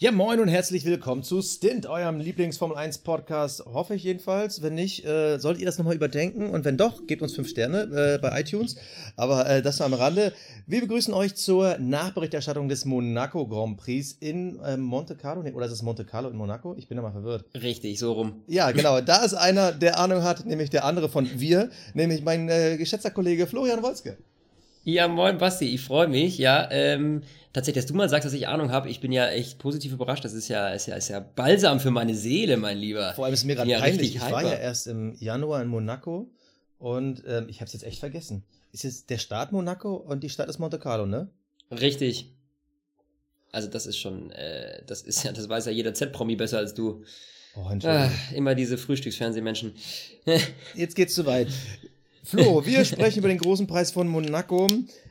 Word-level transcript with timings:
Ja, 0.00 0.10
moin 0.10 0.40
und 0.40 0.48
herzlich 0.48 0.84
willkommen 0.84 1.22
zu 1.22 1.40
Stint, 1.40 1.86
eurem 1.86 2.18
Lieblings-Formel 2.18 2.76
1 2.76 2.98
Podcast. 2.98 3.64
Hoffe 3.64 3.94
ich 3.94 4.02
jedenfalls. 4.02 4.60
Wenn 4.60 4.74
nicht, 4.74 5.04
äh, 5.04 5.38
solltet 5.38 5.60
ihr 5.60 5.66
das 5.66 5.78
nochmal 5.78 5.94
überdenken. 5.94 6.50
Und 6.50 6.64
wenn 6.64 6.76
doch, 6.76 7.06
gebt 7.06 7.22
uns 7.22 7.36
fünf 7.36 7.48
Sterne 7.48 7.82
äh, 7.82 8.18
bei 8.18 8.40
iTunes. 8.40 8.74
Aber 9.16 9.48
äh, 9.48 9.62
das 9.62 9.78
nur 9.78 9.86
am 9.86 9.94
Rande. 9.94 10.32
Wir 10.66 10.80
begrüßen 10.80 11.14
euch 11.14 11.36
zur 11.36 11.78
Nachberichterstattung 11.78 12.68
des 12.68 12.84
Monaco 12.86 13.46
Grand 13.46 13.76
Prix 13.76 14.16
in 14.18 14.58
äh, 14.64 14.76
Monte 14.76 15.14
Carlo. 15.14 15.44
Nee, 15.44 15.52
oder 15.52 15.66
ist 15.66 15.72
es 15.72 15.82
Monte 15.82 16.04
Carlo 16.04 16.28
in 16.28 16.36
Monaco? 16.36 16.74
Ich 16.76 16.88
bin 16.88 16.96
da 16.96 17.02
mal 17.02 17.12
verwirrt. 17.12 17.44
Richtig, 17.54 18.00
so 18.00 18.14
rum. 18.14 18.42
Ja, 18.48 18.72
genau. 18.72 19.00
Da 19.00 19.24
ist 19.24 19.34
einer, 19.34 19.70
der 19.70 20.00
Ahnung 20.00 20.24
hat, 20.24 20.44
nämlich 20.44 20.70
der 20.70 20.86
andere 20.86 21.08
von 21.08 21.30
wir, 21.38 21.70
nämlich 21.94 22.24
mein 22.24 22.48
äh, 22.48 22.78
geschätzter 22.78 23.12
Kollege 23.12 23.46
Florian 23.46 23.84
Wolzke. 23.84 24.18
Ja, 24.82 25.08
moin 25.08 25.38
Basti, 25.38 25.72
ich 25.72 25.80
freue 25.80 26.08
mich. 26.08 26.36
Ja, 26.36 26.68
ähm, 26.70 27.22
tatsächlich, 27.54 27.82
dass 27.82 27.90
du 27.90 27.94
mal 27.96 28.10
sagst, 28.10 28.26
dass 28.26 28.34
ich 28.34 28.46
Ahnung 28.48 28.70
habe. 28.70 28.90
Ich 28.90 29.00
bin 29.00 29.12
ja 29.12 29.28
echt 29.28 29.58
positiv 29.58 29.92
überrascht. 29.92 30.24
Das 30.24 30.34
ist 30.34 30.48
ja, 30.48 30.68
ist 30.68 30.86
ja, 30.86 30.96
ist 30.96 31.08
ja 31.08 31.20
balsam 31.20 31.80
für 31.80 31.90
meine 31.90 32.14
Seele, 32.14 32.58
mein 32.58 32.76
Lieber. 32.76 33.14
Vor 33.14 33.24
allem 33.24 33.32
ist 33.32 33.40
es 33.40 33.46
mir 33.46 33.54
gerade 33.54 33.70
ja 33.70 33.78
peinlich. 33.78 34.16
Ich 34.16 34.20
war 34.20 34.42
ja 34.42 34.54
erst 34.54 34.86
im 34.86 35.14
Januar 35.18 35.62
in 35.62 35.68
Monaco 35.68 36.30
und 36.78 37.22
ähm, 37.26 37.46
ich 37.48 37.60
habe 37.60 37.66
es 37.66 37.72
jetzt 37.72 37.84
echt 37.84 38.00
vergessen. 38.00 38.44
Ist 38.72 38.82
jetzt 38.82 39.08
der 39.08 39.18
Staat 39.18 39.52
Monaco 39.52 39.94
und 39.94 40.22
die 40.22 40.28
Stadt 40.28 40.48
ist 40.48 40.58
Monte 40.58 40.78
Carlo, 40.78 41.06
ne? 41.06 41.28
Richtig. 41.70 42.34
Also 43.52 43.68
das 43.68 43.86
ist 43.86 43.98
schon, 43.98 44.32
äh, 44.32 44.82
das 44.86 45.02
ist 45.02 45.22
ja, 45.22 45.32
das 45.32 45.48
weiß 45.48 45.66
ja 45.66 45.72
jeder 45.72 45.94
Z-Promi 45.94 46.34
besser 46.34 46.58
als 46.58 46.74
du. 46.74 47.04
Oh, 47.56 47.70
ah, 47.84 48.10
immer 48.34 48.56
diese 48.56 48.76
Frühstücksfernsehmenschen. 48.76 49.74
jetzt 50.74 50.96
geht's 50.96 51.14
zu 51.14 51.24
weit. 51.24 51.46
Flo, 52.24 52.64
wir 52.66 52.84
sprechen 52.84 53.18
über 53.18 53.28
den 53.28 53.38
großen 53.38 53.66
Preis 53.66 53.92
von 53.92 54.08
Monaco. 54.08 54.66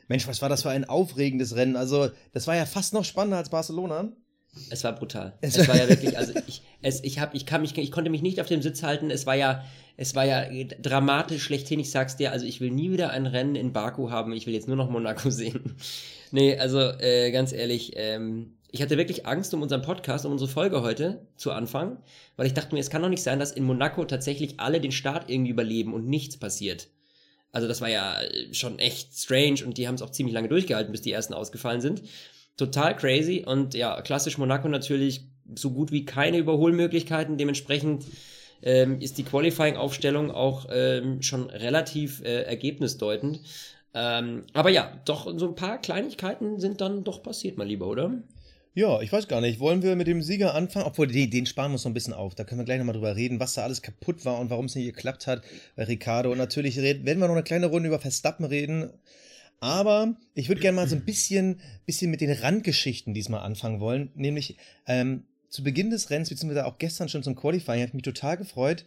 Mensch, 0.08 0.28
was 0.28 0.42
war 0.42 0.50
das 0.50 0.64
für 0.64 0.72
ein 0.72 0.86
aufregendes 0.86 1.56
Rennen? 1.56 1.76
Also, 1.76 2.10
das 2.34 2.48
war 2.48 2.56
ja 2.56 2.66
fast 2.66 2.94
noch 2.94 3.06
spannender 3.06 3.38
als 3.38 3.50
Barcelona. 3.50 4.12
Es 4.70 4.84
war 4.84 4.94
brutal. 4.94 5.38
Es, 5.42 5.58
es 5.58 5.68
war 5.68 5.78
ja 5.78 5.88
wirklich, 5.88 6.18
also 6.18 6.34
ich, 6.48 6.64
es, 6.82 7.04
ich 7.04 7.20
hab, 7.20 7.34
ich 7.36 7.46
kann 7.46 7.62
mich, 7.62 7.78
ich 7.78 7.92
konnte 7.92 8.10
mich 8.10 8.22
nicht 8.22 8.42
auf 8.42 8.48
dem 8.48 8.62
Sitz 8.62 8.84
halten. 8.84 9.12
Es 9.12 9.26
war 9.26 9.36
ja, 9.36 9.64
es 9.96 10.16
war 10.16 10.26
ja 10.26 10.46
dramatisch 10.82 11.44
schlechthin. 11.44 11.80
Ich 11.80 11.92
sag's 11.92 12.18
dir, 12.18 12.32
also 12.32 12.46
ich 12.46 12.60
will 12.62 12.72
nie 12.72 12.92
wieder 12.92 13.12
ein 13.12 13.28
Rennen 13.28 13.56
in 13.56 13.74
Baku 13.74 14.10
haben. 14.10 14.34
Ich 14.34 14.48
will 14.48 14.54
jetzt 14.54 14.68
nur 14.68 14.78
noch 14.78 14.90
Monaco 14.90 15.30
sehen. 15.32 15.76
nee, 16.32 16.58
also 16.58 16.80
äh, 16.80 17.32
ganz 17.32 17.54
ehrlich, 17.54 17.94
ähm, 17.96 18.58
ich 18.72 18.82
hatte 18.82 18.98
wirklich 18.98 19.28
Angst 19.28 19.54
um 19.54 19.62
unseren 19.62 19.84
Podcast, 19.84 20.26
um 20.26 20.32
unsere 20.32 20.50
Folge 20.50 20.82
heute 20.82 21.28
zu 21.36 21.52
anfangen, 21.52 21.98
weil 22.38 22.48
ich 22.48 22.56
dachte 22.56 22.74
mir, 22.74 22.82
es 22.82 22.90
kann 22.90 23.04
doch 23.04 23.10
nicht 23.10 23.22
sein, 23.22 23.38
dass 23.38 23.52
in 23.52 23.64
Monaco 23.64 24.04
tatsächlich 24.04 24.60
alle 24.60 24.82
den 24.82 24.92
Start 24.92 25.30
irgendwie 25.30 25.52
überleben 25.52 25.94
und 25.94 26.08
nichts 26.08 26.38
passiert. 26.38 26.88
Also 27.54 27.68
das 27.68 27.80
war 27.80 27.90
ja 27.90 28.22
äh, 28.22 28.54
schon 28.54 28.80
echt 28.80 29.18
strange 29.18 29.64
und 29.66 29.78
die 29.78 29.88
haben 29.88 29.96
es 29.96 30.02
auch 30.02 30.10
ziemlich 30.10 30.34
lange 30.34 30.50
durchgehalten, 30.50 30.92
bis 30.92 31.02
die 31.02 31.14
ersten 31.14 31.34
ausgefallen 31.34 31.80
sind. 31.80 32.02
Total 32.58 32.96
crazy 32.96 33.46
und 33.48 33.74
ja, 33.74 34.02
klassisch 34.02 34.38
Monaco 34.38 34.68
natürlich 34.68 35.28
so 35.56 35.72
gut 35.72 35.92
wie 35.92 36.04
keine 36.04 36.38
Überholmöglichkeiten. 36.40 37.38
Dementsprechend 37.38 38.06
ähm, 38.62 39.00
ist 39.00 39.18
die 39.18 39.24
Qualifying-Aufstellung 39.24 40.32
auch 40.32 40.68
ähm, 40.72 41.22
schon 41.22 41.50
relativ 41.50 42.22
äh, 42.24 42.44
ergebnisdeutend. 42.44 43.40
Ähm, 43.94 44.46
aber 44.54 44.70
ja, 44.70 44.92
doch 45.06 45.32
so 45.38 45.48
ein 45.48 45.56
paar 45.56 45.80
Kleinigkeiten 45.80 46.60
sind 46.60 46.82
dann 46.82 47.04
doch 47.04 47.22
passiert, 47.22 47.58
mein 47.58 47.68
Lieber, 47.68 47.88
oder? 47.88 48.12
Ja, 48.76 49.02
ich 49.02 49.12
weiß 49.12 49.28
gar 49.28 49.40
nicht. 49.40 49.60
Wollen 49.60 49.84
wir 49.84 49.96
mit 49.96 50.08
dem 50.08 50.24
Sieger 50.24 50.56
anfangen? 50.56 50.88
Obwohl, 50.88 51.06
den, 51.06 51.30
den 51.30 51.46
sparen 51.46 51.72
wir 51.72 51.74
uns 51.76 51.84
noch 51.84 51.92
ein 51.92 51.94
bisschen 51.94 52.14
auf. 52.14 52.34
Da 52.34 52.44
können 52.44 52.60
wir 52.60 52.66
gleich 52.66 52.80
nochmal 52.80 52.96
drüber 52.96 53.16
reden, 53.16 53.40
was 53.40 53.54
da 53.54 53.64
alles 53.64 53.84
kaputt 53.84 54.26
war 54.26 54.40
und 54.40 54.50
warum 54.50 54.66
es 54.66 54.74
nicht 54.74 54.86
geklappt 54.86 55.28
hat 55.28 55.44
bei 55.76 55.84
Ricardo. 55.84 56.32
Und 56.32 56.40
natürlich 56.40 56.80
reden, 56.80 57.06
werden 57.06 57.20
wir 57.20 57.28
noch 57.28 57.36
eine 57.36 57.44
kleine 57.44 57.68
Runde 57.68 57.88
über 57.88 58.00
Verstappen 58.00 58.46
reden. 58.46 58.90
Aber 59.60 60.16
ich 60.34 60.50
würde 60.50 60.60
gerne 60.60 60.76
mal 60.76 60.90
so 60.90 60.96
ein 60.96 61.06
bisschen, 61.06 61.62
bisschen 61.86 62.10
mit 62.10 62.22
den 62.22 62.32
Randgeschichten 62.32 63.14
diesmal 63.14 63.42
anfangen 63.42 63.80
wollen. 63.80 64.12
Nämlich 64.16 64.58
ähm, 64.88 65.26
zu 65.50 65.64
Beginn 65.64 65.92
des 65.92 66.10
Rennens, 66.10 66.30
beziehungsweise 66.30 66.66
auch 66.66 66.80
gestern 66.80 67.10
schon 67.10 67.22
zum 67.22 67.36
Qualifying, 67.36 67.80
habe 67.80 67.90
ich 67.90 67.94
mich 67.94 68.04
total 68.04 68.38
gefreut, 68.38 68.86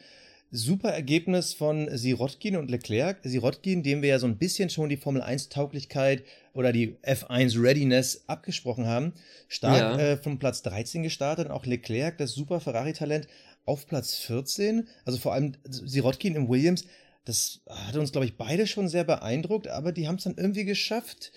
super 0.57 0.91
Ergebnis 0.91 1.55
von 1.55 1.89
Sirotkin 1.97 2.57
und 2.57 2.71
Leclerc. 2.71 3.19
Sirotkin, 3.23 3.83
dem 3.83 4.03
wir 4.03 4.09
ja 4.09 4.19
so 4.19 4.27
ein 4.27 4.39
bisschen 4.39 4.71
schon 4.71 4.89
die 4.89 4.97
Formel 4.97 5.23
1 5.23 5.51
Tauglichkeit 5.51 6.25
oder 6.55 6.73
die 6.73 6.97
F1 7.03 7.63
Readiness 7.63 8.25
abgesprochen 8.27 8.87
haben. 8.87 9.13
Stark 9.49 9.79
ja. 9.79 9.99
äh, 9.99 10.17
vom 10.17 10.39
Platz 10.39 10.63
13 10.63 11.03
gestartet 11.03 11.47
und 11.47 11.53
auch 11.53 11.67
Leclerc, 11.67 12.19
das 12.19 12.33
super 12.33 12.61
Ferrari-Talent, 12.61 13.29
auf 13.65 13.87
Platz 13.87 14.15
14. 14.17 14.89
Also 15.05 15.19
vor 15.19 15.35
allem 15.35 15.53
Sirotkin 15.65 16.35
im 16.35 16.49
Williams, 16.49 16.85
das 17.25 17.61
hat 17.69 17.97
uns, 17.97 18.13
glaube 18.13 18.25
ich, 18.27 18.37
beide 18.37 18.67
schon 18.67 18.89
sehr 18.89 19.05
beeindruckt, 19.05 19.69
aber 19.69 19.93
die 19.93 20.09
haben 20.09 20.17
es 20.17 20.25
dann 20.25 20.37
irgendwie 20.37 20.65
geschafft, 20.65 21.33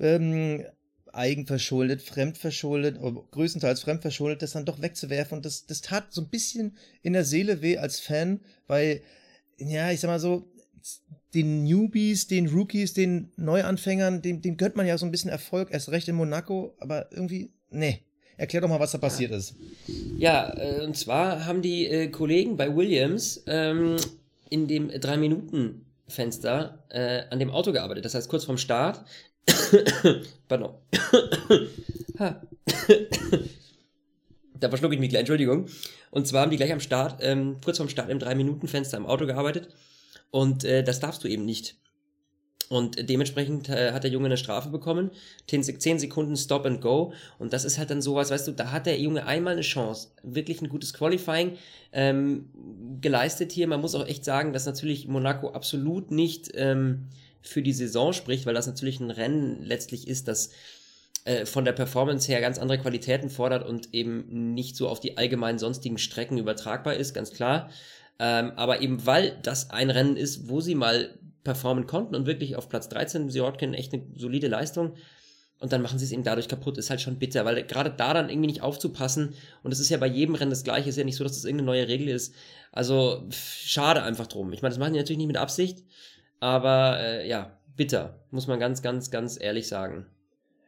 ähm, 0.00 0.64
eigenverschuldet, 1.14 2.02
fremdverschuldet, 2.02 2.98
größtenteils 3.30 3.80
fremdverschuldet, 3.80 4.42
das 4.42 4.52
dann 4.52 4.64
doch 4.64 4.82
wegzuwerfen. 4.82 5.38
Und 5.38 5.46
das, 5.46 5.66
das 5.66 5.80
tat 5.80 6.12
so 6.12 6.22
ein 6.22 6.28
bisschen 6.28 6.76
in 7.02 7.12
der 7.12 7.24
Seele 7.24 7.62
weh 7.62 7.78
als 7.78 8.00
Fan, 8.00 8.40
weil, 8.66 9.02
ja, 9.58 9.90
ich 9.90 10.00
sag 10.00 10.08
mal 10.08 10.20
so, 10.20 10.48
den 11.34 11.64
Newbies, 11.64 12.28
den 12.28 12.48
Rookies, 12.48 12.94
den 12.94 13.32
Neuanfängern, 13.36 14.22
dem, 14.22 14.40
dem 14.40 14.56
gönnt 14.56 14.76
man 14.76 14.86
ja 14.86 14.96
so 14.98 15.04
ein 15.04 15.10
bisschen 15.10 15.30
Erfolg, 15.30 15.70
erst 15.72 15.90
recht 15.90 16.08
in 16.08 16.14
Monaco, 16.14 16.74
aber 16.78 17.10
irgendwie, 17.12 17.50
nee. 17.70 18.00
Erklär 18.36 18.62
doch 18.62 18.68
mal, 18.68 18.80
was 18.80 18.90
da 18.90 18.98
passiert 18.98 19.30
ist. 19.30 19.54
Ja, 20.18 20.52
äh, 20.58 20.84
und 20.84 20.96
zwar 20.96 21.46
haben 21.46 21.62
die 21.62 21.86
äh, 21.86 22.08
Kollegen 22.08 22.56
bei 22.56 22.74
Williams 22.74 23.44
ähm, 23.46 23.94
in 24.50 24.66
dem 24.66 24.88
drei 24.88 25.16
Minuten 25.16 25.86
Fenster 26.08 26.84
äh, 26.88 27.22
an 27.30 27.38
dem 27.38 27.50
Auto 27.50 27.72
gearbeitet. 27.72 28.04
Das 28.04 28.14
heißt, 28.14 28.28
kurz 28.28 28.44
vorm 28.44 28.58
Start 28.58 29.04
Pardon. 30.48 30.74
da 34.54 34.68
verschlucke 34.68 34.94
ich 34.94 35.00
mich 35.00 35.10
gleich, 35.10 35.20
Entschuldigung. 35.20 35.66
Und 36.10 36.26
zwar 36.26 36.42
haben 36.42 36.50
die 36.50 36.56
gleich 36.56 36.72
am 36.72 36.80
Start, 36.80 37.20
ähm, 37.22 37.58
kurz 37.62 37.76
vorm 37.78 37.88
Start 37.88 38.10
im 38.10 38.18
3-Minuten-Fenster 38.18 38.96
im 38.96 39.06
Auto 39.06 39.26
gearbeitet. 39.26 39.68
Und 40.30 40.64
äh, 40.64 40.82
das 40.82 41.00
darfst 41.00 41.22
du 41.24 41.28
eben 41.28 41.44
nicht. 41.44 41.76
Und 42.68 43.08
dementsprechend 43.08 43.68
äh, 43.68 43.92
hat 43.92 44.04
der 44.04 44.10
Junge 44.10 44.26
eine 44.26 44.36
Strafe 44.36 44.70
bekommen. 44.70 45.10
10, 45.48 45.62
10 45.78 45.98
Sekunden 45.98 46.36
Stop 46.36 46.64
and 46.66 46.80
Go. 46.80 47.12
Und 47.38 47.52
das 47.52 47.64
ist 47.64 47.78
halt 47.78 47.90
dann 47.90 48.00
sowas, 48.00 48.30
weißt 48.30 48.48
du, 48.48 48.52
da 48.52 48.72
hat 48.72 48.86
der 48.86 48.98
Junge 48.98 49.26
einmal 49.26 49.52
eine 49.52 49.62
Chance. 49.62 50.08
Wirklich 50.22 50.62
ein 50.62 50.68
gutes 50.68 50.94
Qualifying 50.94 51.58
ähm, 51.92 52.48
geleistet 53.00 53.52
hier. 53.52 53.68
Man 53.68 53.80
muss 53.80 53.94
auch 53.94 54.06
echt 54.06 54.24
sagen, 54.24 54.52
dass 54.52 54.66
natürlich 54.66 55.06
Monaco 55.08 55.50
absolut 55.50 56.10
nicht 56.10 56.50
ähm, 56.54 57.08
für 57.44 57.62
die 57.62 57.72
Saison 57.72 58.12
spricht, 58.12 58.46
weil 58.46 58.54
das 58.54 58.66
natürlich 58.66 59.00
ein 59.00 59.10
Rennen 59.10 59.62
letztlich 59.62 60.08
ist, 60.08 60.28
das 60.28 60.50
äh, 61.24 61.46
von 61.46 61.64
der 61.64 61.72
Performance 61.72 62.30
her 62.30 62.40
ganz 62.40 62.58
andere 62.58 62.78
Qualitäten 62.78 63.30
fordert 63.30 63.66
und 63.66 63.92
eben 63.92 64.54
nicht 64.54 64.76
so 64.76 64.88
auf 64.88 65.00
die 65.00 65.16
allgemeinen 65.16 65.58
sonstigen 65.58 65.98
Strecken 65.98 66.38
übertragbar 66.38 66.94
ist, 66.94 67.14
ganz 67.14 67.32
klar. 67.32 67.70
Ähm, 68.18 68.52
aber 68.56 68.80
eben 68.80 69.06
weil 69.06 69.38
das 69.42 69.70
ein 69.70 69.90
Rennen 69.90 70.16
ist, 70.16 70.48
wo 70.48 70.60
sie 70.60 70.74
mal 70.74 71.18
performen 71.42 71.86
konnten 71.86 72.14
und 72.14 72.26
wirklich 72.26 72.56
auf 72.56 72.68
Platz 72.68 72.88
13, 72.88 73.28
Sirotkin 73.28 73.74
echt 73.74 73.92
eine 73.92 74.04
solide 74.16 74.48
Leistung, 74.48 74.94
und 75.60 75.72
dann 75.72 75.80
machen 75.80 75.98
sie 75.98 76.04
es 76.04 76.12
eben 76.12 76.24
dadurch 76.24 76.48
kaputt, 76.48 76.76
ist 76.76 76.90
halt 76.90 77.00
schon 77.00 77.18
bitter, 77.18 77.46
weil 77.46 77.64
gerade 77.64 77.90
da 77.90 78.12
dann 78.12 78.28
irgendwie 78.28 78.48
nicht 78.48 78.62
aufzupassen 78.62 79.34
und 79.62 79.72
es 79.72 79.80
ist 79.80 79.88
ja 79.88 79.96
bei 79.96 80.06
jedem 80.06 80.34
Rennen 80.34 80.50
das 80.50 80.62
gleiche, 80.62 80.90
ist 80.90 80.98
ja 80.98 81.04
nicht 81.04 81.16
so, 81.16 81.24
dass 81.24 81.32
das 81.32 81.44
irgendeine 81.44 81.66
neue 81.66 81.88
Regel 81.88 82.08
ist. 82.08 82.34
Also 82.70 83.24
schade 83.30 84.02
einfach 84.02 84.26
drum. 84.26 84.52
Ich 84.52 84.60
meine, 84.60 84.74
das 84.74 84.78
machen 84.78 84.92
die 84.92 84.98
natürlich 84.98 85.16
nicht 85.18 85.28
mit 85.28 85.38
Absicht, 85.38 85.82
aber 86.44 87.00
äh, 87.00 87.26
ja, 87.26 87.56
bitter, 87.74 88.20
muss 88.30 88.46
man 88.46 88.60
ganz, 88.60 88.82
ganz, 88.82 89.10
ganz 89.10 89.40
ehrlich 89.40 89.66
sagen. 89.66 90.04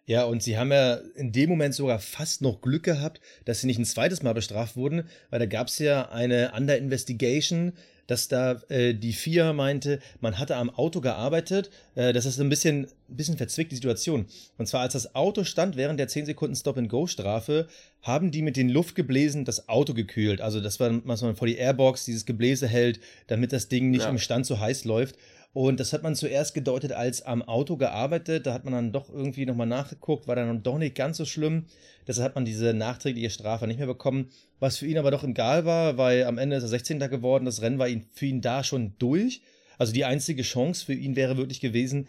Ja, 0.07 0.25
und 0.25 0.43
sie 0.43 0.57
haben 0.57 0.73
ja 0.73 0.95
in 1.17 1.33
dem 1.33 1.51
Moment 1.51 1.75
sogar 1.75 1.99
fast 1.99 2.41
noch 2.41 2.63
Glück 2.63 2.85
gehabt, 2.85 3.21
dass 3.45 3.61
sie 3.61 3.67
nicht 3.67 3.79
ein 3.79 3.85
zweites 3.85 4.23
Mal 4.23 4.33
bestraft 4.33 4.77
wurden, 4.77 5.07
weil 5.29 5.39
da 5.39 5.45
gab 5.45 5.67
es 5.67 5.79
ja 5.79 6.09
eine 6.09 6.53
Under 6.57 6.79
Investigation, 6.79 7.75
dass 8.07 8.29
da 8.29 8.63
äh, 8.69 8.95
die 8.95 9.13
FIA 9.13 9.53
meinte, 9.53 9.99
man 10.21 10.39
hatte 10.39 10.57
am 10.57 10.71
Auto 10.71 11.01
gearbeitet. 11.01 11.71
Äh, 11.95 12.13
das 12.13 12.25
ist 12.25 12.41
ein 12.41 12.49
bisschen, 12.49 12.87
ein 13.09 13.17
bisschen 13.17 13.37
verzwickt, 13.37 13.73
die 13.73 13.77
Situation. 13.77 14.27
Und 14.59 14.67
zwar, 14.67 14.83
als 14.83 14.95
das 14.95 15.15
Auto 15.15 15.45
stand 15.45 15.77
während 15.77 15.99
der 16.01 16.09
10 16.09 16.25
Sekunden 16.25 16.57
Stop-and-Go-Strafe, 16.57 17.67
haben 18.03 18.31
die 18.31 18.43
mit 18.43 18.57
den 18.57 18.69
Luftgebläsen 18.69 19.45
das 19.45 19.69
Auto 19.69 19.93
gekühlt. 19.93 20.41
Also, 20.41 20.61
das 20.61 20.79
war, 20.81 21.01
was 21.05 21.23
man 21.23 21.37
vor 21.37 21.49
die 21.49 21.57
Airbox 21.57 22.05
dieses 22.05 22.27
Gebläse 22.27 22.69
hält, 22.69 23.01
damit 23.27 23.53
das 23.53 23.69
Ding 23.69 23.91
nicht 23.91 24.03
ja. 24.03 24.09
im 24.09 24.19
Stand 24.19 24.47
so 24.47 24.61
heiß 24.61 24.85
läuft. 24.85 25.17
Und 25.57 25.81
das 25.81 25.95
hat 25.95 26.03
man 26.03 26.15
zuerst 26.15 26.53
gedeutet 26.53 26.93
als 26.93 27.23
am 27.23 27.41
Auto 27.41 27.79
gearbeitet. 27.79 28.45
Da 28.45 28.53
hat 28.53 28.67
man 28.67 28.75
dann 28.75 28.93
doch 28.93 29.09
irgendwie 29.09 29.47
nochmal 29.47 29.67
nachgeguckt, 29.67 30.29
war 30.29 30.37
dann 30.37 30.63
doch 30.63 30.77
nicht 30.77 30.95
ganz 30.95 31.17
so 31.17 31.25
schlimm. 31.25 31.65
Deshalb 32.07 32.27
hat 32.27 32.35
man 32.35 32.45
diese 32.45 32.75
nachträgliche 32.75 33.31
Strafe 33.31 33.67
nicht 33.67 33.79
mehr 33.79 33.87
bekommen. 33.87 34.29
Was 34.61 34.77
für 34.77 34.87
ihn 34.87 34.99
aber 34.99 35.11
doch 35.11 35.25
egal 35.25 35.65
war, 35.65 35.97
weil 35.97 36.25
am 36.25 36.37
Ende 36.37 36.57
ist 36.57 36.65
er 36.65 36.69
16. 36.69 36.99
geworden. 36.99 37.47
Das 37.47 37.63
Rennen 37.63 37.79
war 37.79 37.89
für 38.13 38.27
ihn 38.27 38.43
da 38.43 38.65
schon 38.65 38.97
durch. 38.99 39.41
Also 39.79 39.95
die 39.95 40.05
einzige 40.05 40.43
Chance 40.43 40.85
für 40.85 40.93
ihn 40.93 41.17
wäre 41.17 41.39
wirklich 41.39 41.61
gewesen, 41.61 42.07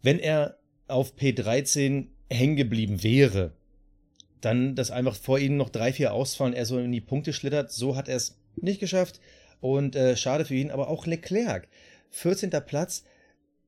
wenn 0.00 0.18
er 0.18 0.56
auf 0.88 1.12
P13 1.18 2.06
hängen 2.30 2.56
geblieben 2.56 3.02
wäre. 3.02 3.52
Dann, 4.40 4.74
dass 4.74 4.90
einfach 4.90 5.16
vor 5.16 5.38
ihm 5.38 5.58
noch 5.58 5.68
drei, 5.68 5.92
vier 5.92 6.14
ausfallen, 6.14 6.54
er 6.54 6.64
so 6.64 6.78
in 6.78 6.92
die 6.92 7.02
Punkte 7.02 7.34
schlittert. 7.34 7.72
So 7.72 7.94
hat 7.94 8.08
er 8.08 8.16
es 8.16 8.38
nicht 8.56 8.80
geschafft. 8.80 9.20
Und 9.60 9.96
äh, 9.96 10.16
schade 10.16 10.46
für 10.46 10.54
ihn, 10.54 10.70
aber 10.70 10.88
auch 10.88 11.04
Leclerc 11.04 11.68
14. 12.10 12.50
Platz 12.66 13.04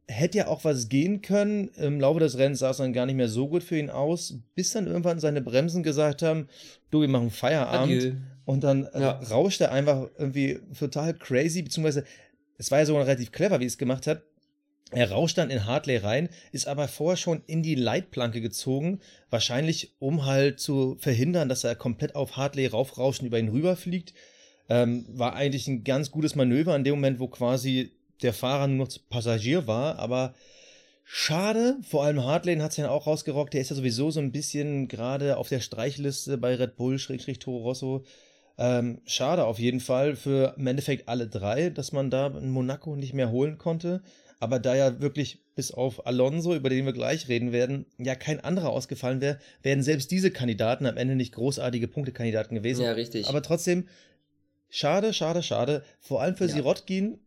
hätte 0.08 0.38
ja 0.38 0.46
auch 0.48 0.64
was 0.64 0.88
gehen 0.88 1.22
können. 1.22 1.68
Im 1.76 2.00
Laufe 2.00 2.20
des 2.20 2.36
Rennens 2.36 2.58
sah 2.60 2.70
es 2.70 2.76
dann 2.78 2.92
gar 2.92 3.06
nicht 3.06 3.16
mehr 3.16 3.28
so 3.28 3.48
gut 3.48 3.62
für 3.62 3.78
ihn 3.78 3.90
aus, 3.90 4.38
bis 4.54 4.72
dann 4.72 4.86
irgendwann 4.86 5.20
seine 5.20 5.40
Bremsen 5.40 5.82
gesagt 5.82 6.22
haben, 6.22 6.48
du, 6.90 7.00
wir 7.00 7.08
machen 7.08 7.30
Feierabend. 7.30 7.92
Adieu. 7.92 8.12
Und 8.44 8.64
dann 8.64 8.88
ja. 8.94 9.12
rauscht 9.30 9.60
er 9.60 9.70
einfach 9.70 10.08
irgendwie 10.18 10.58
total 10.78 11.14
crazy, 11.14 11.62
beziehungsweise 11.62 12.04
es 12.58 12.70
war 12.70 12.80
ja 12.80 12.86
sogar 12.86 13.06
relativ 13.06 13.32
clever, 13.32 13.60
wie 13.60 13.66
es 13.66 13.78
gemacht 13.78 14.06
hat. 14.06 14.22
Er 14.90 15.10
rauscht 15.10 15.38
dann 15.38 15.50
in 15.50 15.64
Hartley 15.64 15.96
rein, 15.96 16.28
ist 16.50 16.68
aber 16.68 16.86
vorher 16.86 17.16
schon 17.16 17.42
in 17.46 17.62
die 17.62 17.76
Leitplanke 17.76 18.42
gezogen, 18.42 19.00
wahrscheinlich 19.30 19.94
um 20.00 20.26
halt 20.26 20.60
zu 20.60 20.96
verhindern, 20.98 21.48
dass 21.48 21.64
er 21.64 21.76
komplett 21.76 22.14
auf 22.14 22.36
Hartley 22.36 22.66
raufrauschen 22.66 23.26
über 23.26 23.38
ihn 23.38 23.48
rüberfliegt. 23.48 24.12
Ähm, 24.68 25.06
war 25.08 25.34
eigentlich 25.34 25.66
ein 25.66 25.82
ganz 25.82 26.10
gutes 26.10 26.34
Manöver 26.34 26.76
in 26.76 26.84
dem 26.84 26.94
Moment, 26.96 27.20
wo 27.20 27.28
quasi 27.28 27.92
der 28.22 28.32
Fahrer 28.32 28.66
nur 28.68 28.86
noch 28.86 28.92
Passagier 29.08 29.66
war, 29.66 29.98
aber 29.98 30.34
schade, 31.04 31.76
vor 31.82 32.04
allem 32.04 32.24
Hartley 32.24 32.56
hat 32.56 32.72
es 32.72 32.76
ja 32.76 32.90
auch 32.90 33.06
rausgerockt, 33.06 33.54
der 33.54 33.60
ist 33.60 33.70
ja 33.70 33.76
sowieso 33.76 34.10
so 34.10 34.20
ein 34.20 34.32
bisschen 34.32 34.88
gerade 34.88 35.36
auf 35.36 35.48
der 35.48 35.60
Streichliste 35.60 36.38
bei 36.38 36.54
Red 36.54 36.76
Bull, 36.76 36.98
Schrägstrich 36.98 37.38
Toro 37.38 37.58
Rosso. 37.58 38.04
Ähm, 38.58 39.00
schade 39.06 39.44
auf 39.44 39.58
jeden 39.58 39.80
Fall 39.80 40.14
für 40.14 40.54
im 40.56 40.66
Endeffekt 40.66 41.08
alle 41.08 41.26
drei, 41.26 41.70
dass 41.70 41.92
man 41.92 42.10
da 42.10 42.26
in 42.26 42.50
Monaco 42.50 42.96
nicht 42.96 43.14
mehr 43.14 43.30
holen 43.30 43.58
konnte. 43.58 44.02
Aber 44.40 44.58
da 44.58 44.74
ja 44.74 45.00
wirklich 45.00 45.38
bis 45.54 45.70
auf 45.70 46.06
Alonso, 46.06 46.54
über 46.54 46.68
den 46.68 46.84
wir 46.84 46.92
gleich 46.92 47.28
reden 47.28 47.52
werden, 47.52 47.86
ja 47.98 48.14
kein 48.14 48.40
anderer 48.40 48.70
ausgefallen 48.70 49.20
wäre, 49.20 49.38
wären 49.62 49.82
selbst 49.82 50.10
diese 50.10 50.30
Kandidaten 50.30 50.86
am 50.86 50.96
Ende 50.96 51.14
nicht 51.14 51.34
großartige 51.34 51.88
Punktekandidaten 51.88 52.56
gewesen. 52.56 52.84
Ja, 52.84 52.92
richtig. 52.92 53.28
Aber 53.28 53.42
trotzdem, 53.42 53.88
schade, 54.68 55.12
schade, 55.12 55.42
schade. 55.42 55.84
Vor 56.00 56.22
allem 56.22 56.34
für 56.34 56.46
ja. 56.46 56.54
Sirotkin, 56.54 57.20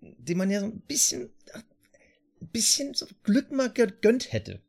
den 0.00 0.38
man 0.38 0.50
ja 0.50 0.60
so 0.60 0.66
ein 0.66 0.80
bisschen, 0.80 1.30
ein 1.54 2.48
bisschen 2.52 2.94
so 2.94 3.06
Glück 3.22 3.50
mal 3.50 3.70
gegönnt 3.70 4.32
hätte. 4.32 4.60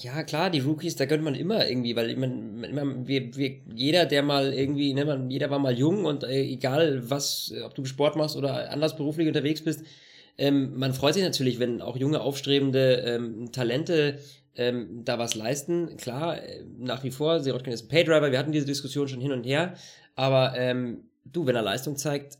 Ja, 0.00 0.22
klar, 0.22 0.50
die 0.50 0.60
Rookies, 0.60 0.96
da 0.96 1.04
gönnt 1.04 1.22
man 1.22 1.34
immer 1.34 1.68
irgendwie, 1.68 1.94
weil 1.96 2.16
man, 2.16 2.64
immer, 2.64 3.06
wir, 3.06 3.36
wir, 3.36 3.56
jeder, 3.74 4.06
der 4.06 4.22
mal 4.22 4.52
irgendwie, 4.52 4.94
ne, 4.94 5.04
man, 5.04 5.30
jeder 5.30 5.50
war 5.50 5.58
mal 5.58 5.76
jung 5.76 6.04
und 6.04 6.24
äh, 6.24 6.40
egal 6.40 7.10
was, 7.10 7.52
ob 7.64 7.74
du 7.74 7.84
Sport 7.84 8.16
machst 8.16 8.36
oder 8.36 8.70
anders 8.70 8.96
beruflich 8.96 9.28
unterwegs 9.28 9.62
bist, 9.62 9.84
ähm, 10.38 10.78
man 10.78 10.94
freut 10.94 11.14
sich 11.14 11.22
natürlich, 11.22 11.58
wenn 11.58 11.82
auch 11.82 11.96
junge, 11.96 12.20
aufstrebende 12.20 13.02
ähm, 13.06 13.52
Talente 13.52 14.18
ähm, 14.54 15.02
da 15.04 15.18
was 15.18 15.34
leisten. 15.34 15.96
Klar, 15.98 16.42
äh, 16.42 16.64
nach 16.78 17.04
wie 17.04 17.10
vor, 17.10 17.40
Sirotkin 17.40 17.72
ist 17.72 17.84
ein 17.84 17.88
Paydriver, 17.88 18.32
wir 18.32 18.38
hatten 18.38 18.52
diese 18.52 18.66
Diskussion 18.66 19.08
schon 19.08 19.20
hin 19.20 19.32
und 19.32 19.44
her, 19.44 19.74
aber 20.14 20.54
ähm, 20.56 21.04
du, 21.24 21.46
wenn 21.46 21.56
er 21.56 21.62
Leistung 21.62 21.96
zeigt, 21.96 22.38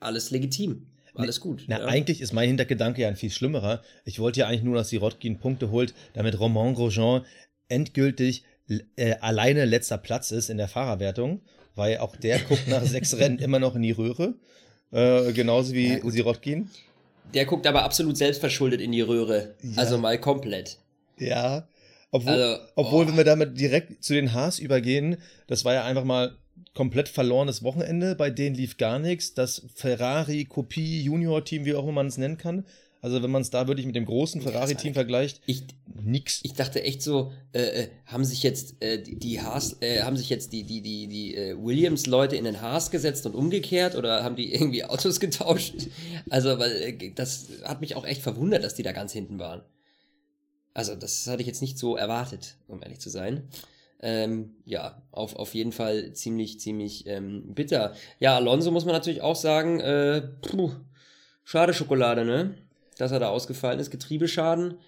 alles 0.00 0.30
legitim. 0.30 0.86
Alles 1.14 1.40
gut. 1.40 1.64
Na, 1.66 1.80
ja. 1.80 1.86
eigentlich 1.86 2.20
ist 2.20 2.32
mein 2.32 2.48
Hintergedanke 2.48 3.02
ja 3.02 3.08
ein 3.08 3.16
viel 3.16 3.30
schlimmerer. 3.30 3.82
Ich 4.04 4.18
wollte 4.18 4.40
ja 4.40 4.46
eigentlich 4.46 4.62
nur, 4.62 4.76
dass 4.76 4.88
die 4.88 4.96
Rotkin 4.96 5.38
Punkte 5.38 5.70
holt, 5.70 5.94
damit 6.12 6.38
Romain 6.38 6.74
Grosjean 6.74 7.24
endgültig 7.68 8.44
äh, 8.96 9.14
alleine 9.20 9.64
letzter 9.64 9.98
Platz 9.98 10.30
ist 10.30 10.50
in 10.50 10.58
der 10.58 10.68
Fahrerwertung, 10.68 11.40
weil 11.74 11.98
auch 11.98 12.16
der 12.16 12.38
guckt 12.48 12.68
nach 12.68 12.82
sechs 12.82 13.16
Rennen 13.18 13.38
immer 13.38 13.58
noch 13.58 13.74
in 13.74 13.82
die 13.82 13.92
Röhre. 13.92 14.34
Äh, 14.92 15.32
genauso 15.32 15.72
wie 15.72 15.98
ja, 15.98 16.10
Sirotkin. 16.10 16.68
Der 17.34 17.44
guckt 17.44 17.66
aber 17.66 17.84
absolut 17.84 18.16
selbstverschuldet 18.16 18.80
in 18.80 18.92
die 18.92 19.02
Röhre. 19.02 19.54
Ja. 19.62 19.78
Also 19.78 19.98
mal 19.98 20.18
komplett. 20.18 20.78
Ja. 21.18 21.68
Obwohl, 22.10 22.32
also, 22.32 22.62
obwohl 22.74 23.04
oh. 23.04 23.08
wenn 23.08 23.16
wir 23.16 23.24
damit 23.24 23.60
direkt 23.60 24.02
zu 24.02 24.14
den 24.14 24.32
Haas 24.32 24.58
übergehen, 24.58 25.16
das 25.46 25.64
war 25.64 25.74
ja 25.74 25.84
einfach 25.84 26.04
mal 26.04 26.36
komplett 26.74 27.08
verlorenes 27.08 27.62
Wochenende. 27.62 28.14
Bei 28.14 28.30
denen 28.30 28.56
lief 28.56 28.76
gar 28.76 28.98
nichts. 28.98 29.34
Das 29.34 29.62
Ferrari-Kopie-Junior-Team, 29.74 31.64
wie 31.64 31.74
auch 31.74 31.84
immer 31.84 31.92
man 31.92 32.06
es 32.06 32.18
nennen 32.18 32.38
kann. 32.38 32.64
Also 33.02 33.22
wenn 33.22 33.30
man 33.30 33.42
es 33.42 33.50
da 33.50 33.66
wirklich 33.66 33.86
mit 33.86 33.96
dem 33.96 34.04
großen 34.04 34.42
Ferrari-Team 34.42 34.92
vergleicht, 34.92 35.40
ich, 35.46 35.64
nix. 35.86 36.40
Ich 36.42 36.52
dachte 36.52 36.82
echt 36.82 37.02
so, 37.02 37.32
äh, 37.52 37.62
äh, 37.62 37.88
haben 38.04 38.24
sich 38.24 38.42
jetzt 38.42 38.82
äh, 38.82 39.02
die, 39.02 39.18
die 39.18 39.40
Haas, 39.40 39.78
äh, 39.80 40.02
haben 40.02 40.18
sich 40.18 40.28
jetzt 40.28 40.52
die, 40.52 40.64
die, 40.64 40.82
die, 40.82 41.06
die 41.06 41.34
äh, 41.34 41.56
Williams-Leute 41.56 42.36
in 42.36 42.44
den 42.44 42.60
Haas 42.60 42.90
gesetzt 42.90 43.24
und 43.24 43.34
umgekehrt 43.34 43.96
oder 43.96 44.22
haben 44.22 44.36
die 44.36 44.52
irgendwie 44.54 44.84
Autos 44.84 45.18
getauscht? 45.18 45.88
Also, 46.28 46.58
weil 46.58 46.72
äh, 46.72 47.12
das 47.14 47.48
hat 47.64 47.80
mich 47.80 47.96
auch 47.96 48.04
echt 48.04 48.20
verwundert, 48.20 48.64
dass 48.64 48.74
die 48.74 48.82
da 48.82 48.92
ganz 48.92 49.12
hinten 49.12 49.38
waren. 49.38 49.62
Also, 50.74 50.94
das 50.94 51.26
hatte 51.26 51.40
ich 51.40 51.48
jetzt 51.48 51.62
nicht 51.62 51.78
so 51.78 51.96
erwartet, 51.96 52.56
um 52.68 52.82
ehrlich 52.82 53.00
zu 53.00 53.08
sein. 53.08 53.48
Ähm, 54.02 54.54
ja, 54.64 55.02
auf, 55.12 55.36
auf 55.36 55.54
jeden 55.54 55.72
Fall 55.72 56.12
ziemlich, 56.14 56.58
ziemlich 56.58 57.06
ähm, 57.06 57.54
bitter. 57.54 57.94
Ja, 58.18 58.36
Alonso 58.36 58.70
muss 58.70 58.86
man 58.86 58.94
natürlich 58.94 59.20
auch 59.20 59.36
sagen, 59.36 59.80
äh, 59.80 60.22
puh, 60.40 60.72
schade 61.44 61.74
Schokolade, 61.74 62.24
ne? 62.24 62.54
dass 63.00 63.12
er 63.12 63.18
da 63.18 63.28
ausgefallen 63.30 63.80
ist. 63.80 63.90
Getriebeschaden. 63.90 64.78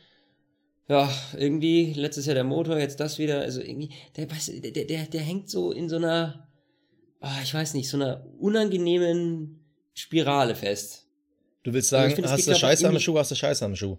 Ja, 0.89 1.11
irgendwie, 1.37 1.95
letztes 1.95 2.27
Jahr 2.27 2.35
der 2.35 2.45
Motor, 2.45 2.79
jetzt 2.79 3.01
das 3.01 3.19
wieder. 3.19 3.41
Also 3.41 3.61
irgendwie, 3.61 3.91
der, 4.17 4.27
der, 4.27 4.85
der, 4.85 5.07
der 5.07 5.21
hängt 5.21 5.49
so 5.49 5.73
in 5.73 5.89
so 5.89 5.97
einer, 5.97 6.49
oh, 7.21 7.29
ich 7.43 7.55
weiß 7.55 7.75
nicht, 7.75 7.89
so 7.89 7.97
einer 7.97 8.27
unangenehmen 8.39 9.61
Spirale 9.95 10.55
fest. 10.55 11.07
Du 11.63 11.73
willst 11.73 11.89
sagen, 11.89 12.05
also 12.05 12.17
find, 12.17 12.29
hast 12.29 12.47
du 12.47 12.55
Scheiße 12.55 12.89
am 12.89 12.99
Schuh, 12.99 13.19
hast 13.19 13.31
du 13.31 13.35
Scheiße 13.35 13.65
am 13.65 13.77
Schuh. 13.77 13.97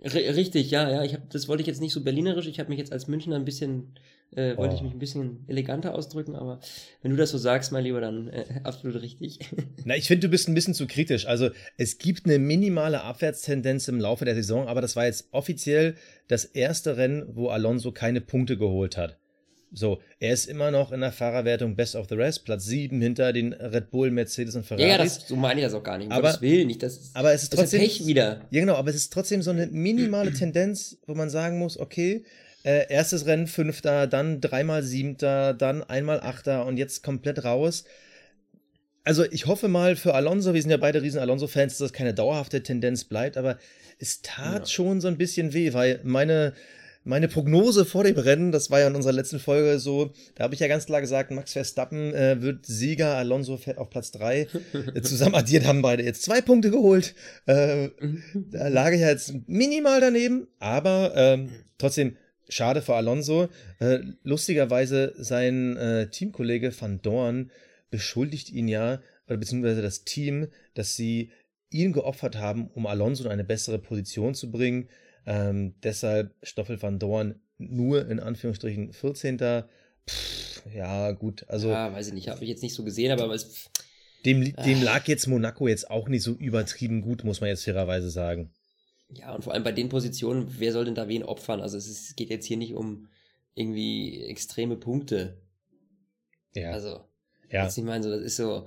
Richtig, 0.00 0.70
ja, 0.70 0.88
ja. 0.88 1.02
Ich 1.02 1.14
hab, 1.14 1.28
das 1.30 1.48
wollte 1.48 1.62
ich 1.62 1.66
jetzt 1.66 1.80
nicht 1.80 1.92
so 1.92 2.02
berlinerisch. 2.02 2.46
Ich 2.46 2.60
habe 2.60 2.68
mich 2.70 2.78
jetzt 2.78 2.92
als 2.92 3.08
Münchner 3.08 3.34
ein 3.34 3.44
bisschen, 3.44 3.94
äh, 4.30 4.56
wollte 4.56 4.76
ich 4.76 4.82
mich 4.82 4.92
ein 4.92 4.98
bisschen 5.00 5.44
eleganter 5.48 5.94
ausdrücken, 5.94 6.36
aber 6.36 6.60
wenn 7.02 7.10
du 7.10 7.16
das 7.16 7.30
so 7.30 7.38
sagst, 7.38 7.72
mein 7.72 7.82
Lieber, 7.82 8.00
dann 8.00 8.28
äh, 8.28 8.44
absolut 8.62 9.02
richtig. 9.02 9.40
Na, 9.84 9.96
ich 9.96 10.06
finde, 10.06 10.28
du 10.28 10.30
bist 10.30 10.48
ein 10.48 10.54
bisschen 10.54 10.74
zu 10.74 10.86
kritisch. 10.86 11.26
Also 11.26 11.50
es 11.76 11.98
gibt 11.98 12.26
eine 12.26 12.38
minimale 12.38 13.02
Abwärtstendenz 13.02 13.88
im 13.88 13.98
Laufe 13.98 14.24
der 14.24 14.36
Saison, 14.36 14.68
aber 14.68 14.80
das 14.80 14.94
war 14.94 15.06
jetzt 15.06 15.28
offiziell 15.32 15.96
das 16.28 16.44
erste 16.44 16.96
Rennen, 16.96 17.26
wo 17.32 17.48
Alonso 17.48 17.90
keine 17.90 18.20
Punkte 18.20 18.56
geholt 18.56 18.96
hat. 18.96 19.17
So, 19.70 20.00
er 20.18 20.32
ist 20.32 20.46
immer 20.46 20.70
noch 20.70 20.92
in 20.92 21.00
der 21.00 21.12
Fahrerwertung 21.12 21.76
Best 21.76 21.94
of 21.94 22.06
the 22.08 22.14
Rest, 22.14 22.44
Platz 22.44 22.64
7 22.64 23.00
hinter 23.00 23.32
den 23.32 23.52
Red 23.52 23.90
Bull, 23.90 24.10
Mercedes 24.10 24.56
und 24.56 24.64
Ferrari. 24.64 24.88
Ja, 24.88 24.96
ja 24.96 25.04
das, 25.04 25.28
so 25.28 25.36
meine 25.36 25.60
ich 25.60 25.66
das 25.66 25.74
auch 25.74 25.82
gar 25.82 25.98
nicht. 25.98 26.10
Aber, 26.10 26.40
will 26.40 26.64
nicht. 26.64 26.82
Das, 26.82 27.10
aber 27.14 27.34
es 27.34 27.42
ist 27.42 27.52
trotzdem. 27.52 27.80
Pech 27.80 28.06
wieder. 28.06 28.46
Ja, 28.50 28.60
genau, 28.60 28.74
aber 28.74 28.90
es 28.90 28.96
ist 28.96 29.12
trotzdem 29.12 29.42
so 29.42 29.50
eine 29.50 29.66
minimale 29.66 30.32
Tendenz, 30.32 30.98
wo 31.06 31.14
man 31.14 31.28
sagen 31.28 31.58
muss, 31.58 31.78
okay, 31.78 32.24
äh, 32.64 32.86
erstes 32.88 33.26
Rennen 33.26 33.46
Fünfter, 33.46 34.06
dann 34.06 34.40
dreimal 34.40 34.82
Siebter, 34.82 35.54
dann 35.54 35.82
einmal 35.82 36.20
Achter 36.20 36.64
und 36.66 36.76
jetzt 36.76 37.02
komplett 37.02 37.44
raus. 37.44 37.84
Also 39.04 39.24
ich 39.30 39.46
hoffe 39.46 39.68
mal 39.68 39.96
für 39.96 40.14
Alonso, 40.14 40.54
wir 40.54 40.60
sind 40.60 40.70
ja 40.70 40.76
beide 40.76 41.02
riesen 41.02 41.20
Alonso-Fans, 41.20 41.74
dass 41.74 41.78
das 41.78 41.92
keine 41.92 42.14
dauerhafte 42.14 42.62
Tendenz 42.62 43.04
bleibt, 43.04 43.36
aber 43.36 43.58
es 43.98 44.22
tat 44.22 44.60
ja. 44.60 44.66
schon 44.66 45.00
so 45.00 45.08
ein 45.08 45.16
bisschen 45.16 45.54
weh, 45.54 45.72
weil 45.72 46.00
meine 46.04 46.52
meine 47.08 47.26
Prognose 47.26 47.86
vor 47.86 48.04
dem 48.04 48.18
Rennen, 48.18 48.52
das 48.52 48.70
war 48.70 48.80
ja 48.80 48.88
in 48.88 48.94
unserer 48.94 49.14
letzten 49.14 49.40
Folge 49.40 49.78
so, 49.78 50.12
da 50.34 50.44
habe 50.44 50.52
ich 50.52 50.60
ja 50.60 50.68
ganz 50.68 50.84
klar 50.84 51.00
gesagt, 51.00 51.30
Max 51.30 51.54
Verstappen 51.54 52.14
äh, 52.14 52.42
wird 52.42 52.66
Sieger, 52.66 53.16
Alonso 53.16 53.56
fährt 53.56 53.78
auf 53.78 53.90
Platz 53.90 54.12
3. 54.12 54.46
Äh, 54.94 55.02
zusammen 55.02 55.34
addiert 55.34 55.66
haben 55.66 55.82
beide 55.82 56.02
jetzt 56.02 56.22
zwei 56.22 56.40
Punkte 56.40 56.70
geholt. 56.70 57.14
Äh, 57.46 57.88
da 58.50 58.68
lag 58.68 58.92
ich 58.92 59.00
ja 59.00 59.08
jetzt 59.08 59.34
minimal 59.46 60.00
daneben, 60.00 60.46
aber 60.58 61.12
ähm, 61.16 61.50
trotzdem 61.78 62.16
schade 62.48 62.82
für 62.82 62.94
Alonso. 62.94 63.48
Äh, 63.80 64.00
lustigerweise 64.22 65.14
sein 65.16 65.76
äh, 65.76 66.10
Teamkollege 66.10 66.72
Van 66.78 67.00
Dorn 67.00 67.50
beschuldigt 67.90 68.50
ihn 68.50 68.68
ja, 68.68 69.00
oder 69.26 69.38
beziehungsweise 69.38 69.82
das 69.82 70.04
Team, 70.04 70.48
dass 70.74 70.94
sie 70.94 71.32
ihn 71.70 71.92
geopfert 71.92 72.36
haben, 72.36 72.70
um 72.74 72.86
Alonso 72.86 73.24
in 73.24 73.30
eine 73.30 73.44
bessere 73.44 73.78
Position 73.78 74.34
zu 74.34 74.50
bringen. 74.50 74.88
Ähm, 75.30 75.74
deshalb 75.82 76.34
Stoffel 76.42 76.80
van 76.80 76.98
Dorn 76.98 77.34
nur 77.58 78.08
in 78.08 78.18
Anführungsstrichen 78.18 78.94
14. 78.94 79.36
Pff, 80.08 80.62
ja, 80.74 81.12
gut, 81.12 81.44
also. 81.48 81.68
Ja, 81.68 81.92
weiß 81.92 82.08
ich 82.08 82.14
nicht, 82.14 82.28
habe 82.30 82.42
ich 82.42 82.48
jetzt 82.48 82.62
nicht 82.62 82.74
so 82.74 82.82
gesehen, 82.82 83.12
aber 83.12 83.32
es. 83.34 83.68
Dem, 84.24 84.54
dem 84.56 84.82
lag 84.82 85.06
jetzt 85.06 85.26
Monaco 85.26 85.68
jetzt 85.68 85.90
auch 85.90 86.08
nicht 86.08 86.22
so 86.22 86.32
übertrieben 86.32 87.02
gut, 87.02 87.24
muss 87.24 87.42
man 87.42 87.50
jetzt 87.50 87.64
fairerweise 87.64 88.08
sagen. 88.08 88.50
Ja, 89.10 89.34
und 89.34 89.44
vor 89.44 89.52
allem 89.52 89.64
bei 89.64 89.72
den 89.72 89.90
Positionen, 89.90 90.54
wer 90.58 90.72
soll 90.72 90.86
denn 90.86 90.94
da 90.94 91.08
wen 91.08 91.22
opfern? 91.22 91.60
Also 91.60 91.76
es, 91.76 91.86
ist, 91.86 92.08
es 92.08 92.16
geht 92.16 92.30
jetzt 92.30 92.46
hier 92.46 92.56
nicht 92.56 92.74
um 92.74 93.08
irgendwie 93.54 94.22
extreme 94.24 94.76
Punkte. 94.76 95.36
Ja. 96.54 96.72
Also, 96.72 97.00
ja. 97.50 97.68
Ich 97.68 97.76
meine, 97.84 98.02
so, 98.02 98.10
das 98.10 98.22
ist 98.22 98.36
so. 98.36 98.66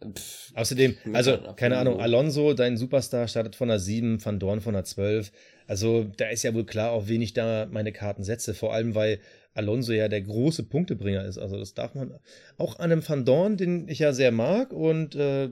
Pff, 0.00 0.52
Außerdem, 0.54 0.96
also, 1.12 1.38
keine 1.56 1.78
Ahnung, 1.78 2.00
Alonso, 2.00 2.54
dein 2.54 2.76
Superstar, 2.76 3.28
startet 3.28 3.56
von 3.56 3.70
einer 3.70 3.78
7, 3.78 4.24
Van 4.24 4.38
Dorn 4.38 4.60
von 4.60 4.74
einer 4.74 4.84
12. 4.84 5.32
Also 5.66 6.04
da 6.16 6.28
ist 6.28 6.42
ja 6.42 6.54
wohl 6.54 6.64
klar, 6.64 6.92
auf 6.92 7.08
wen 7.08 7.20
ich 7.20 7.34
da 7.34 7.66
meine 7.70 7.92
Karten 7.92 8.24
setze. 8.24 8.54
Vor 8.54 8.72
allem, 8.72 8.94
weil 8.94 9.20
Alonso 9.54 9.92
ja 9.92 10.08
der 10.08 10.22
große 10.22 10.62
Punktebringer 10.64 11.24
ist. 11.24 11.38
Also 11.38 11.58
das 11.58 11.74
darf 11.74 11.94
man 11.94 12.18
auch 12.56 12.78
an 12.78 12.90
einem 12.90 13.06
Van 13.06 13.24
Dorn, 13.24 13.56
den 13.56 13.88
ich 13.88 13.98
ja 13.98 14.12
sehr 14.12 14.30
mag 14.30 14.72
und 14.72 15.14
äh, 15.14 15.50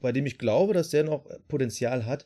bei 0.00 0.12
dem 0.12 0.26
ich 0.26 0.38
glaube, 0.38 0.74
dass 0.74 0.90
der 0.90 1.04
noch 1.04 1.26
Potenzial 1.48 2.06
hat. 2.06 2.24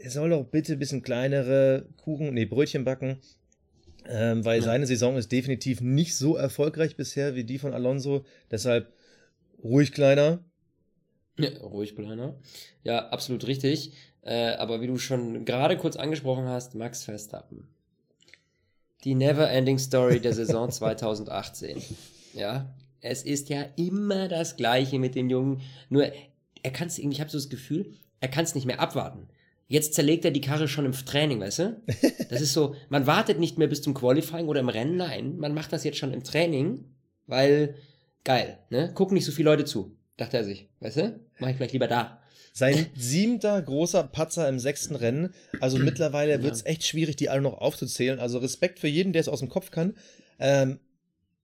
Er 0.00 0.10
soll 0.10 0.30
doch 0.30 0.44
bitte 0.44 0.72
ein 0.72 0.78
bisschen 0.78 1.02
kleinere 1.02 1.86
Kuchen, 1.98 2.34
nee, 2.34 2.46
Brötchen 2.46 2.84
backen. 2.84 3.20
Ähm, 4.08 4.44
weil 4.44 4.58
ja. 4.58 4.64
seine 4.64 4.86
Saison 4.86 5.16
ist 5.16 5.30
definitiv 5.30 5.80
nicht 5.80 6.16
so 6.16 6.36
erfolgreich 6.36 6.96
bisher 6.96 7.34
wie 7.34 7.44
die 7.44 7.58
von 7.58 7.74
Alonso. 7.74 8.24
Deshalb 8.50 8.92
ruhig 9.62 9.92
kleiner. 9.92 10.42
Ja, 11.38 11.50
ruhig 11.62 11.94
bleiben. 11.94 12.34
Ja, 12.84 13.08
absolut 13.08 13.46
richtig. 13.46 13.92
Äh, 14.22 14.52
aber 14.54 14.80
wie 14.80 14.86
du 14.86 14.98
schon 14.98 15.44
gerade 15.44 15.76
kurz 15.76 15.96
angesprochen 15.96 16.46
hast, 16.46 16.74
Max 16.74 17.04
Verstappen. 17.04 17.68
Die 19.04 19.14
Never-Ending 19.14 19.78
Story 19.78 20.20
der 20.20 20.34
Saison 20.34 20.70
2018. 20.70 21.82
Ja, 22.34 22.74
es 23.00 23.22
ist 23.22 23.48
ja 23.48 23.64
immer 23.76 24.28
das 24.28 24.56
Gleiche 24.56 24.98
mit 24.98 25.14
den 25.14 25.30
Jungen. 25.30 25.62
Nur, 25.88 26.10
er 26.62 26.70
kann 26.70 26.88
es 26.88 26.98
irgendwie, 26.98 27.14
ich 27.16 27.20
habe 27.20 27.30
so 27.30 27.38
das 27.38 27.48
Gefühl, 27.48 27.94
er 28.20 28.28
kann 28.28 28.44
es 28.44 28.54
nicht 28.54 28.66
mehr 28.66 28.80
abwarten. 28.80 29.28
Jetzt 29.68 29.94
zerlegt 29.94 30.24
er 30.24 30.32
die 30.32 30.40
Karre 30.40 30.68
schon 30.68 30.84
im 30.84 30.92
Training, 30.92 31.40
weißt 31.40 31.60
du? 31.60 31.80
Das 32.28 32.40
ist 32.40 32.52
so, 32.52 32.74
man 32.88 33.06
wartet 33.06 33.38
nicht 33.38 33.56
mehr 33.56 33.68
bis 33.68 33.82
zum 33.82 33.94
Qualifying 33.94 34.48
oder 34.48 34.60
im 34.60 34.68
Rennen, 34.68 34.96
nein, 34.96 35.38
man 35.38 35.54
macht 35.54 35.72
das 35.72 35.84
jetzt 35.84 35.96
schon 35.98 36.12
im 36.12 36.24
Training, 36.24 36.84
weil, 37.28 37.76
geil, 38.24 38.58
ne? 38.68 38.92
Gucken 38.92 39.14
nicht 39.14 39.24
so 39.24 39.32
viele 39.32 39.48
Leute 39.48 39.64
zu, 39.64 39.96
dachte 40.20 40.36
er 40.36 40.44
sich, 40.44 40.68
weißt 40.80 40.96
du? 40.98 41.20
Mach 41.38 41.48
ich 41.48 41.56
vielleicht 41.56 41.72
lieber 41.72 41.88
da. 41.88 42.20
Sein 42.52 42.86
siebter 42.96 43.60
großer 43.62 44.02
Patzer 44.04 44.48
im 44.48 44.58
sechsten 44.58 44.96
Rennen. 44.96 45.34
Also 45.60 45.78
mittlerweile 45.78 46.42
wird 46.42 46.54
es 46.54 46.66
echt 46.66 46.84
schwierig, 46.84 47.16
die 47.16 47.28
alle 47.28 47.42
noch 47.42 47.58
aufzuzählen. 47.58 48.18
Also 48.18 48.38
Respekt 48.38 48.78
für 48.78 48.88
jeden, 48.88 49.12
der 49.12 49.20
es 49.20 49.28
aus 49.28 49.40
dem 49.40 49.48
Kopf 49.48 49.70
kann. 49.70 49.94
Ähm, 50.38 50.78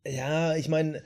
ja, 0.07 0.57
ich 0.57 0.69
meine, 0.69 1.03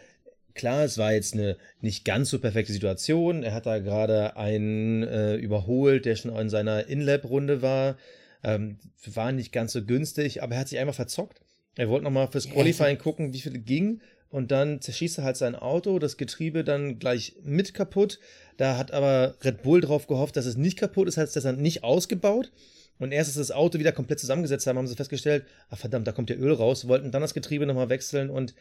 klar, 0.55 0.85
es 0.85 0.99
war 0.99 1.13
jetzt 1.13 1.35
eine 1.35 1.57
nicht 1.81 2.05
ganz 2.05 2.31
so 2.31 2.39
perfekte 2.39 2.73
Situation. 2.73 3.43
Er 3.43 3.55
hat 3.55 3.67
da 3.67 3.79
gerade 3.79 4.37
einen 4.37 5.03
äh, 5.03 5.37
überholt, 5.37 6.05
der 6.07 6.17
schon 6.17 6.35
in 6.37 6.51
seiner 6.51 6.87
In-Lab-Runde 6.87 7.63
war. 7.63 7.97
Ähm, 8.43 8.79
war 9.07 9.33
nicht 9.33 9.53
ganz 9.53 9.73
so 9.73 9.85
günstig, 9.85 10.43
aber 10.43 10.55
er 10.55 10.61
hat 10.61 10.69
sich 10.69 10.79
einfach 10.79 10.95
verzockt. 10.95 11.41
Er 11.77 11.89
wollte 11.89 12.05
nochmal 12.05 12.29
fürs 12.29 12.49
Qualifying 12.49 12.99
gucken, 12.99 13.33
wie 13.33 13.41
viel 13.41 13.59
ging. 13.59 14.01
Und 14.31 14.53
dann 14.53 14.81
zerschießt 14.81 15.19
er 15.19 15.25
halt 15.25 15.37
sein 15.37 15.57
Auto, 15.57 15.99
das 15.99 16.17
Getriebe 16.17 16.63
dann 16.63 17.01
gleich 17.01 17.35
mit 17.43 17.75
kaputt. 17.75 18.21
Da 18.57 18.77
hat 18.77 18.93
aber 18.93 19.35
Red 19.43 19.63
Bull 19.63 19.81
drauf 19.81 20.07
gehofft, 20.07 20.37
dass 20.37 20.47
es 20.47 20.57
nicht 20.57 20.79
kaputt 20.79 21.09
ist, 21.09 21.17
heißt, 21.17 21.35
das 21.35 21.43
dann 21.43 21.61
nicht 21.61 21.83
ausgebaut. 21.83 22.53
Und 23.01 23.13
erst 23.13 23.31
als 23.31 23.49
das 23.49 23.57
Auto 23.57 23.79
wieder 23.79 23.93
komplett 23.93 24.21
zusammengesetzt 24.21 24.67
haben, 24.67 24.79
haben 24.79 24.87
sie 24.87 24.95
festgestellt, 24.95 25.47
ach 25.71 25.79
verdammt, 25.79 26.07
da 26.07 26.13
kommt 26.13 26.31
ja 26.31 26.37
Öl 26.37 26.53
raus, 26.53 26.87
wollten 26.87 27.11
dann 27.11 27.23
das 27.23 27.35
Getriebe 27.35 27.67
nochmal 27.67 27.89
wechseln 27.89 28.31
und 28.31 28.55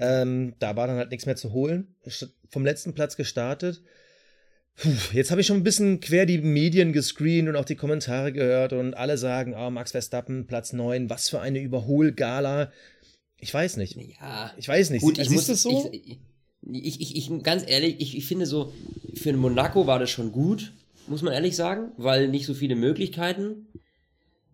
ähm, 0.00 0.54
da 0.58 0.74
war 0.76 0.86
dann 0.86 0.96
halt 0.96 1.10
nichts 1.10 1.26
mehr 1.26 1.36
zu 1.36 1.52
holen. 1.52 1.94
Vom 2.48 2.64
letzten 2.64 2.94
Platz 2.94 3.16
gestartet. 3.16 3.82
Puh, 4.76 4.90
jetzt 5.12 5.30
habe 5.30 5.42
ich 5.42 5.46
schon 5.46 5.58
ein 5.58 5.62
bisschen 5.62 6.00
quer 6.00 6.24
die 6.24 6.38
Medien 6.38 6.92
gescreent 6.94 7.48
und 7.48 7.56
auch 7.56 7.66
die 7.66 7.76
Kommentare 7.76 8.32
gehört 8.32 8.72
und 8.72 8.94
alle 8.94 9.18
sagen, 9.18 9.54
oh, 9.54 9.70
Max 9.70 9.90
Verstappen, 9.90 10.46
Platz 10.46 10.72
9, 10.72 11.10
was 11.10 11.28
für 11.28 11.40
eine 11.40 11.60
Überholgala. 11.60 12.72
Ich 13.42 13.52
weiß 13.52 13.76
nicht. 13.76 13.96
Ja. 13.96 14.52
Ich 14.56 14.68
weiß 14.68 14.90
nicht. 14.90 15.02
Gut, 15.02 15.18
ich 15.18 15.28
muss 15.28 15.48
es 15.48 15.62
so? 15.62 15.90
Ich, 15.92 16.16
ich, 16.70 17.00
ich, 17.00 17.16
ich, 17.16 17.42
ganz 17.42 17.68
ehrlich, 17.68 17.96
ich, 17.98 18.16
ich 18.16 18.24
finde 18.24 18.46
so, 18.46 18.72
für 19.14 19.32
Monaco 19.32 19.88
war 19.88 19.98
das 19.98 20.10
schon 20.10 20.30
gut, 20.30 20.72
muss 21.08 21.22
man 21.22 21.34
ehrlich 21.34 21.56
sagen, 21.56 21.90
weil 21.96 22.28
nicht 22.28 22.46
so 22.46 22.54
viele 22.54 22.76
Möglichkeiten. 22.76 23.66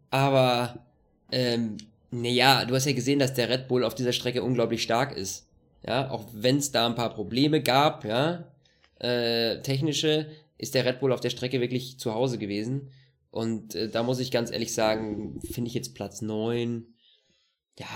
Aber, 0.09 0.87
ähm, 1.31 1.77
naja, 2.11 2.65
du 2.65 2.75
hast 2.75 2.87
ja 2.87 2.93
gesehen, 2.93 3.19
dass 3.19 3.35
der 3.35 3.51
Red 3.51 3.69
Bull 3.69 3.85
auf 3.85 3.95
dieser 3.95 4.15
Strecke 4.15 4.43
unglaublich 4.43 4.83
stark 4.83 5.15
ist. 5.15 5.47
Ja, 5.87 6.11
auch 6.11 6.25
wenn 6.33 6.57
es 6.57 6.73
da 6.73 6.87
ein 6.87 6.95
paar 6.95 7.13
Probleme 7.13 7.63
gab, 7.63 8.07
ja, 8.07 8.51
äh, 9.01 9.61
technische, 9.61 10.29
ist 10.57 10.75
der 10.75 10.87
Red 10.87 11.01
Bull 11.01 11.13
auf 11.13 11.21
der 11.21 11.31
Strecke 11.31 11.61
wirklich 11.61 11.99
zu 11.99 12.15
Hause 12.15 12.39
gewesen. 12.39 12.89
Und 13.31 13.75
äh, 13.75 13.91
da 13.91 14.03
muss 14.03 14.19
ich 14.19 14.31
ganz 14.31 14.51
ehrlich 14.51 14.73
sagen, 14.73 15.43
finde 15.43 15.69
ich 15.69 15.75
jetzt 15.75 15.95
Platz 15.95 16.23
9, 16.23 16.87
ja, 17.79 17.87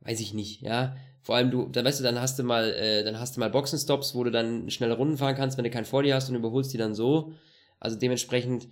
weiß 0.00 0.20
ich 0.20 0.34
nicht, 0.34 0.62
ja. 0.62 0.96
Vor 1.22 1.36
allem 1.36 1.50
du, 1.50 1.66
dann 1.66 1.84
weißt 1.84 2.00
du, 2.00 2.04
dann 2.04 2.20
hast 2.20 2.38
du 2.38 2.42
mal, 2.42 2.70
äh, 2.72 3.04
dann 3.04 3.20
hast 3.20 3.36
du 3.36 3.40
mal 3.40 3.50
Boxenstops, 3.50 4.14
wo 4.14 4.24
du 4.24 4.30
dann 4.30 4.70
schnelle 4.70 4.96
Runden 4.96 5.18
fahren 5.18 5.34
kannst, 5.34 5.58
wenn 5.58 5.64
du 5.64 5.70
keinen 5.70 5.84
vor 5.84 6.02
dir 6.02 6.14
hast 6.14 6.30
und 6.30 6.36
überholst 6.36 6.72
die 6.72 6.78
dann 6.78 6.94
so. 6.94 7.34
Also 7.78 7.96
dementsprechend 7.96 8.68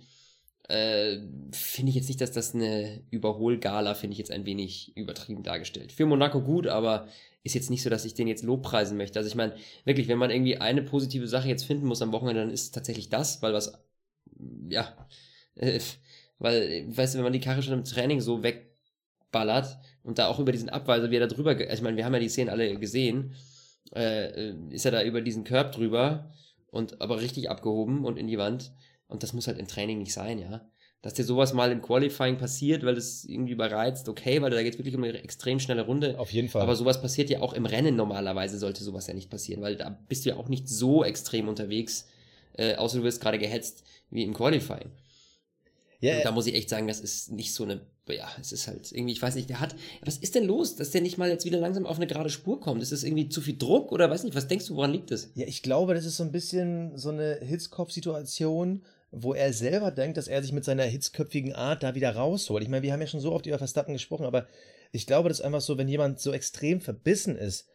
äh, 0.67 1.19
finde 1.51 1.89
ich 1.89 1.95
jetzt 1.95 2.07
nicht, 2.07 2.21
dass 2.21 2.31
das 2.31 2.53
eine 2.53 3.01
Überholgala, 3.11 3.95
finde 3.95 4.13
ich 4.13 4.19
jetzt 4.19 4.31
ein 4.31 4.45
wenig 4.45 4.95
übertrieben 4.95 5.43
dargestellt. 5.43 5.91
Für 5.91 6.05
Monaco 6.05 6.41
gut, 6.41 6.67
aber 6.67 7.07
ist 7.43 7.55
jetzt 7.55 7.69
nicht 7.69 7.83
so, 7.83 7.89
dass 7.89 8.05
ich 8.05 8.13
den 8.13 8.27
jetzt 8.27 8.43
lobpreisen 8.43 8.97
möchte. 8.97 9.19
Also 9.19 9.27
ich 9.27 9.35
meine, 9.35 9.55
wirklich, 9.85 10.07
wenn 10.07 10.17
man 10.17 10.29
irgendwie 10.29 10.57
eine 10.57 10.83
positive 10.83 11.27
Sache 11.27 11.47
jetzt 11.47 11.63
finden 11.63 11.87
muss 11.87 12.01
am 12.01 12.11
Wochenende, 12.11 12.41
dann 12.41 12.51
ist 12.51 12.63
es 12.63 12.71
tatsächlich 12.71 13.09
das, 13.09 13.41
weil 13.41 13.53
was, 13.53 13.73
ja, 14.69 15.07
äh, 15.55 15.79
weil, 16.39 16.85
weißt 16.95 17.13
du, 17.13 17.17
wenn 17.17 17.25
man 17.25 17.33
die 17.33 17.39
Karre 17.39 17.61
schon 17.63 17.73
im 17.73 17.83
Training 17.83 18.21
so 18.21 18.43
wegballert 18.43 19.77
und 20.03 20.19
da 20.19 20.27
auch 20.27 20.39
über 20.39 20.51
diesen 20.51 20.69
Abweiser, 20.69 21.11
wie 21.11 21.17
er 21.17 21.27
da 21.27 21.33
drüber, 21.33 21.51
also 21.51 21.67
ich 21.67 21.81
meine, 21.81 21.97
wir 21.97 22.05
haben 22.05 22.13
ja 22.13 22.19
die 22.19 22.29
Szenen 22.29 22.49
alle 22.49 22.77
gesehen, 22.77 23.35
äh, 23.95 24.53
ist 24.69 24.85
er 24.85 24.91
da 24.91 25.03
über 25.03 25.21
diesen 25.21 25.43
Curb 25.43 25.71
drüber 25.71 26.31
und 26.71 27.01
aber 27.01 27.21
richtig 27.21 27.49
abgehoben 27.49 28.05
und 28.05 28.17
in 28.17 28.27
die 28.27 28.37
Wand 28.37 28.71
und 29.07 29.23
das 29.23 29.33
muss 29.33 29.47
halt 29.47 29.59
im 29.59 29.67
Training 29.67 29.99
nicht 29.99 30.13
sein, 30.13 30.39
ja. 30.39 30.61
Dass 31.01 31.13
dir 31.13 31.23
sowas 31.23 31.53
mal 31.53 31.71
im 31.71 31.81
Qualifying 31.81 32.37
passiert, 32.37 32.83
weil 32.83 32.97
es 32.97 33.23
irgendwie 33.23 33.53
überreizt, 33.53 34.09
okay, 34.09 34.41
weil 34.41 34.51
da 34.51 34.61
geht 34.61 34.73
es 34.73 34.79
wirklich 34.79 34.95
um 34.95 35.03
eine 35.03 35.23
extrem 35.23 35.59
schnelle 35.61 35.83
Runde. 35.83 36.19
Auf 36.19 36.31
jeden 36.33 36.49
Fall. 36.49 36.61
Aber 36.61 36.75
sowas 36.75 37.01
passiert 37.01 37.29
ja 37.29 37.39
auch 37.39 37.53
im 37.53 37.65
Rennen 37.65 37.95
normalerweise, 37.95 38.59
sollte 38.59 38.83
sowas 38.83 39.07
ja 39.07 39.13
nicht 39.13 39.29
passieren, 39.29 39.61
weil 39.61 39.77
da 39.77 39.97
bist 40.09 40.25
du 40.25 40.29
ja 40.29 40.35
auch 40.35 40.49
nicht 40.49 40.67
so 40.67 41.05
extrem 41.05 41.47
unterwegs, 41.47 42.09
äh, 42.57 42.75
außer 42.75 42.97
du 42.97 43.03
wirst 43.05 43.21
gerade 43.21 43.39
gehetzt 43.39 43.85
wie 44.09 44.23
im 44.23 44.33
Qualifying. 44.33 44.91
Ja, 46.01 46.17
und 46.17 46.25
da 46.25 46.31
muss 46.31 46.47
ich 46.47 46.55
echt 46.55 46.69
sagen, 46.69 46.87
das 46.87 46.99
ist 46.99 47.31
nicht 47.31 47.53
so 47.53 47.63
eine, 47.63 47.81
ja, 48.15 48.27
es 48.39 48.51
ist 48.51 48.67
halt 48.67 48.91
irgendwie, 48.91 49.13
ich 49.13 49.21
weiß 49.21 49.35
nicht, 49.35 49.49
der 49.49 49.59
hat, 49.59 49.75
was 50.03 50.17
ist 50.17 50.35
denn 50.35 50.45
los, 50.45 50.75
dass 50.75 50.91
der 50.91 51.01
nicht 51.01 51.17
mal 51.17 51.29
jetzt 51.29 51.45
wieder 51.45 51.59
langsam 51.59 51.85
auf 51.85 51.97
eine 51.97 52.07
gerade 52.07 52.29
Spur 52.29 52.59
kommt? 52.59 52.81
Ist 52.81 52.91
das 52.91 53.03
irgendwie 53.03 53.29
zu 53.29 53.41
viel 53.41 53.57
Druck 53.57 53.91
oder 53.91 54.09
weiß 54.09 54.23
nicht, 54.23 54.35
was 54.35 54.47
denkst 54.47 54.67
du, 54.67 54.75
woran 54.75 54.91
liegt 54.91 55.11
das? 55.11 55.31
Ja, 55.35 55.45
ich 55.47 55.63
glaube, 55.63 55.93
das 55.93 56.05
ist 56.05 56.17
so 56.17 56.23
ein 56.23 56.31
bisschen 56.31 56.97
so 56.97 57.09
eine 57.09 57.39
Hitzkopf-Situation, 57.41 58.83
wo 59.11 59.33
er 59.33 59.53
selber 59.53 59.91
denkt, 59.91 60.17
dass 60.17 60.27
er 60.27 60.41
sich 60.41 60.51
mit 60.51 60.65
seiner 60.65 60.83
hitzköpfigen 60.83 61.53
Art 61.53 61.83
da 61.83 61.95
wieder 61.95 62.15
rausholt. 62.15 62.63
Ich 62.63 62.69
meine, 62.69 62.83
wir 62.83 62.93
haben 62.93 63.01
ja 63.01 63.07
schon 63.07 63.19
so 63.19 63.31
oft 63.31 63.45
über 63.45 63.57
Verstappen 63.57 63.93
gesprochen, 63.93 64.25
aber 64.25 64.47
ich 64.91 65.07
glaube, 65.07 65.29
das 65.29 65.39
ist 65.39 65.45
einfach 65.45 65.61
so, 65.61 65.77
wenn 65.77 65.87
jemand 65.87 66.19
so 66.19 66.31
extrem 66.31 66.81
verbissen 66.81 67.35
ist, 67.35 67.67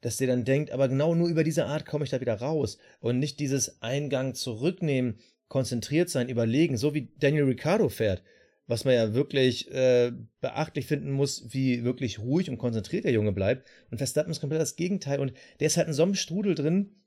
dass 0.00 0.16
der 0.16 0.26
dann 0.26 0.44
denkt, 0.44 0.72
aber 0.72 0.88
genau 0.88 1.14
nur 1.14 1.28
über 1.28 1.44
diese 1.44 1.66
Art 1.66 1.86
komme 1.86 2.04
ich 2.04 2.10
da 2.10 2.20
wieder 2.20 2.34
raus 2.34 2.78
und 3.00 3.18
nicht 3.18 3.40
dieses 3.40 3.80
Eingang 3.82 4.34
zurücknehmen, 4.34 5.18
konzentriert 5.48 6.08
sein, 6.08 6.28
überlegen, 6.28 6.76
so 6.76 6.94
wie 6.94 7.12
Daniel 7.18 7.44
Ricciardo 7.44 7.88
fährt, 7.88 8.22
was 8.66 8.84
man 8.84 8.94
ja 8.94 9.14
wirklich 9.14 9.70
äh, 9.70 10.12
beachtlich 10.40 10.86
finden 10.86 11.10
muss, 11.10 11.52
wie 11.52 11.84
wirklich 11.84 12.18
ruhig 12.20 12.48
und 12.48 12.58
konzentriert 12.58 13.04
der 13.04 13.12
Junge 13.12 13.32
bleibt. 13.32 13.68
Und 13.90 13.98
Verstappen 13.98 14.30
ist 14.30 14.40
komplett 14.40 14.60
das 14.60 14.76
Gegenteil 14.76 15.20
und 15.20 15.32
der 15.60 15.66
ist 15.66 15.76
halt 15.76 15.88
in 15.88 15.94
so 15.94 16.02
einem 16.02 16.14
Strudel 16.14 16.54
drin, 16.54 17.02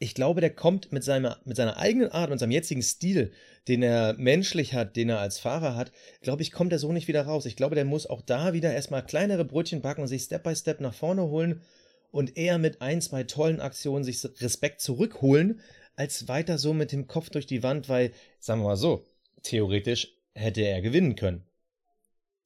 ich 0.00 0.14
glaube, 0.14 0.40
der 0.40 0.54
kommt 0.54 0.92
mit 0.92 1.02
seiner, 1.02 1.40
mit 1.44 1.56
seiner 1.56 1.76
eigenen 1.76 2.10
Art 2.10 2.30
und 2.30 2.38
seinem 2.38 2.52
jetzigen 2.52 2.82
Stil, 2.82 3.32
den 3.66 3.82
er 3.82 4.14
menschlich 4.14 4.74
hat, 4.74 4.96
den 4.96 5.08
er 5.08 5.18
als 5.18 5.40
Fahrer 5.40 5.74
hat, 5.74 5.90
glaube 6.20 6.42
ich, 6.42 6.52
kommt 6.52 6.72
er 6.72 6.78
so 6.78 6.92
nicht 6.92 7.08
wieder 7.08 7.22
raus. 7.22 7.46
Ich 7.46 7.56
glaube, 7.56 7.74
der 7.74 7.84
muss 7.84 8.06
auch 8.06 8.22
da 8.22 8.52
wieder 8.52 8.72
erstmal 8.72 9.04
kleinere 9.04 9.44
Brötchen 9.44 9.82
backen 9.82 10.02
und 10.02 10.08
sich 10.08 10.22
Step 10.22 10.44
by 10.44 10.54
Step 10.54 10.80
nach 10.80 10.94
vorne 10.94 11.22
holen 11.22 11.62
und 12.10 12.36
eher 12.36 12.58
mit 12.58 12.80
ein, 12.80 13.00
zwei 13.00 13.24
tollen 13.24 13.60
Aktionen 13.60 14.04
sich 14.04 14.24
Respekt 14.40 14.80
zurückholen, 14.80 15.60
als 15.96 16.28
weiter 16.28 16.58
so 16.58 16.72
mit 16.72 16.92
dem 16.92 17.08
Kopf 17.08 17.30
durch 17.30 17.46
die 17.46 17.64
Wand, 17.64 17.88
weil, 17.88 18.12
sagen 18.38 18.60
wir 18.60 18.68
mal 18.68 18.76
so, 18.76 19.04
theoretisch 19.42 20.17
hätte 20.38 20.62
er 20.62 20.80
gewinnen 20.80 21.16
können. 21.16 21.44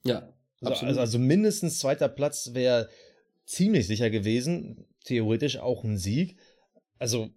Ja, 0.05 0.33
also, 0.61 0.87
also, 0.87 1.01
also 1.01 1.19
mindestens 1.19 1.79
zweiter 1.79 2.09
Platz 2.09 2.51
wäre 2.55 2.89
ziemlich 3.45 3.87
sicher 3.87 4.11
gewesen, 4.11 4.87
theoretisch 5.05 5.59
auch 5.59 5.85
ein 5.85 5.99
Sieg. 5.99 6.37
Also 6.99 7.31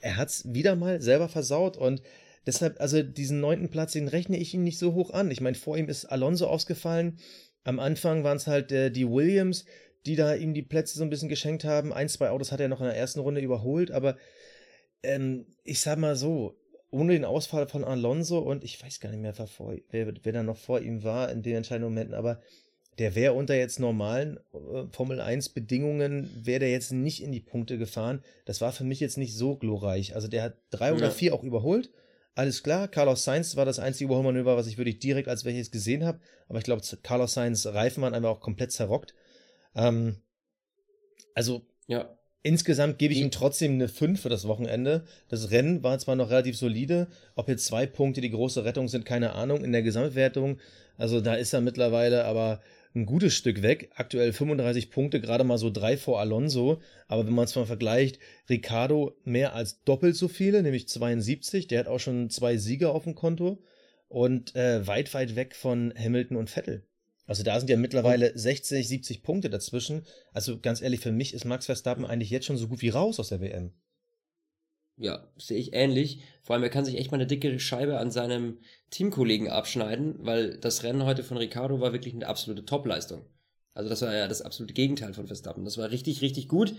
er 0.00 0.16
hat 0.16 0.28
es 0.28 0.52
wieder 0.52 0.76
mal 0.76 1.00
selber 1.00 1.28
versaut 1.28 1.76
und 1.76 2.02
deshalb, 2.46 2.80
also 2.80 3.02
diesen 3.02 3.40
neunten 3.40 3.70
Platz, 3.70 3.92
den 3.92 4.08
rechne 4.08 4.36
ich 4.36 4.54
ihm 4.54 4.62
nicht 4.62 4.78
so 4.78 4.94
hoch 4.94 5.10
an. 5.10 5.30
Ich 5.30 5.40
meine, 5.40 5.56
vor 5.56 5.76
ihm 5.76 5.88
ist 5.88 6.04
Alonso 6.06 6.46
ausgefallen. 6.46 7.18
Am 7.64 7.80
Anfang 7.80 8.24
waren 8.24 8.36
es 8.36 8.46
halt 8.46 8.70
äh, 8.72 8.90
die 8.90 9.08
Williams, 9.08 9.64
die 10.06 10.16
da 10.16 10.34
ihm 10.34 10.54
die 10.54 10.62
Plätze 10.62 10.96
so 10.98 11.04
ein 11.04 11.10
bisschen 11.10 11.28
geschenkt 11.28 11.64
haben. 11.64 11.92
Ein, 11.92 12.08
zwei 12.08 12.30
Autos 12.30 12.52
hat 12.52 12.60
er 12.60 12.68
noch 12.68 12.80
in 12.80 12.86
der 12.86 12.96
ersten 12.96 13.20
Runde 13.20 13.40
überholt, 13.40 13.90
aber 13.90 14.16
ähm, 15.02 15.46
ich 15.64 15.80
sag 15.80 15.98
mal 15.98 16.16
so, 16.16 16.56
ohne 16.90 17.12
den 17.12 17.24
Ausfall 17.24 17.68
von 17.68 17.84
Alonso 17.84 18.38
und 18.38 18.64
ich 18.64 18.82
weiß 18.82 19.00
gar 19.00 19.10
nicht 19.10 19.20
mehr, 19.20 19.36
wer, 19.36 19.46
vor, 19.46 19.74
wer, 19.90 20.12
da 20.12 20.42
noch 20.42 20.56
vor 20.56 20.80
ihm 20.80 21.04
war 21.04 21.30
in 21.30 21.42
den 21.42 21.56
entscheidenden 21.56 21.90
Momenten, 21.90 22.14
aber 22.14 22.40
der 22.98 23.14
wäre 23.14 23.34
unter 23.34 23.54
jetzt 23.54 23.78
normalen 23.78 24.38
äh, 24.52 24.84
Formel 24.90 25.20
1 25.20 25.50
Bedingungen, 25.50 26.30
wäre 26.34 26.60
der 26.60 26.70
jetzt 26.70 26.92
nicht 26.92 27.22
in 27.22 27.30
die 27.30 27.40
Punkte 27.40 27.78
gefahren. 27.78 28.22
Das 28.44 28.60
war 28.60 28.72
für 28.72 28.84
mich 28.84 28.98
jetzt 28.98 29.18
nicht 29.18 29.36
so 29.36 29.56
glorreich. 29.56 30.16
Also 30.16 30.26
der 30.26 30.42
hat 30.42 30.56
drei 30.70 30.92
oder 30.92 31.06
ja. 31.06 31.10
vier 31.10 31.34
auch 31.34 31.44
überholt. 31.44 31.90
Alles 32.34 32.62
klar, 32.62 32.88
Carlos 32.88 33.24
Sainz 33.24 33.56
war 33.56 33.64
das 33.64 33.78
einzige 33.78 34.06
Überholmanöver, 34.06 34.56
was 34.56 34.66
ich 34.66 34.78
wirklich 34.78 34.98
direkt 34.98 35.28
als 35.28 35.44
welches 35.44 35.70
gesehen 35.70 36.04
habe. 36.04 36.20
Aber 36.48 36.58
ich 36.58 36.64
glaube, 36.64 36.82
Carlos 37.02 37.34
Sainz 37.34 37.66
Reifen 37.66 38.02
waren 38.02 38.14
einfach 38.14 38.30
auch 38.30 38.40
komplett 38.40 38.72
zerrockt. 38.72 39.14
Ähm, 39.74 40.16
also, 41.34 41.66
ja. 41.86 42.17
Insgesamt 42.42 42.98
gebe 42.98 43.12
ich 43.12 43.20
ihm 43.20 43.32
trotzdem 43.32 43.72
eine 43.72 43.88
5 43.88 44.20
für 44.20 44.28
das 44.28 44.46
Wochenende. 44.46 45.04
Das 45.28 45.50
Rennen 45.50 45.82
war 45.82 45.98
zwar 45.98 46.14
noch 46.14 46.30
relativ 46.30 46.56
solide, 46.56 47.08
ob 47.34 47.48
jetzt 47.48 47.66
zwei 47.66 47.86
Punkte 47.86 48.20
die 48.20 48.30
große 48.30 48.64
Rettung 48.64 48.88
sind, 48.88 49.04
keine 49.04 49.32
Ahnung. 49.32 49.64
In 49.64 49.72
der 49.72 49.82
Gesamtwertung, 49.82 50.58
also 50.96 51.20
da 51.20 51.34
ist 51.34 51.52
er 51.52 51.60
mittlerweile, 51.60 52.24
aber 52.24 52.60
ein 52.94 53.06
gutes 53.06 53.34
Stück 53.34 53.62
weg. 53.62 53.90
Aktuell 53.94 54.32
35 54.32 54.90
Punkte, 54.90 55.20
gerade 55.20 55.44
mal 55.44 55.58
so 55.58 55.70
drei 55.70 55.96
vor 55.96 56.20
Alonso. 56.20 56.80
Aber 57.06 57.26
wenn 57.26 57.34
man 57.34 57.44
es 57.44 57.56
mal 57.56 57.66
vergleicht, 57.66 58.18
Ricardo 58.48 59.16
mehr 59.24 59.54
als 59.54 59.82
doppelt 59.84 60.16
so 60.16 60.28
viele, 60.28 60.62
nämlich 60.62 60.88
72. 60.88 61.66
Der 61.66 61.80
hat 61.80 61.88
auch 61.88 62.00
schon 62.00 62.30
zwei 62.30 62.56
Sieger 62.56 62.92
auf 62.94 63.04
dem 63.04 63.14
Konto. 63.14 63.62
Und 64.08 64.54
äh, 64.56 64.86
weit, 64.86 65.12
weit 65.12 65.36
weg 65.36 65.54
von 65.54 65.92
Hamilton 65.96 66.36
und 66.36 66.50
Vettel. 66.50 66.87
Also 67.28 67.42
da 67.42 67.60
sind 67.60 67.68
ja 67.68 67.76
mittlerweile 67.76 68.36
60, 68.36 68.88
70 68.88 69.22
Punkte 69.22 69.50
dazwischen. 69.50 70.06
Also 70.32 70.58
ganz 70.58 70.80
ehrlich, 70.80 71.00
für 71.00 71.12
mich 71.12 71.34
ist 71.34 71.44
Max 71.44 71.66
Verstappen 71.66 72.06
eigentlich 72.06 72.30
jetzt 72.30 72.46
schon 72.46 72.56
so 72.56 72.68
gut 72.68 72.80
wie 72.80 72.88
raus 72.88 73.20
aus 73.20 73.28
der 73.28 73.42
WM. 73.42 73.74
Ja, 74.96 75.30
sehe 75.36 75.58
ich 75.58 75.74
ähnlich. 75.74 76.22
Vor 76.42 76.54
allem, 76.54 76.62
er 76.62 76.70
kann 76.70 76.86
sich 76.86 76.96
echt 76.96 77.12
mal 77.12 77.18
eine 77.18 77.26
dicke 77.26 77.60
Scheibe 77.60 77.98
an 77.98 78.10
seinem 78.10 78.58
Teamkollegen 78.90 79.48
abschneiden, 79.48 80.16
weil 80.20 80.56
das 80.56 80.82
Rennen 80.82 81.04
heute 81.04 81.22
von 81.22 81.36
Ricardo 81.36 81.80
war 81.80 81.92
wirklich 81.92 82.14
eine 82.14 82.26
absolute 82.26 82.64
Topleistung. 82.64 83.26
Also 83.74 83.90
das 83.90 84.00
war 84.00 84.14
ja 84.14 84.26
das 84.26 84.40
absolute 84.40 84.72
Gegenteil 84.72 85.12
von 85.12 85.26
Verstappen. 85.26 85.66
Das 85.66 85.76
war 85.76 85.90
richtig, 85.90 86.22
richtig 86.22 86.48
gut. 86.48 86.74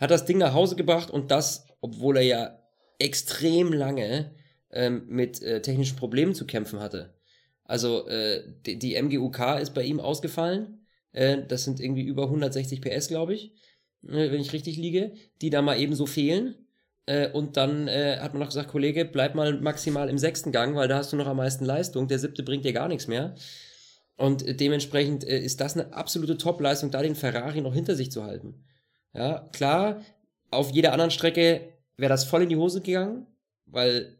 Hat 0.00 0.10
das 0.10 0.24
Ding 0.24 0.38
nach 0.38 0.54
Hause 0.54 0.76
gebracht 0.76 1.10
und 1.10 1.30
das, 1.30 1.66
obwohl 1.82 2.16
er 2.16 2.22
ja 2.22 2.58
extrem 2.98 3.72
lange 3.72 4.34
ähm, 4.70 5.04
mit 5.08 5.42
äh, 5.42 5.60
technischen 5.60 5.96
Problemen 5.96 6.34
zu 6.34 6.46
kämpfen 6.46 6.80
hatte. 6.80 7.19
Also 7.70 8.08
äh, 8.08 8.42
die, 8.66 8.80
die, 8.80 9.00
MGUK 9.00 9.60
ist 9.60 9.74
bei 9.74 9.84
ihm 9.84 10.00
ausgefallen. 10.00 10.84
Äh, 11.12 11.46
das 11.46 11.62
sind 11.62 11.78
irgendwie 11.78 12.02
über 12.02 12.24
160 12.24 12.80
PS, 12.80 13.06
glaube 13.06 13.34
ich, 13.34 13.52
äh, 14.02 14.32
wenn 14.32 14.40
ich 14.40 14.52
richtig 14.52 14.76
liege, 14.76 15.12
die 15.40 15.50
da 15.50 15.62
mal 15.62 15.78
eben 15.78 15.94
so 15.94 16.04
fehlen. 16.04 16.56
Äh, 17.06 17.30
und 17.30 17.56
dann 17.56 17.86
äh, 17.86 18.18
hat 18.18 18.32
man 18.32 18.40
noch 18.40 18.48
gesagt, 18.48 18.70
Kollege, 18.70 19.04
bleib 19.04 19.36
mal 19.36 19.60
maximal 19.60 20.08
im 20.08 20.18
sechsten 20.18 20.50
Gang, 20.50 20.74
weil 20.74 20.88
da 20.88 20.96
hast 20.96 21.12
du 21.12 21.16
noch 21.16 21.28
am 21.28 21.36
meisten 21.36 21.64
Leistung. 21.64 22.08
Der 22.08 22.18
siebte 22.18 22.42
bringt 22.42 22.64
dir 22.64 22.72
gar 22.72 22.88
nichts 22.88 23.06
mehr. 23.06 23.36
Und 24.16 24.60
dementsprechend 24.60 25.22
ist 25.22 25.60
das 25.60 25.78
eine 25.78 25.94
absolute 25.94 26.38
Top-Leistung, 26.38 26.90
da 26.90 27.02
den 27.02 27.14
Ferrari 27.14 27.60
noch 27.60 27.72
hinter 27.72 27.94
sich 27.94 28.10
zu 28.10 28.24
halten. 28.24 28.64
Ja, 29.14 29.48
klar, 29.52 30.02
auf 30.50 30.72
jeder 30.72 30.92
anderen 30.92 31.12
Strecke 31.12 31.72
wäre 31.96 32.10
das 32.10 32.24
voll 32.24 32.42
in 32.42 32.48
die 32.48 32.56
Hose 32.56 32.80
gegangen, 32.80 33.28
weil 33.66 34.19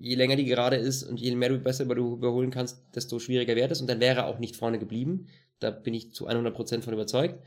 je 0.00 0.14
länger 0.14 0.36
die 0.36 0.44
gerade 0.44 0.76
ist 0.76 1.02
und 1.02 1.20
je 1.20 1.34
mehr 1.34 1.48
du 1.48 1.58
besser 1.58 1.84
überholen 1.84 2.50
kannst, 2.50 2.82
desto 2.94 3.18
schwieriger 3.18 3.56
wird 3.56 3.70
es 3.70 3.80
und 3.80 3.88
dann 3.88 4.00
wäre 4.00 4.20
er 4.20 4.26
auch 4.26 4.38
nicht 4.38 4.56
vorne 4.56 4.78
geblieben. 4.78 5.26
Da 5.60 5.70
bin 5.70 5.94
ich 5.94 6.12
zu 6.12 6.28
100% 6.28 6.82
von 6.82 6.92
überzeugt. 6.92 7.42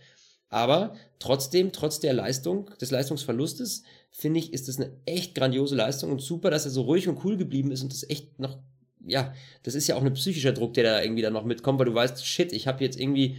Aber 0.49 0.95
trotzdem, 1.17 1.71
trotz 1.71 2.01
der 2.01 2.13
Leistung, 2.13 2.69
des 2.81 2.91
Leistungsverlustes, 2.91 3.83
finde 4.11 4.39
ich, 4.39 4.51
ist 4.51 4.67
das 4.67 4.77
eine 4.77 4.91
echt 5.05 5.33
grandiose 5.33 5.75
Leistung 5.75 6.11
und 6.11 6.21
super, 6.21 6.49
dass 6.51 6.65
er 6.65 6.71
so 6.71 6.81
ruhig 6.81 7.07
und 7.07 7.23
cool 7.23 7.37
geblieben 7.37 7.71
ist 7.71 7.81
und 7.83 7.93
das 7.93 8.07
echt 8.09 8.37
noch, 8.37 8.59
ja, 8.99 9.33
das 9.63 9.75
ist 9.75 9.87
ja 9.87 9.95
auch 9.95 10.03
ein 10.03 10.13
psychischer 10.13 10.51
Druck, 10.51 10.73
der 10.73 10.83
da 10.83 11.01
irgendwie 11.01 11.21
dann 11.21 11.31
noch 11.31 11.45
mitkommt, 11.45 11.79
weil 11.79 11.85
du 11.85 11.93
weißt, 11.93 12.25
shit, 12.25 12.51
ich 12.51 12.67
habe 12.67 12.83
jetzt 12.83 12.99
irgendwie 12.99 13.37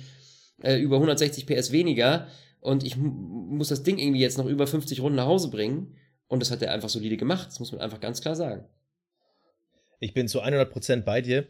äh, 0.63 0.79
über 0.79 0.97
160 0.97 1.45
PS 1.47 1.71
weniger 1.71 2.29
und 2.61 2.83
ich 2.83 2.97
muss 2.97 3.69
das 3.69 3.83
Ding 3.83 3.99
irgendwie 3.99 4.21
jetzt 4.21 4.39
noch 4.39 4.47
über 4.47 4.67
50 4.67 5.01
Runden 5.03 5.17
nach 5.17 5.27
Hause 5.27 5.51
bringen 5.51 5.95
und 6.29 6.41
das 6.41 6.51
hat 6.51 6.63
er 6.63 6.73
einfach 6.73 6.89
solide 6.89 7.19
gemacht, 7.19 7.49
das 7.49 7.61
muss 7.61 7.73
man 7.73 7.83
einfach 7.83 8.01
ganz 8.01 8.23
klar 8.23 8.37
sagen. 8.37 8.65
Ich 10.03 10.15
bin 10.15 10.29
zu 10.29 10.43
100% 10.43 11.03
bei 11.03 11.21
dir. 11.21 11.47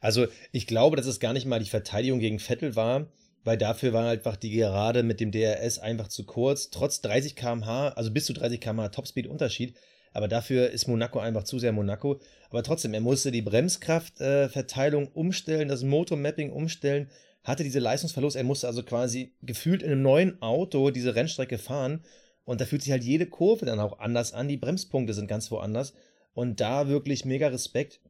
Also 0.00 0.26
ich 0.50 0.66
glaube, 0.66 0.96
dass 0.96 1.06
es 1.06 1.20
gar 1.20 1.32
nicht 1.32 1.46
mal 1.46 1.60
die 1.60 1.70
Verteidigung 1.70 2.18
gegen 2.18 2.40
Vettel 2.40 2.74
war, 2.74 3.06
weil 3.44 3.56
dafür 3.56 3.92
war 3.92 4.08
einfach 4.08 4.34
die 4.34 4.50
Gerade 4.50 5.04
mit 5.04 5.20
dem 5.20 5.30
DRS 5.30 5.78
einfach 5.78 6.08
zu 6.08 6.24
kurz. 6.24 6.70
Trotz 6.70 7.00
30 7.02 7.36
km/h, 7.36 7.90
also 7.90 8.10
bis 8.10 8.24
zu 8.24 8.32
30 8.32 8.60
km/h 8.60 8.88
Topspeed-Unterschied. 8.88 9.76
Aber 10.12 10.26
dafür 10.26 10.70
ist 10.70 10.88
Monaco 10.88 11.20
einfach 11.20 11.44
zu 11.44 11.60
sehr 11.60 11.72
Monaco. 11.72 12.20
Aber 12.50 12.64
trotzdem, 12.64 12.92
er 12.92 13.00
musste 13.00 13.30
die 13.30 13.40
Bremskraftverteilung 13.40 15.04
äh, 15.04 15.10
umstellen, 15.14 15.68
das 15.68 15.84
Motormapping 15.84 16.50
umstellen, 16.50 17.08
hatte 17.44 17.62
diese 17.62 17.78
Leistungsverlust. 17.78 18.36
Er 18.36 18.44
musste 18.44 18.66
also 18.66 18.82
quasi 18.82 19.32
gefühlt 19.42 19.82
in 19.82 19.92
einem 19.92 20.02
neuen 20.02 20.42
Auto 20.42 20.90
diese 20.90 21.14
Rennstrecke 21.14 21.56
fahren. 21.56 22.04
Und 22.44 22.60
da 22.60 22.64
fühlt 22.64 22.82
sich 22.82 22.90
halt 22.90 23.04
jede 23.04 23.26
Kurve 23.26 23.64
dann 23.64 23.78
auch 23.78 24.00
anders 24.00 24.32
an. 24.32 24.48
Die 24.48 24.56
Bremspunkte 24.56 25.14
sind 25.14 25.28
ganz 25.28 25.50
woanders. 25.52 25.94
Und 26.34 26.60
da 26.60 26.88
wirklich 26.88 27.24
mega 27.24 27.48
Respekt. 27.48 28.00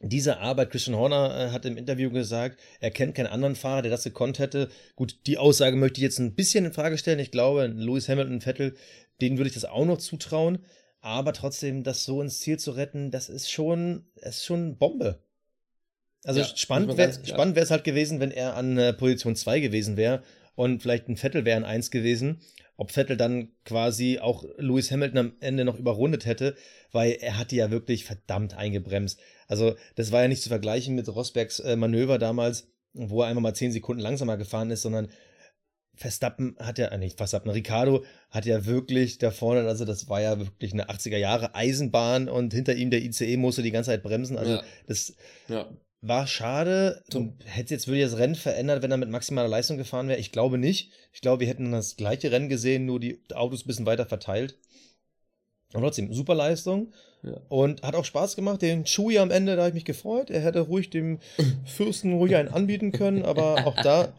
Diese 0.00 0.38
Arbeit, 0.38 0.70
Christian 0.70 0.96
Horner 0.96 1.34
äh, 1.38 1.50
hat 1.52 1.64
im 1.64 1.78
Interview 1.78 2.10
gesagt, 2.10 2.60
er 2.80 2.90
kennt 2.90 3.14
keinen 3.14 3.28
anderen 3.28 3.56
Fahrer, 3.56 3.82
der 3.82 3.90
das 3.90 4.04
gekonnt 4.04 4.38
hätte. 4.38 4.68
Gut, 4.94 5.20
die 5.26 5.38
Aussage 5.38 5.76
möchte 5.76 5.98
ich 5.98 6.02
jetzt 6.02 6.18
ein 6.18 6.34
bisschen 6.34 6.66
in 6.66 6.72
Frage 6.72 6.98
stellen. 6.98 7.18
Ich 7.18 7.30
glaube, 7.30 7.66
Lewis 7.66 8.08
Hamilton, 8.08 8.42
Vettel, 8.42 8.76
denen 9.22 9.38
würde 9.38 9.48
ich 9.48 9.54
das 9.54 9.64
auch 9.64 9.86
noch 9.86 9.98
zutrauen. 9.98 10.58
Aber 11.00 11.32
trotzdem, 11.32 11.82
das 11.82 12.04
so 12.04 12.20
ins 12.20 12.40
Ziel 12.40 12.58
zu 12.58 12.72
retten, 12.72 13.10
das 13.10 13.30
ist 13.30 13.50
schon, 13.50 14.06
das 14.16 14.38
ist 14.38 14.44
schon 14.44 14.76
Bombe. 14.76 15.22
Also 16.24 16.40
ja, 16.40 16.46
spannend 16.46 16.98
wäre 16.98 17.10
es 17.60 17.70
halt 17.70 17.84
gewesen, 17.84 18.20
wenn 18.20 18.32
er 18.32 18.56
an 18.56 18.76
äh, 18.76 18.92
Position 18.92 19.36
2 19.36 19.60
gewesen 19.60 19.96
wäre 19.96 20.22
und 20.56 20.82
vielleicht 20.82 21.08
ein 21.08 21.16
Vettel 21.16 21.44
wäre 21.44 21.56
an 21.56 21.64
1 21.64 21.90
gewesen 21.90 22.40
ob 22.76 22.90
Vettel 22.90 23.16
dann 23.16 23.52
quasi 23.64 24.18
auch 24.18 24.44
Lewis 24.58 24.90
Hamilton 24.90 25.18
am 25.18 25.32
Ende 25.40 25.64
noch 25.64 25.78
überrundet 25.78 26.26
hätte, 26.26 26.54
weil 26.92 27.12
er 27.12 27.38
hatte 27.38 27.56
ja 27.56 27.70
wirklich 27.70 28.04
verdammt 28.04 28.56
eingebremst. 28.56 29.18
Also 29.48 29.76
das 29.94 30.12
war 30.12 30.22
ja 30.22 30.28
nicht 30.28 30.42
zu 30.42 30.48
vergleichen 30.48 30.94
mit 30.94 31.08
Rosbergs 31.08 31.60
äh, 31.60 31.76
Manöver 31.76 32.18
damals, 32.18 32.68
wo 32.92 33.22
er 33.22 33.28
einfach 33.28 33.42
mal 33.42 33.54
zehn 33.54 33.72
Sekunden 33.72 34.02
langsamer 34.02 34.36
gefahren 34.36 34.70
ist, 34.70 34.82
sondern 34.82 35.08
Verstappen 35.96 36.56
hat 36.58 36.78
ja, 36.78 36.88
äh, 36.88 36.98
nicht 36.98 37.16
Verstappen, 37.16 37.50
Ricardo 37.50 38.04
hat 38.30 38.44
ja 38.44 38.66
wirklich 38.66 39.18
da 39.18 39.30
vorne, 39.30 39.66
also 39.66 39.86
das 39.86 40.08
war 40.08 40.20
ja 40.20 40.38
wirklich 40.38 40.74
eine 40.74 40.90
80er 40.90 41.16
Jahre 41.16 41.54
Eisenbahn 41.54 42.28
und 42.28 42.52
hinter 42.52 42.74
ihm 42.74 42.90
der 42.90 43.02
ICE 43.02 43.38
musste 43.38 43.62
die 43.62 43.70
ganze 43.70 43.90
Zeit 43.90 44.02
bremsen. 44.02 44.36
Also 44.36 44.52
ja. 44.52 44.62
das 44.86 45.16
ja. 45.48 45.70
War 46.06 46.26
schade. 46.26 47.02
Hätte 47.44 47.74
jetzt 47.74 47.88
würde 47.88 48.02
das 48.02 48.18
Rennen 48.18 48.36
verändert, 48.36 48.82
wenn 48.82 48.92
er 48.92 48.96
mit 48.96 49.08
maximaler 49.08 49.48
Leistung 49.48 49.76
gefahren 49.76 50.08
wäre? 50.08 50.20
Ich 50.20 50.30
glaube 50.30 50.56
nicht. 50.56 50.92
Ich 51.12 51.20
glaube, 51.20 51.40
wir 51.40 51.48
hätten 51.48 51.72
das 51.72 51.96
gleiche 51.96 52.30
Rennen 52.30 52.48
gesehen, 52.48 52.86
nur 52.86 53.00
die 53.00 53.20
Autos 53.34 53.64
ein 53.64 53.66
bisschen 53.66 53.86
weiter 53.86 54.06
verteilt. 54.06 54.56
Aber 55.72 55.82
trotzdem, 55.82 56.12
super 56.12 56.34
Leistung. 56.34 56.92
Ja. 57.22 57.40
Und 57.48 57.82
hat 57.82 57.96
auch 57.96 58.04
Spaß 58.04 58.36
gemacht. 58.36 58.62
Den 58.62 58.84
Chewie 58.84 59.18
am 59.18 59.32
Ende, 59.32 59.56
da 59.56 59.62
habe 59.62 59.70
ich 59.70 59.74
mich 59.74 59.84
gefreut. 59.84 60.30
Er 60.30 60.40
hätte 60.40 60.60
ruhig 60.60 60.90
dem 60.90 61.18
Fürsten 61.64 62.12
ruhig 62.12 62.36
einen 62.36 62.50
anbieten 62.50 62.92
können, 62.92 63.24
aber 63.24 63.66
auch 63.66 63.76
da 63.82 64.12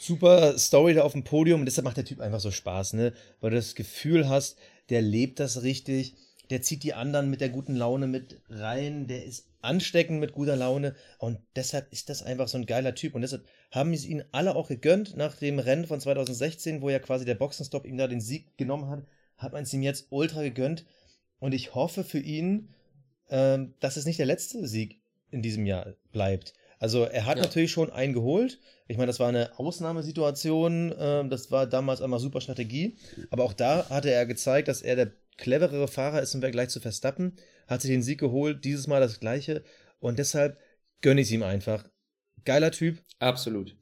super 0.00 0.56
Story 0.58 0.94
da 0.94 1.02
auf 1.02 1.12
dem 1.12 1.24
Podium. 1.24 1.60
Und 1.60 1.66
deshalb 1.66 1.84
macht 1.84 1.96
der 1.96 2.04
Typ 2.04 2.20
einfach 2.20 2.40
so 2.40 2.52
Spaß, 2.52 2.92
ne? 2.92 3.12
Weil 3.40 3.50
du 3.50 3.56
das 3.56 3.74
Gefühl 3.74 4.28
hast, 4.28 4.58
der 4.90 5.02
lebt 5.02 5.40
das 5.40 5.62
richtig. 5.62 6.14
Der 6.50 6.62
zieht 6.62 6.82
die 6.82 6.94
anderen 6.94 7.30
mit 7.30 7.40
der 7.40 7.48
guten 7.48 7.76
Laune 7.76 8.06
mit 8.06 8.40
rein. 8.48 9.06
Der 9.06 9.24
ist 9.24 9.46
anstecken 9.62 10.18
mit 10.18 10.32
guter 10.32 10.56
Laune 10.56 10.94
und 11.18 11.38
deshalb 11.56 11.90
ist 11.92 12.08
das 12.08 12.22
einfach 12.22 12.48
so 12.48 12.58
ein 12.58 12.66
geiler 12.66 12.94
Typ 12.94 13.14
und 13.14 13.22
deshalb 13.22 13.44
haben 13.70 13.96
sie 13.96 14.08
ihn 14.08 14.24
alle 14.32 14.56
auch 14.56 14.68
gegönnt 14.68 15.16
nach 15.16 15.36
dem 15.36 15.58
Rennen 15.58 15.86
von 15.86 16.00
2016, 16.00 16.82
wo 16.82 16.90
ja 16.90 16.98
quasi 16.98 17.24
der 17.24 17.36
Boxenstopp 17.36 17.86
ihm 17.86 17.96
da 17.96 18.08
den 18.08 18.20
Sieg 18.20 18.58
genommen 18.58 18.88
hat, 18.88 19.04
hat 19.36 19.52
man 19.52 19.62
es 19.62 19.72
ihm 19.72 19.82
jetzt 19.82 20.08
ultra 20.10 20.42
gegönnt 20.42 20.84
und 21.38 21.52
ich 21.52 21.74
hoffe 21.74 22.04
für 22.04 22.18
ihn, 22.18 22.74
äh, 23.28 23.58
dass 23.80 23.96
es 23.96 24.04
nicht 24.04 24.18
der 24.18 24.26
letzte 24.26 24.66
Sieg 24.66 25.00
in 25.30 25.42
diesem 25.42 25.64
Jahr 25.64 25.94
bleibt. 26.10 26.54
Also 26.78 27.04
er 27.04 27.26
hat 27.26 27.36
ja. 27.36 27.44
natürlich 27.44 27.70
schon 27.70 27.92
einen 27.92 28.12
geholt. 28.12 28.58
Ich 28.88 28.96
meine, 28.96 29.06
das 29.06 29.20
war 29.20 29.28
eine 29.28 29.56
Ausnahmesituation. 29.56 30.90
Äh, 30.90 31.28
das 31.28 31.52
war 31.52 31.66
damals 31.66 32.02
einmal 32.02 32.18
super 32.18 32.40
Strategie. 32.40 32.96
Aber 33.30 33.44
auch 33.44 33.52
da 33.52 33.88
hatte 33.88 34.10
er 34.10 34.26
gezeigt, 34.26 34.66
dass 34.66 34.82
er 34.82 34.96
der 34.96 35.12
cleverere 35.36 35.88
Fahrer 35.88 36.22
ist 36.22 36.34
im 36.34 36.40
Vergleich 36.40 36.68
zu 36.68 36.80
Verstappen 36.80 37.36
hat 37.66 37.80
sich 37.80 37.90
den 37.90 38.02
Sieg 38.02 38.20
geholt, 38.20 38.64
dieses 38.64 38.86
Mal 38.86 39.00
das 39.00 39.20
gleiche 39.20 39.64
und 39.98 40.18
deshalb 40.18 40.58
gönne 41.00 41.20
ich 41.20 41.28
es 41.28 41.32
ihm 41.32 41.42
einfach. 41.42 41.88
Geiler 42.44 42.70
Typ. 42.70 42.98
Absolut. 43.18 43.76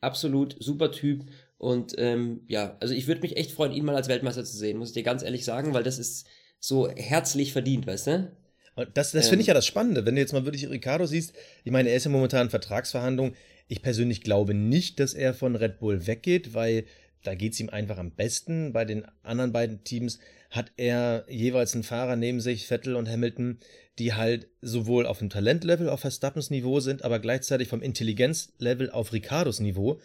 Absolut, 0.00 0.56
super 0.58 0.90
Typ. 0.90 1.24
Und 1.58 1.94
ähm, 1.96 2.42
ja, 2.48 2.76
also 2.80 2.92
ich 2.92 3.06
würde 3.06 3.20
mich 3.20 3.36
echt 3.36 3.52
freuen, 3.52 3.72
ihn 3.72 3.84
mal 3.84 3.94
als 3.94 4.08
Weltmeister 4.08 4.44
zu 4.44 4.56
sehen, 4.56 4.78
muss 4.78 4.88
ich 4.88 4.94
dir 4.94 5.04
ganz 5.04 5.22
ehrlich 5.22 5.44
sagen, 5.44 5.74
weil 5.74 5.84
das 5.84 5.98
ist 5.98 6.26
so 6.58 6.90
herzlich 6.90 7.52
verdient, 7.52 7.86
weißt 7.86 8.06
du? 8.08 8.32
Und 8.74 8.88
das, 8.94 9.12
das 9.12 9.26
ähm, 9.26 9.30
finde 9.30 9.42
ich 9.42 9.46
ja 9.48 9.54
das 9.54 9.66
Spannende. 9.66 10.04
Wenn 10.04 10.14
du 10.14 10.20
jetzt 10.20 10.32
mal 10.32 10.44
wirklich 10.44 10.68
Ricardo 10.68 11.06
siehst, 11.06 11.34
ich 11.62 11.70
meine, 11.70 11.90
er 11.90 11.96
ist 11.96 12.04
ja 12.04 12.10
momentan 12.10 12.46
in 12.46 12.50
Vertragsverhandlungen. 12.50 13.36
Ich 13.68 13.82
persönlich 13.82 14.22
glaube 14.22 14.54
nicht, 14.54 14.98
dass 14.98 15.14
er 15.14 15.34
von 15.34 15.56
Red 15.56 15.78
Bull 15.78 16.06
weggeht, 16.06 16.52
weil 16.54 16.84
da 17.22 17.34
geht 17.34 17.52
es 17.52 17.60
ihm 17.60 17.70
einfach 17.70 17.98
am 17.98 18.10
besten. 18.10 18.72
Bei 18.72 18.84
den 18.84 19.04
anderen 19.22 19.52
beiden 19.52 19.84
Teams 19.84 20.18
hat 20.50 20.72
er 20.76 21.24
jeweils 21.28 21.74
einen 21.74 21.82
Fahrer 21.82 22.16
neben 22.16 22.40
sich, 22.40 22.66
Vettel 22.66 22.96
und 22.96 23.08
Hamilton, 23.08 23.58
die 23.98 24.14
halt 24.14 24.48
sowohl 24.60 25.06
auf 25.06 25.18
dem 25.18 25.30
Talentlevel 25.30 25.88
auf 25.88 26.00
Verstappens 26.00 26.50
Niveau 26.50 26.80
sind, 26.80 27.04
aber 27.04 27.18
gleichzeitig 27.18 27.68
vom 27.68 27.82
Intelligenzlevel 27.82 28.90
auf 28.90 29.12
Ricardos 29.12 29.60
Niveau. 29.60 30.00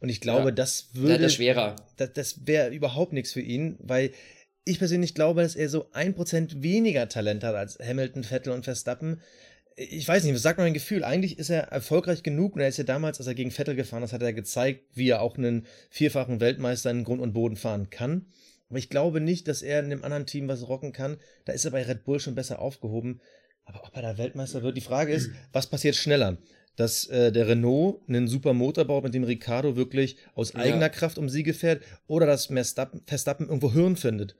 Und 0.00 0.08
ich 0.08 0.20
glaube, 0.20 0.48
ja, 0.48 0.50
das 0.50 0.88
würde. 0.94 1.22
Das 1.22 1.34
schwerer. 1.34 1.76
Das, 1.96 2.12
das 2.12 2.46
wäre 2.46 2.70
überhaupt 2.74 3.12
nichts 3.12 3.32
für 3.32 3.40
ihn, 3.40 3.76
weil 3.80 4.10
ich 4.64 4.78
persönlich 4.78 5.14
glaube, 5.14 5.42
dass 5.42 5.56
er 5.56 5.68
so 5.68 5.88
ein 5.92 6.14
Prozent 6.14 6.62
weniger 6.62 7.08
Talent 7.08 7.44
hat 7.44 7.54
als 7.54 7.78
Hamilton, 7.78 8.24
Vettel 8.24 8.52
und 8.52 8.64
Verstappen 8.64 9.20
ich 9.76 10.06
weiß 10.06 10.24
nicht, 10.24 10.34
was 10.34 10.42
sagt 10.42 10.58
mein 10.58 10.74
Gefühl? 10.74 11.04
Eigentlich 11.04 11.38
ist 11.38 11.50
er 11.50 11.64
erfolgreich 11.64 12.22
genug 12.22 12.54
und 12.54 12.60
er 12.60 12.68
ist 12.68 12.76
ja 12.78 12.84
damals, 12.84 13.18
als 13.18 13.26
er 13.26 13.34
gegen 13.34 13.50
Vettel 13.50 13.74
gefahren 13.74 14.02
ist, 14.02 14.12
hat 14.12 14.22
er 14.22 14.32
gezeigt, 14.32 14.84
wie 14.94 15.08
er 15.08 15.20
auch 15.22 15.36
einen 15.36 15.66
vierfachen 15.90 16.40
Weltmeister 16.40 16.90
in 16.90 17.04
Grund 17.04 17.20
und 17.20 17.32
Boden 17.32 17.56
fahren 17.56 17.90
kann. 17.90 18.26
Aber 18.68 18.78
ich 18.78 18.88
glaube 18.88 19.20
nicht, 19.20 19.48
dass 19.48 19.62
er 19.62 19.80
in 19.80 19.86
einem 19.86 20.04
anderen 20.04 20.26
Team 20.26 20.48
was 20.48 20.66
rocken 20.68 20.92
kann. 20.92 21.18
Da 21.44 21.52
ist 21.52 21.64
er 21.64 21.70
bei 21.72 21.82
Red 21.82 22.04
Bull 22.04 22.20
schon 22.20 22.34
besser 22.34 22.58
aufgehoben. 22.60 23.20
Aber 23.64 23.84
ob 23.84 23.94
er 23.94 24.02
da 24.02 24.18
Weltmeister 24.18 24.62
wird, 24.62 24.76
die 24.76 24.80
Frage 24.82 25.12
ist, 25.12 25.30
was 25.52 25.68
passiert 25.68 25.94
schneller? 25.96 26.38
dass 26.76 27.06
äh, 27.08 27.30
der 27.32 27.48
Renault 27.48 28.00
einen 28.08 28.28
super 28.28 28.54
Motor 28.54 28.86
baut, 28.86 29.04
mit 29.04 29.12
dem 29.12 29.24
Ricardo 29.24 29.76
wirklich 29.76 30.16
aus 30.34 30.54
Ja. 30.54 30.60
eigener 30.60 30.88
Kraft 30.88 31.18
um 31.18 31.28
Siege 31.28 31.52
fährt, 31.54 31.82
oder 32.06 32.26
dass 32.26 32.46
Verstappen, 32.46 33.02
Verstappen 33.06 33.48
irgendwo 33.48 33.72
Hirn 33.72 33.96
findet. 33.96 34.36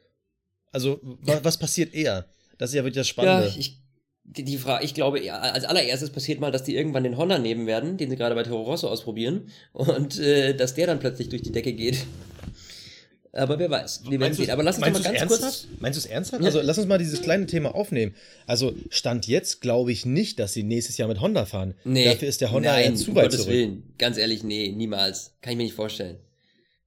Also, 0.70 0.98
wa 1.02 1.40
was 1.42 1.58
passiert 1.58 1.92
eher? 1.92 2.26
Das 2.56 2.70
ist 2.70 2.76
ja 2.76 2.84
wirklich 2.84 3.00
das 3.00 3.08
Spannende. 3.08 3.48
Ja, 3.48 3.54
ich, 3.58 3.78
die, 4.24 4.44
die 4.44 4.56
Frage, 4.58 4.84
ich 4.84 4.94
glaube, 4.94 5.22
ja, 5.22 5.38
als 5.38 5.64
allererstes 5.64 6.10
passiert 6.10 6.40
mal, 6.40 6.50
dass 6.50 6.64
die 6.64 6.76
irgendwann 6.76 7.04
den 7.04 7.16
Honda 7.16 7.38
nehmen 7.38 7.66
werden, 7.66 7.96
den 7.96 8.10
sie 8.10 8.16
gerade 8.16 8.34
bei 8.34 8.42
Toro 8.42 8.62
Rosso 8.62 8.88
ausprobieren, 8.88 9.48
und 9.72 10.18
äh, 10.18 10.54
dass 10.54 10.74
der 10.74 10.86
dann 10.86 11.00
plötzlich 11.00 11.28
durch 11.28 11.42
die 11.42 11.52
Decke 11.52 11.72
geht. 11.72 12.06
Aber 13.34 13.58
wer 13.58 13.70
weiß. 13.70 14.02
Wir 14.10 14.20
werden 14.20 14.34
sehen. 14.34 14.50
Aber 14.50 14.62
lass 14.62 14.76
uns 14.76 14.82
mal 14.82 14.92
ganz 14.92 15.04
kurz. 15.06 15.40
ernsthaft? 15.40 15.68
Meinst 15.80 15.98
du 15.98 16.00
es 16.00 16.06
ernsthaft? 16.06 16.42
Ja. 16.42 16.46
Also 16.46 16.60
lass 16.60 16.76
uns 16.76 16.86
mal 16.86 16.98
dieses 16.98 17.22
kleine 17.22 17.46
Thema 17.46 17.74
aufnehmen. 17.74 18.14
Also 18.46 18.74
Stand 18.90 19.26
jetzt 19.26 19.62
glaube 19.62 19.90
ich 19.90 20.04
nicht, 20.04 20.38
dass 20.38 20.52
sie 20.52 20.62
nächstes 20.62 20.98
Jahr 20.98 21.08
mit 21.08 21.20
Honda 21.22 21.46
fahren. 21.46 21.74
Nee. 21.84 22.04
Dafür 22.04 22.28
ist 22.28 22.42
der 22.42 22.52
Honda 22.52 22.72
Nein, 22.72 22.92
ja 22.92 22.94
zu 22.94 23.10
um 23.10 23.16
weit 23.16 23.24
Gottes 23.24 23.40
zurück. 23.40 23.54
Willen. 23.54 23.94
Ganz 23.96 24.18
ehrlich, 24.18 24.42
nee, 24.44 24.70
niemals. 24.76 25.32
Kann 25.40 25.52
ich 25.52 25.56
mir 25.56 25.64
nicht 25.64 25.74
vorstellen. 25.74 26.18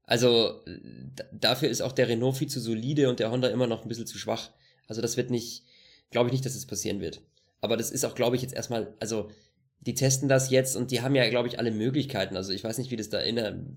Also, 0.04 0.62
dafür 1.32 1.70
ist 1.70 1.82
auch 1.82 1.92
der 1.92 2.08
Renault 2.08 2.38
viel 2.38 2.48
zu 2.48 2.60
solide 2.60 3.10
und 3.10 3.20
der 3.20 3.32
Honda 3.32 3.48
immer 3.48 3.66
noch 3.66 3.82
ein 3.82 3.90
bisschen 3.90 4.06
zu 4.06 4.20
schwach. 4.20 4.52
Also, 4.88 5.02
das 5.02 5.18
wird 5.18 5.32
nicht, 5.32 5.64
glaube 6.16 6.30
ich 6.30 6.32
nicht, 6.32 6.46
dass 6.46 6.54
es 6.54 6.62
das 6.62 6.68
passieren 6.68 7.02
wird. 7.02 7.20
Aber 7.60 7.76
das 7.76 7.92
ist 7.92 8.06
auch, 8.06 8.16
glaube 8.16 8.38
ich, 8.38 8.42
jetzt 8.42 8.54
erstmal, 8.54 8.94
also, 9.02 9.30
die 9.82 9.96
testen 9.96 10.30
das 10.30 10.50
jetzt 10.50 10.78
und 10.78 10.90
die 10.90 11.02
haben 11.02 11.14
ja, 11.14 11.30
glaube 11.30 11.50
ich, 11.50 11.60
alle 11.60 11.72
Möglichkeiten. 11.72 12.38
Also, 12.38 12.54
ich 12.54 12.64
weiß 12.64 12.78
nicht, 12.78 12.90
wie 12.90 12.96
das 12.96 13.10
da 13.10 13.20
innen, 13.20 13.76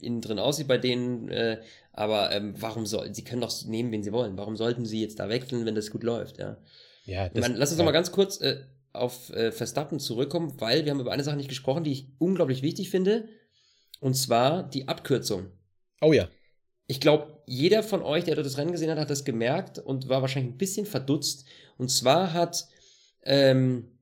innen 0.00 0.22
drin 0.22 0.38
aussieht 0.38 0.66
bei 0.66 0.78
denen, 0.78 1.28
äh, 1.28 1.60
aber 1.92 2.32
ähm, 2.32 2.54
warum 2.58 2.86
soll, 2.86 3.14
sie 3.14 3.22
können 3.22 3.42
doch 3.42 3.66
nehmen, 3.66 3.92
wen 3.92 4.02
sie 4.02 4.12
wollen. 4.12 4.38
Warum 4.38 4.56
sollten 4.56 4.86
sie 4.86 5.02
jetzt 5.02 5.18
da 5.20 5.28
wechseln, 5.28 5.66
wenn 5.66 5.74
das 5.74 5.90
gut 5.90 6.04
läuft, 6.04 6.38
ja? 6.38 6.56
Ja, 7.04 7.28
das, 7.28 7.42
meine, 7.42 7.58
lass 7.58 7.70
uns 7.70 7.78
noch 7.78 7.84
mal 7.84 7.92
ganz 7.92 8.12
kurz 8.12 8.40
äh, 8.40 8.62
auf 8.94 9.28
äh, 9.34 9.52
Verstappen 9.52 10.00
zurückkommen, 10.00 10.58
weil 10.58 10.86
wir 10.86 10.92
haben 10.92 11.00
über 11.00 11.12
eine 11.12 11.24
Sache 11.24 11.36
nicht 11.36 11.50
gesprochen, 11.50 11.84
die 11.84 11.92
ich 11.92 12.06
unglaublich 12.16 12.62
wichtig 12.62 12.88
finde. 12.88 13.28
Und 14.00 14.14
zwar 14.14 14.62
die 14.62 14.88
Abkürzung. 14.88 15.50
Oh 16.00 16.14
ja. 16.14 16.28
Ich 16.88 17.00
glaube, 17.00 17.40
jeder 17.46 17.82
von 17.82 18.02
euch, 18.02 18.24
der 18.24 18.34
dort 18.34 18.46
das 18.46 18.58
Rennen 18.58 18.72
gesehen 18.72 18.90
hat, 18.90 18.98
hat 18.98 19.10
das 19.10 19.24
gemerkt 19.24 19.78
und 19.78 20.08
war 20.08 20.22
wahrscheinlich 20.22 20.54
ein 20.54 20.58
bisschen 20.58 20.86
verdutzt. 20.86 21.44
Und 21.76 21.90
zwar 21.90 22.32
hat 22.32 22.66
ähm, 23.24 23.98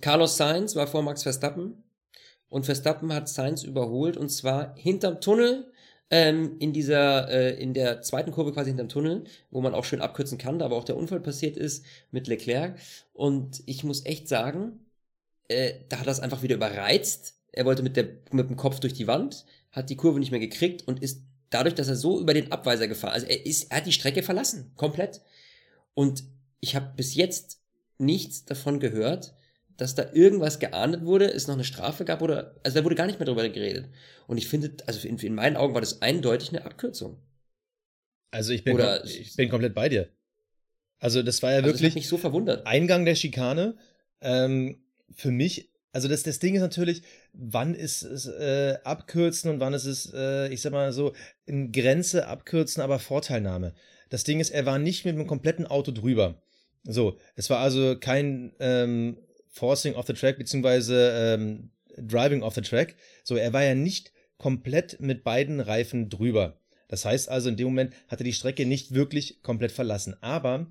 Carlos 0.00 0.36
Sainz 0.36 0.76
war 0.76 0.86
vor 0.86 1.02
Max 1.02 1.22
Verstappen 1.22 1.82
und 2.48 2.66
Verstappen 2.66 3.12
hat 3.12 3.28
Sainz 3.28 3.64
überholt 3.64 4.16
und 4.16 4.28
zwar 4.28 4.74
hinterm 4.76 5.20
Tunnel 5.20 5.72
ähm, 6.10 6.56
in 6.58 6.72
dieser 6.72 7.28
äh, 7.30 7.60
in 7.60 7.74
der 7.74 8.02
zweiten 8.02 8.32
Kurve 8.32 8.52
quasi 8.52 8.70
hinterm 8.70 8.88
Tunnel, 8.88 9.24
wo 9.50 9.60
man 9.60 9.74
auch 9.74 9.84
schön 9.84 10.00
abkürzen 10.00 10.38
kann, 10.38 10.58
da 10.58 10.66
aber 10.66 10.76
auch 10.76 10.84
der 10.84 10.96
Unfall 10.96 11.20
passiert 11.20 11.56
ist 11.56 11.84
mit 12.10 12.26
Leclerc 12.26 12.78
und 13.12 13.62
ich 13.66 13.82
muss 13.82 14.04
echt 14.04 14.28
sagen, 14.28 14.86
äh, 15.48 15.74
da 15.88 16.00
hat 16.00 16.06
es 16.06 16.20
einfach 16.20 16.42
wieder 16.42 16.56
überreizt. 16.56 17.34
Er 17.52 17.64
wollte 17.64 17.82
mit, 17.82 17.96
der, 17.96 18.08
mit 18.30 18.48
dem 18.48 18.56
Kopf 18.56 18.78
durch 18.78 18.92
die 18.92 19.08
Wand, 19.08 19.44
hat 19.72 19.90
die 19.90 19.96
Kurve 19.96 20.20
nicht 20.20 20.30
mehr 20.30 20.40
gekriegt 20.40 20.86
und 20.86 21.02
ist 21.02 21.22
dadurch, 21.50 21.74
dass 21.74 21.88
er 21.88 21.96
so 21.96 22.20
über 22.20 22.34
den 22.34 22.50
Abweiser 22.52 22.88
gefahren, 22.88 23.12
also 23.12 23.26
er, 23.26 23.44
ist, 23.44 23.70
er 23.70 23.78
hat 23.78 23.86
die 23.86 23.92
Strecke 23.92 24.22
verlassen, 24.22 24.72
komplett. 24.76 25.20
Und 25.94 26.24
ich 26.60 26.74
habe 26.74 26.92
bis 26.96 27.14
jetzt 27.14 27.60
nichts 27.98 28.44
davon 28.44 28.80
gehört, 28.80 29.34
dass 29.76 29.94
da 29.94 30.12
irgendwas 30.12 30.58
geahndet 30.58 31.04
wurde, 31.04 31.26
es 31.32 31.46
noch 31.46 31.54
eine 31.54 31.64
Strafe 31.64 32.04
gab 32.04 32.20
oder, 32.22 32.54
also 32.62 32.78
da 32.78 32.84
wurde 32.84 32.94
gar 32.96 33.06
nicht 33.06 33.18
mehr 33.18 33.26
drüber 33.26 33.48
geredet. 33.48 33.88
Und 34.26 34.36
ich 34.36 34.46
finde, 34.46 34.72
also 34.86 35.06
in, 35.06 35.18
in 35.18 35.34
meinen 35.34 35.56
Augen 35.56 35.74
war 35.74 35.80
das 35.80 36.02
eindeutig 36.02 36.50
eine 36.50 36.64
Abkürzung. 36.64 37.18
Also 38.30 38.52
ich 38.52 38.62
bin, 38.62 38.74
Oder- 38.74 39.04
ich 39.04 39.34
bin 39.36 39.48
komplett 39.48 39.74
bei 39.74 39.88
dir. 39.88 40.08
Also 40.98 41.22
das 41.22 41.42
war 41.42 41.50
ja 41.50 41.56
Also 41.56 41.68
das 41.68 41.76
hat 41.76 41.82
wirklich 41.82 41.94
mich 41.94 42.08
so 42.08 42.18
verwundert. 42.18 42.66
Eingang 42.66 43.06
der 43.06 43.14
Schikane. 43.14 43.76
Ähm, 44.20 44.82
für 45.14 45.30
mich, 45.30 45.69
also 45.92 46.08
das, 46.08 46.22
das 46.22 46.38
Ding 46.38 46.54
ist 46.54 46.60
natürlich, 46.60 47.02
wann 47.32 47.74
ist 47.74 48.02
es 48.02 48.26
äh, 48.26 48.78
abkürzen 48.84 49.50
und 49.50 49.60
wann 49.60 49.74
ist 49.74 49.86
es, 49.86 50.12
äh, 50.14 50.48
ich 50.48 50.62
sag 50.62 50.72
mal 50.72 50.92
so, 50.92 51.12
in 51.46 51.72
Grenze 51.72 52.26
abkürzen, 52.28 52.82
aber 52.82 52.98
Vorteilnahme. 52.98 53.74
Das 54.08 54.24
Ding 54.24 54.40
ist, 54.40 54.50
er 54.50 54.66
war 54.66 54.78
nicht 54.78 55.04
mit 55.04 55.16
dem 55.16 55.26
kompletten 55.26 55.66
Auto 55.66 55.92
drüber. 55.92 56.40
So, 56.84 57.18
es 57.36 57.50
war 57.50 57.58
also 57.58 57.96
kein 57.98 58.52
ähm, 58.60 59.18
Forcing 59.48 59.94
off 59.94 60.06
the 60.06 60.12
Track, 60.12 60.38
beziehungsweise 60.38 61.12
ähm, 61.14 61.70
Driving 61.96 62.42
off 62.42 62.54
the 62.54 62.60
Track. 62.60 62.94
So, 63.24 63.36
er 63.36 63.52
war 63.52 63.64
ja 63.64 63.74
nicht 63.74 64.12
komplett 64.38 65.00
mit 65.00 65.24
beiden 65.24 65.60
Reifen 65.60 66.08
drüber. 66.08 66.58
Das 66.88 67.04
heißt 67.04 67.28
also, 67.28 67.48
in 67.48 67.56
dem 67.56 67.66
Moment 67.66 67.94
hat 68.08 68.20
er 68.20 68.24
die 68.24 68.32
Strecke 68.32 68.64
nicht 68.66 68.94
wirklich 68.94 69.42
komplett 69.42 69.70
verlassen. 69.70 70.16
Aber 70.22 70.66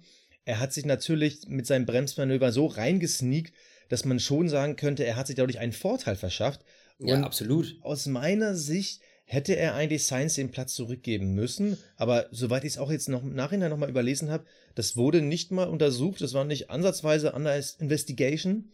er 0.45 0.59
hat 0.59 0.73
sich 0.73 0.85
natürlich 0.85 1.47
mit 1.47 1.67
seinem 1.67 1.85
Bremsmanöver 1.85 2.51
so 2.51 2.65
reingesneakt, 2.65 3.53
dass 3.89 4.05
man 4.05 4.19
schon 4.19 4.47
sagen 4.49 4.75
könnte, 4.75 5.03
er 5.05 5.15
hat 5.17 5.27
sich 5.27 5.35
dadurch 5.35 5.59
einen 5.59 5.73
Vorteil 5.73 6.15
verschafft. 6.15 6.61
Ja, 6.99 7.15
Und 7.15 7.23
absolut. 7.23 7.75
aus 7.81 8.05
meiner 8.05 8.55
Sicht 8.55 9.01
hätte 9.25 9.55
er 9.55 9.75
eigentlich 9.75 10.05
Sainz 10.05 10.35
den 10.35 10.49
Platz 10.51 10.73
zurückgeben 10.73 11.33
müssen. 11.33 11.77
Aber 11.97 12.27
soweit 12.31 12.63
ich 12.63 12.73
es 12.73 12.77
auch 12.79 12.91
jetzt 12.91 13.09
noch 13.09 13.21
im 13.23 13.35
Nachhinein 13.35 13.69
nochmal 13.69 13.89
überlesen 13.89 14.31
habe, 14.31 14.45
das 14.75 14.97
wurde 14.97 15.21
nicht 15.21 15.51
mal 15.51 15.67
untersucht. 15.69 16.21
Das 16.21 16.33
war 16.33 16.45
nicht 16.45 16.69
ansatzweise 16.71 17.33
under 17.33 17.55
Investigation. 17.79 18.69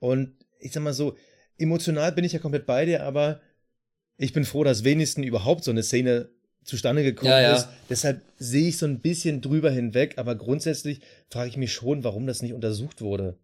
Und 0.00 0.32
ich 0.58 0.72
sag 0.72 0.82
mal 0.82 0.94
so, 0.94 1.16
emotional 1.58 2.12
bin 2.12 2.24
ich 2.24 2.32
ja 2.32 2.38
komplett 2.38 2.66
bei 2.66 2.86
dir, 2.86 3.04
aber 3.04 3.40
ich 4.16 4.32
bin 4.32 4.44
froh, 4.44 4.64
dass 4.64 4.84
wenigstens 4.84 5.24
überhaupt 5.26 5.64
so 5.64 5.70
eine 5.70 5.82
Szene 5.82 6.28
zustande 6.64 7.02
gekommen 7.02 7.30
Ja, 7.30 7.40
ja. 7.40 7.56
ist. 7.56 7.68
Deshalb 7.88 8.20
sehe 8.38 8.68
ich 8.68 8.78
so 8.78 8.86
ein 8.86 9.00
bisschen 9.00 9.40
drüber 9.40 9.70
hinweg, 9.70 10.18
aber 10.18 10.34
grundsätzlich 10.34 11.00
frage 11.30 11.48
ich 11.50 11.56
mich 11.56 11.72
schon, 11.72 12.04
warum 12.04 12.26
das 12.26 12.42
nicht 12.42 12.52
untersucht 12.52 13.00
wurde. 13.00 13.38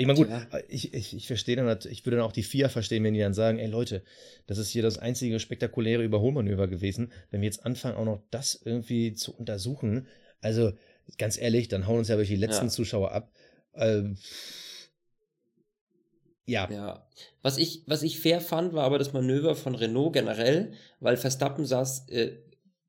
Ich 0.00 0.06
meine, 0.06 0.18
gut, 0.18 0.30
Ja. 0.30 0.46
ich, 0.68 0.94
ich, 0.94 1.14
ich 1.14 1.26
verstehe 1.26 1.56
dann, 1.56 1.78
ich 1.90 2.06
würde 2.06 2.16
dann 2.16 2.24
auch 2.24 2.32
die 2.32 2.42
FIA 2.42 2.70
verstehen, 2.70 3.04
wenn 3.04 3.12
die 3.12 3.20
dann 3.20 3.34
sagen, 3.34 3.58
ey 3.58 3.66
Leute, 3.66 4.02
das 4.46 4.56
ist 4.56 4.70
hier 4.70 4.80
das 4.82 4.96
einzige 4.96 5.38
spektakuläre 5.38 6.02
Überholmanöver 6.02 6.68
gewesen. 6.68 7.12
Wenn 7.30 7.42
wir 7.42 7.46
jetzt 7.46 7.66
anfangen, 7.66 7.96
auch 7.96 8.06
noch 8.06 8.22
das 8.30 8.58
irgendwie 8.64 9.12
zu 9.12 9.36
untersuchen, 9.36 10.06
also 10.40 10.72
ganz 11.18 11.36
ehrlich, 11.36 11.68
dann 11.68 11.86
hauen 11.86 11.98
uns 11.98 12.08
ja 12.08 12.14
wirklich 12.16 12.30
die 12.30 12.36
letzten 12.46 12.66
Ja. 12.66 12.70
Zuschauer 12.70 13.12
ab. 13.12 13.30
Ähm, 13.74 14.16
ja, 16.46 16.66
Ja. 16.70 17.06
Was 17.42 17.58
ich, 17.58 17.82
was 17.86 18.02
ich 18.02 18.20
fair 18.20 18.40
fand, 18.40 18.72
war 18.72 18.84
aber 18.84 18.98
das 18.98 19.12
Manöver 19.12 19.54
von 19.54 19.74
Renault 19.74 20.14
generell, 20.14 20.72
weil 21.00 21.18
Verstappen 21.18 21.66
saß 21.66 22.08
äh, 22.08 22.38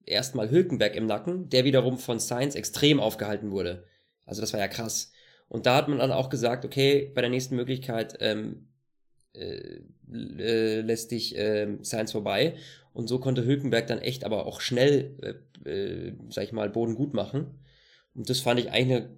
erstmal 0.05 0.49
Hülkenberg 0.49 0.95
im 0.95 1.07
Nacken, 1.07 1.49
der 1.49 1.65
wiederum 1.65 1.97
von 1.97 2.19
Sainz 2.19 2.55
extrem 2.55 3.01
aufgehalten 3.01 3.51
wurde. 3.51 3.83
Also 4.25 4.39
das 4.39 4.53
war 4.53 4.61
ja 4.61 4.69
krass. 4.69 5.11
Und 5.51 5.65
da 5.65 5.75
hat 5.75 5.89
man 5.89 5.99
dann 5.99 6.13
auch 6.13 6.29
gesagt, 6.29 6.63
okay, 6.63 7.11
bei 7.13 7.19
der 7.19 7.29
nächsten 7.29 7.57
Möglichkeit 7.57 8.17
ähm, 8.21 8.69
äh, 9.33 9.81
äh, 10.09 10.79
lässt 10.79 11.11
dich 11.11 11.37
äh, 11.37 11.75
Sainz 11.81 12.13
vorbei. 12.13 12.55
Und 12.93 13.09
so 13.09 13.19
konnte 13.19 13.43
Hülkenberg 13.43 13.85
dann 13.85 13.99
echt 13.99 14.23
aber 14.23 14.45
auch 14.45 14.61
schnell, 14.61 15.43
äh, 15.65 15.69
äh, 15.69 16.13
sag 16.29 16.45
ich 16.45 16.53
mal, 16.53 16.69
Boden 16.69 16.95
gut 16.95 17.13
machen. 17.13 17.59
Und 18.15 18.29
das 18.29 18.39
fand 18.39 18.61
ich 18.61 18.71
eigentlich 18.71 18.99
eine 18.99 19.09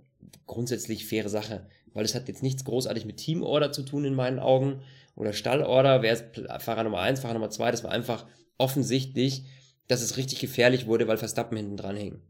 grundsätzlich 0.47 1.05
faire 1.05 1.29
Sache, 1.29 1.67
weil 1.93 2.03
es 2.03 2.15
hat 2.15 2.27
jetzt 2.27 2.41
nichts 2.41 2.65
großartig 2.65 3.05
mit 3.05 3.17
Teamorder 3.17 3.71
zu 3.71 3.83
tun 3.83 4.03
in 4.03 4.15
meinen 4.15 4.39
Augen 4.39 4.81
oder 5.15 5.33
Stallorder, 5.33 6.01
wer 6.01 6.13
ist 6.13 6.25
Fahrer 6.63 6.83
Nummer 6.83 7.01
1, 7.01 7.19
Fahrer 7.19 7.35
Nummer 7.35 7.51
2, 7.51 7.69
das 7.69 7.83
war 7.83 7.91
einfach 7.91 8.25
offensichtlich, 8.57 9.43
dass 9.87 10.01
es 10.01 10.17
richtig 10.17 10.39
gefährlich 10.39 10.87
wurde, 10.87 11.07
weil 11.07 11.17
Verstappen 11.17 11.57
hinten 11.57 11.77
dran 11.77 11.95
hing. 11.95 12.21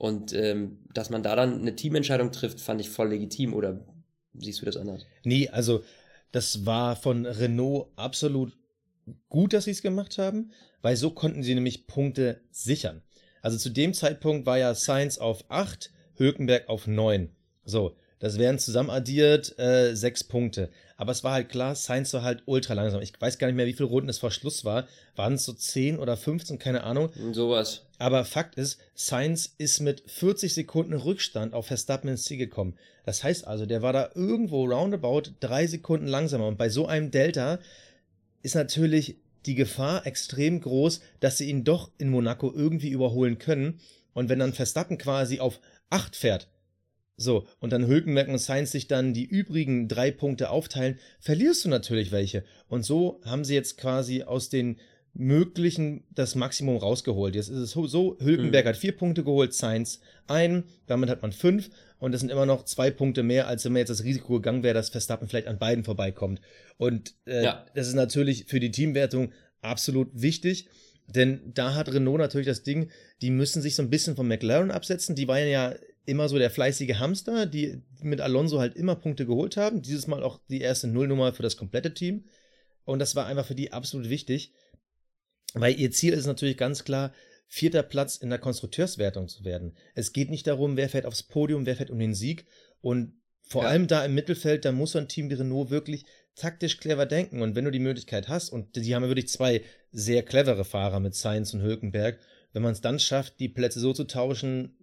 Und 0.00 0.32
ähm, 0.32 0.78
dass 0.94 1.10
man 1.10 1.22
da 1.22 1.36
dann 1.36 1.60
eine 1.60 1.76
Teamentscheidung 1.76 2.32
trifft, 2.32 2.58
fand 2.58 2.80
ich 2.80 2.88
voll 2.88 3.10
legitim 3.10 3.52
oder 3.52 3.84
siehst 4.32 4.62
du 4.62 4.64
das 4.64 4.78
anders? 4.78 5.04
nee, 5.24 5.46
also 5.50 5.84
das 6.32 6.64
war 6.64 6.96
von 6.96 7.26
Renault 7.26 7.88
absolut 7.96 8.56
gut, 9.28 9.52
dass 9.52 9.64
sie 9.64 9.72
es 9.72 9.82
gemacht 9.82 10.16
haben, 10.16 10.52
weil 10.80 10.96
so 10.96 11.10
konnten 11.10 11.42
sie 11.42 11.54
nämlich 11.54 11.86
Punkte 11.86 12.40
sichern. 12.50 13.02
Also 13.42 13.58
zu 13.58 13.68
dem 13.68 13.92
Zeitpunkt 13.92 14.46
war 14.46 14.56
ja 14.56 14.74
Sainz 14.74 15.18
auf 15.18 15.44
8, 15.50 15.92
Hülkenberg 16.14 16.70
auf 16.70 16.86
9. 16.86 17.28
So, 17.66 17.94
das 18.20 18.38
wären 18.38 18.58
zusammen 18.58 18.88
addiert 18.88 19.58
äh, 19.58 19.94
sechs 19.94 20.24
Punkte. 20.24 20.70
Aber 21.00 21.12
es 21.12 21.24
war 21.24 21.32
halt 21.32 21.48
klar, 21.48 21.74
Sainz 21.76 22.12
war 22.12 22.20
halt 22.20 22.42
ultra 22.44 22.74
langsam. 22.74 23.00
Ich 23.00 23.18
weiß 23.18 23.38
gar 23.38 23.46
nicht 23.46 23.56
mehr, 23.56 23.64
wie 23.64 23.72
viele 23.72 23.88
Runden 23.88 24.10
es 24.10 24.18
vor 24.18 24.30
Schluss 24.30 24.66
war. 24.66 24.86
Waren 25.16 25.32
es 25.32 25.46
so 25.46 25.54
10 25.54 25.98
oder 25.98 26.14
15, 26.14 26.58
keine 26.58 26.84
Ahnung. 26.84 27.08
Und 27.18 27.32
sowas. 27.32 27.86
Aber 27.96 28.26
Fakt 28.26 28.56
ist, 28.56 28.78
Sainz 28.94 29.54
ist 29.56 29.80
mit 29.80 30.02
40 30.10 30.52
Sekunden 30.52 30.92
Rückstand 30.92 31.54
auf 31.54 31.68
Verstappen 31.68 32.10
ins 32.10 32.24
Ziel 32.24 32.36
gekommen. 32.36 32.76
Das 33.06 33.24
heißt 33.24 33.46
also, 33.46 33.64
der 33.64 33.80
war 33.80 33.94
da 33.94 34.10
irgendwo 34.14 34.66
roundabout 34.66 35.22
drei 35.40 35.66
Sekunden 35.66 36.06
langsamer. 36.06 36.46
Und 36.46 36.58
bei 36.58 36.68
so 36.68 36.86
einem 36.86 37.10
Delta 37.10 37.60
ist 38.42 38.54
natürlich 38.54 39.16
die 39.46 39.54
Gefahr 39.54 40.06
extrem 40.06 40.60
groß, 40.60 41.00
dass 41.20 41.38
sie 41.38 41.48
ihn 41.48 41.64
doch 41.64 41.92
in 41.96 42.10
Monaco 42.10 42.52
irgendwie 42.54 42.90
überholen 42.90 43.38
können. 43.38 43.80
Und 44.12 44.28
wenn 44.28 44.38
dann 44.38 44.52
Verstappen 44.52 44.98
quasi 44.98 45.40
auf 45.40 45.60
8 45.88 46.14
fährt, 46.14 46.48
so, 47.20 47.46
und 47.58 47.72
dann 47.72 47.86
Hülkenberg 47.86 48.28
und 48.28 48.38
Sainz 48.38 48.72
sich 48.72 48.88
dann 48.88 49.12
die 49.12 49.26
übrigen 49.26 49.88
drei 49.88 50.10
Punkte 50.10 50.48
aufteilen, 50.48 50.98
verlierst 51.20 51.66
du 51.66 51.68
natürlich 51.68 52.12
welche. 52.12 52.44
Und 52.66 52.82
so 52.82 53.20
haben 53.26 53.44
sie 53.44 53.54
jetzt 53.54 53.76
quasi 53.76 54.22
aus 54.22 54.48
den 54.48 54.78
Möglichen 55.12 56.04
das 56.14 56.34
Maximum 56.34 56.78
rausgeholt. 56.78 57.34
Jetzt 57.34 57.50
ist 57.50 57.58
es 57.58 57.72
so, 57.72 58.16
Hülkenberg 58.20 58.64
mhm. 58.64 58.68
hat 58.70 58.76
vier 58.78 58.96
Punkte 58.96 59.22
geholt, 59.22 59.52
Sainz 59.52 60.00
ein, 60.28 60.64
damit 60.86 61.10
hat 61.10 61.20
man 61.20 61.32
fünf 61.32 61.68
und 61.98 62.12
das 62.12 62.22
sind 62.22 62.30
immer 62.30 62.46
noch 62.46 62.64
zwei 62.64 62.90
Punkte 62.90 63.22
mehr, 63.22 63.48
als 63.48 63.66
wenn 63.66 63.72
man 63.72 63.80
jetzt 63.80 63.90
das 63.90 64.04
Risiko 64.04 64.34
gegangen 64.34 64.62
wäre, 64.62 64.74
dass 64.74 64.88
Verstappen 64.88 65.28
vielleicht 65.28 65.48
an 65.48 65.58
beiden 65.58 65.84
vorbeikommt. 65.84 66.40
Und 66.78 67.16
äh, 67.26 67.44
ja. 67.44 67.66
das 67.74 67.88
ist 67.88 67.94
natürlich 67.94 68.46
für 68.46 68.60
die 68.60 68.70
Teamwertung 68.70 69.32
absolut 69.60 70.08
wichtig. 70.14 70.68
Denn 71.06 71.52
da 71.52 71.74
hat 71.74 71.92
Renault 71.92 72.20
natürlich 72.20 72.46
das 72.46 72.62
Ding, 72.62 72.88
die 73.20 73.30
müssen 73.30 73.60
sich 73.60 73.74
so 73.74 73.82
ein 73.82 73.90
bisschen 73.90 74.16
von 74.16 74.28
McLaren 74.28 74.70
absetzen. 74.70 75.16
Die 75.16 75.28
waren 75.28 75.48
ja 75.48 75.74
immer 76.10 76.28
so 76.28 76.38
der 76.38 76.50
fleißige 76.50 76.98
Hamster, 76.98 77.46
die 77.46 77.82
mit 78.02 78.20
Alonso 78.20 78.58
halt 78.58 78.74
immer 78.74 78.96
Punkte 78.96 79.24
geholt 79.24 79.56
haben. 79.56 79.80
Dieses 79.80 80.06
Mal 80.06 80.22
auch 80.22 80.40
die 80.48 80.60
erste 80.60 80.88
Nullnummer 80.88 81.32
für 81.32 81.42
das 81.42 81.56
komplette 81.56 81.94
Team. 81.94 82.24
Und 82.84 82.98
das 82.98 83.14
war 83.14 83.26
einfach 83.26 83.46
für 83.46 83.54
die 83.54 83.72
absolut 83.72 84.08
wichtig, 84.08 84.52
weil 85.54 85.78
ihr 85.78 85.90
Ziel 85.92 86.12
ist 86.12 86.26
natürlich 86.26 86.56
ganz 86.56 86.84
klar, 86.84 87.12
vierter 87.46 87.82
Platz 87.82 88.16
in 88.16 88.30
der 88.30 88.38
Konstrukteurswertung 88.38 89.28
zu 89.28 89.44
werden. 89.44 89.76
Es 89.94 90.12
geht 90.12 90.30
nicht 90.30 90.46
darum, 90.46 90.76
wer 90.76 90.88
fährt 90.88 91.06
aufs 91.06 91.22
Podium, 91.22 91.66
wer 91.66 91.76
fährt 91.76 91.90
um 91.90 91.98
den 91.98 92.14
Sieg. 92.14 92.46
Und 92.80 93.20
vor 93.42 93.62
ja. 93.62 93.70
allem 93.70 93.86
da 93.86 94.04
im 94.04 94.14
Mittelfeld, 94.14 94.64
da 94.64 94.72
muss 94.72 94.92
so 94.92 94.98
ein 94.98 95.08
Team 95.08 95.30
wie 95.30 95.34
Renault 95.34 95.70
wirklich 95.70 96.04
taktisch 96.36 96.78
clever 96.78 97.06
denken. 97.06 97.42
Und 97.42 97.54
wenn 97.54 97.64
du 97.64 97.70
die 97.70 97.78
Möglichkeit 97.78 98.28
hast, 98.28 98.50
und 98.50 98.76
die 98.76 98.94
haben 98.94 99.02
ja 99.02 99.08
wirklich 99.08 99.28
zwei 99.28 99.62
sehr 99.92 100.22
clevere 100.22 100.64
Fahrer 100.64 101.00
mit 101.00 101.14
Sainz 101.14 101.52
und 101.54 101.62
Hülkenberg, 101.62 102.18
wenn 102.52 102.62
man 102.62 102.72
es 102.72 102.80
dann 102.80 102.98
schafft, 102.98 103.38
die 103.40 103.48
Plätze 103.48 103.80
so 103.80 103.92
zu 103.92 104.04
tauschen, 104.04 104.76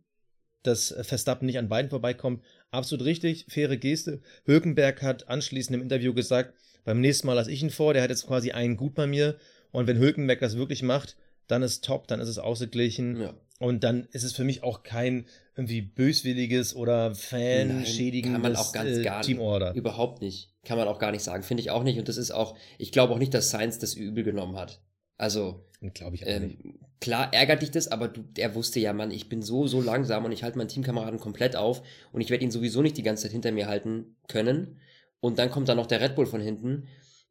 dass 0.67 0.93
Verstappen 1.01 1.45
nicht 1.45 1.57
an 1.57 1.69
beiden 1.69 1.89
vorbeikommt, 1.89 2.43
absolut 2.71 3.05
richtig, 3.05 3.45
faire 3.49 3.77
Geste. 3.77 4.21
Hülkenberg 4.45 5.01
hat 5.01 5.27
anschließend 5.27 5.75
im 5.75 5.81
Interview 5.81 6.13
gesagt, 6.13 6.53
beim 6.85 7.01
nächsten 7.01 7.27
Mal 7.27 7.33
lasse 7.33 7.51
ich 7.51 7.61
ihn 7.61 7.69
vor, 7.69 7.93
der 7.93 8.03
hat 8.03 8.09
jetzt 8.09 8.27
quasi 8.27 8.51
einen 8.51 8.77
gut 8.77 8.95
bei 8.95 9.07
mir. 9.07 9.37
Und 9.71 9.87
wenn 9.87 9.97
Hülkenberg 9.97 10.39
das 10.39 10.57
wirklich 10.57 10.83
macht, 10.83 11.17
dann 11.47 11.63
ist 11.63 11.83
top, 11.83 12.07
dann 12.07 12.19
ist 12.19 12.29
es 12.29 12.37
ausgeglichen. 12.37 13.21
Ja. 13.21 13.33
Und 13.59 13.83
dann 13.83 14.07
ist 14.11 14.23
es 14.23 14.33
für 14.33 14.43
mich 14.43 14.63
auch 14.63 14.83
kein 14.83 15.25
irgendwie 15.55 15.81
böswilliges 15.81 16.75
oder 16.75 17.15
fanschädigendes 17.15 18.73
äh, 18.75 19.21
Teamorder. 19.21 19.73
Überhaupt 19.73 20.21
nicht. 20.21 20.53
Kann 20.63 20.77
man 20.77 20.87
auch 20.87 20.99
gar 20.99 21.11
nicht 21.11 21.23
sagen. 21.23 21.43
Finde 21.43 21.61
ich 21.61 21.71
auch 21.71 21.83
nicht. 21.83 21.97
Und 21.97 22.07
das 22.07 22.17
ist 22.17 22.31
auch, 22.31 22.55
ich 22.77 22.91
glaube 22.91 23.13
auch 23.13 23.17
nicht, 23.17 23.33
dass 23.33 23.49
Science 23.49 23.79
das 23.79 23.95
übel 23.95 24.23
genommen 24.23 24.57
hat. 24.57 24.81
Also, 25.17 25.65
glaube 25.93 26.15
ich 26.15 26.23
auch 26.23 26.29
ähm. 26.29 26.79
Klar 26.99 27.31
ärgert 27.31 27.61
dich 27.61 27.69
das, 27.69 27.87
aber 27.89 28.07
du, 28.07 28.23
er 28.37 28.55
wusste 28.55 28.79
ja, 28.79 28.91
Mann, 28.91 29.11
ich 29.11 29.29
bin 29.29 29.43
so, 29.43 29.67
so 29.67 29.81
langsam 29.81 30.25
und 30.25 30.31
ich 30.31 30.41
halte 30.41 30.57
meinen 30.57 30.67
Teamkameraden 30.67 31.19
komplett 31.19 31.55
auf 31.55 31.83
und 32.11 32.21
ich 32.21 32.31
werde 32.31 32.43
ihn 32.43 32.49
sowieso 32.49 32.81
nicht 32.81 32.97
die 32.97 33.03
ganze 33.03 33.23
Zeit 33.23 33.33
hinter 33.33 33.51
mir 33.51 33.67
halten 33.67 34.15
können. 34.27 34.79
Und 35.19 35.37
dann 35.37 35.51
kommt 35.51 35.69
da 35.69 35.75
noch 35.75 35.85
der 35.85 36.01
Red 36.01 36.15
Bull 36.15 36.25
von 36.25 36.41
hinten. 36.41 36.87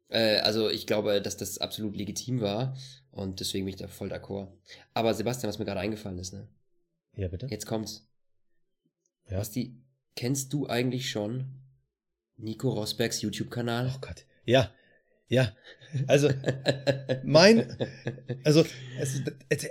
Äh, 0.09 0.37
also 0.37 0.69
ich 0.69 0.87
glaube, 0.87 1.21
dass 1.21 1.35
das 1.35 1.57
absolut 1.57 1.97
legitim 1.97 2.39
war. 2.39 2.77
Und 3.11 3.39
deswegen 3.39 3.65
bin 3.65 3.73
ich 3.73 3.79
da 3.79 3.87
voll 3.87 4.11
d'accord. 4.11 4.47
Aber 4.93 5.13
Sebastian, 5.13 5.49
was 5.49 5.59
mir 5.59 5.65
gerade 5.65 5.79
eingefallen 5.79 6.19
ist, 6.19 6.33
ne? 6.33 6.47
Ja, 7.15 7.27
bitte. 7.27 7.47
Jetzt 7.47 7.65
kommt's. 7.65 8.07
Ja. 9.29 9.37
Basti, 9.37 9.75
kennst 10.15 10.53
du 10.53 10.67
eigentlich 10.67 11.09
schon 11.09 11.45
Nico 12.37 12.69
Rosbergs 12.69 13.21
YouTube-Kanal? 13.21 13.91
Oh 13.95 13.99
Gott. 13.99 14.25
Ja. 14.45 14.71
Ja. 15.29 15.51
Also, 16.07 16.29
mein, 17.23 17.65
also, 18.43 18.65
es, 18.99 19.21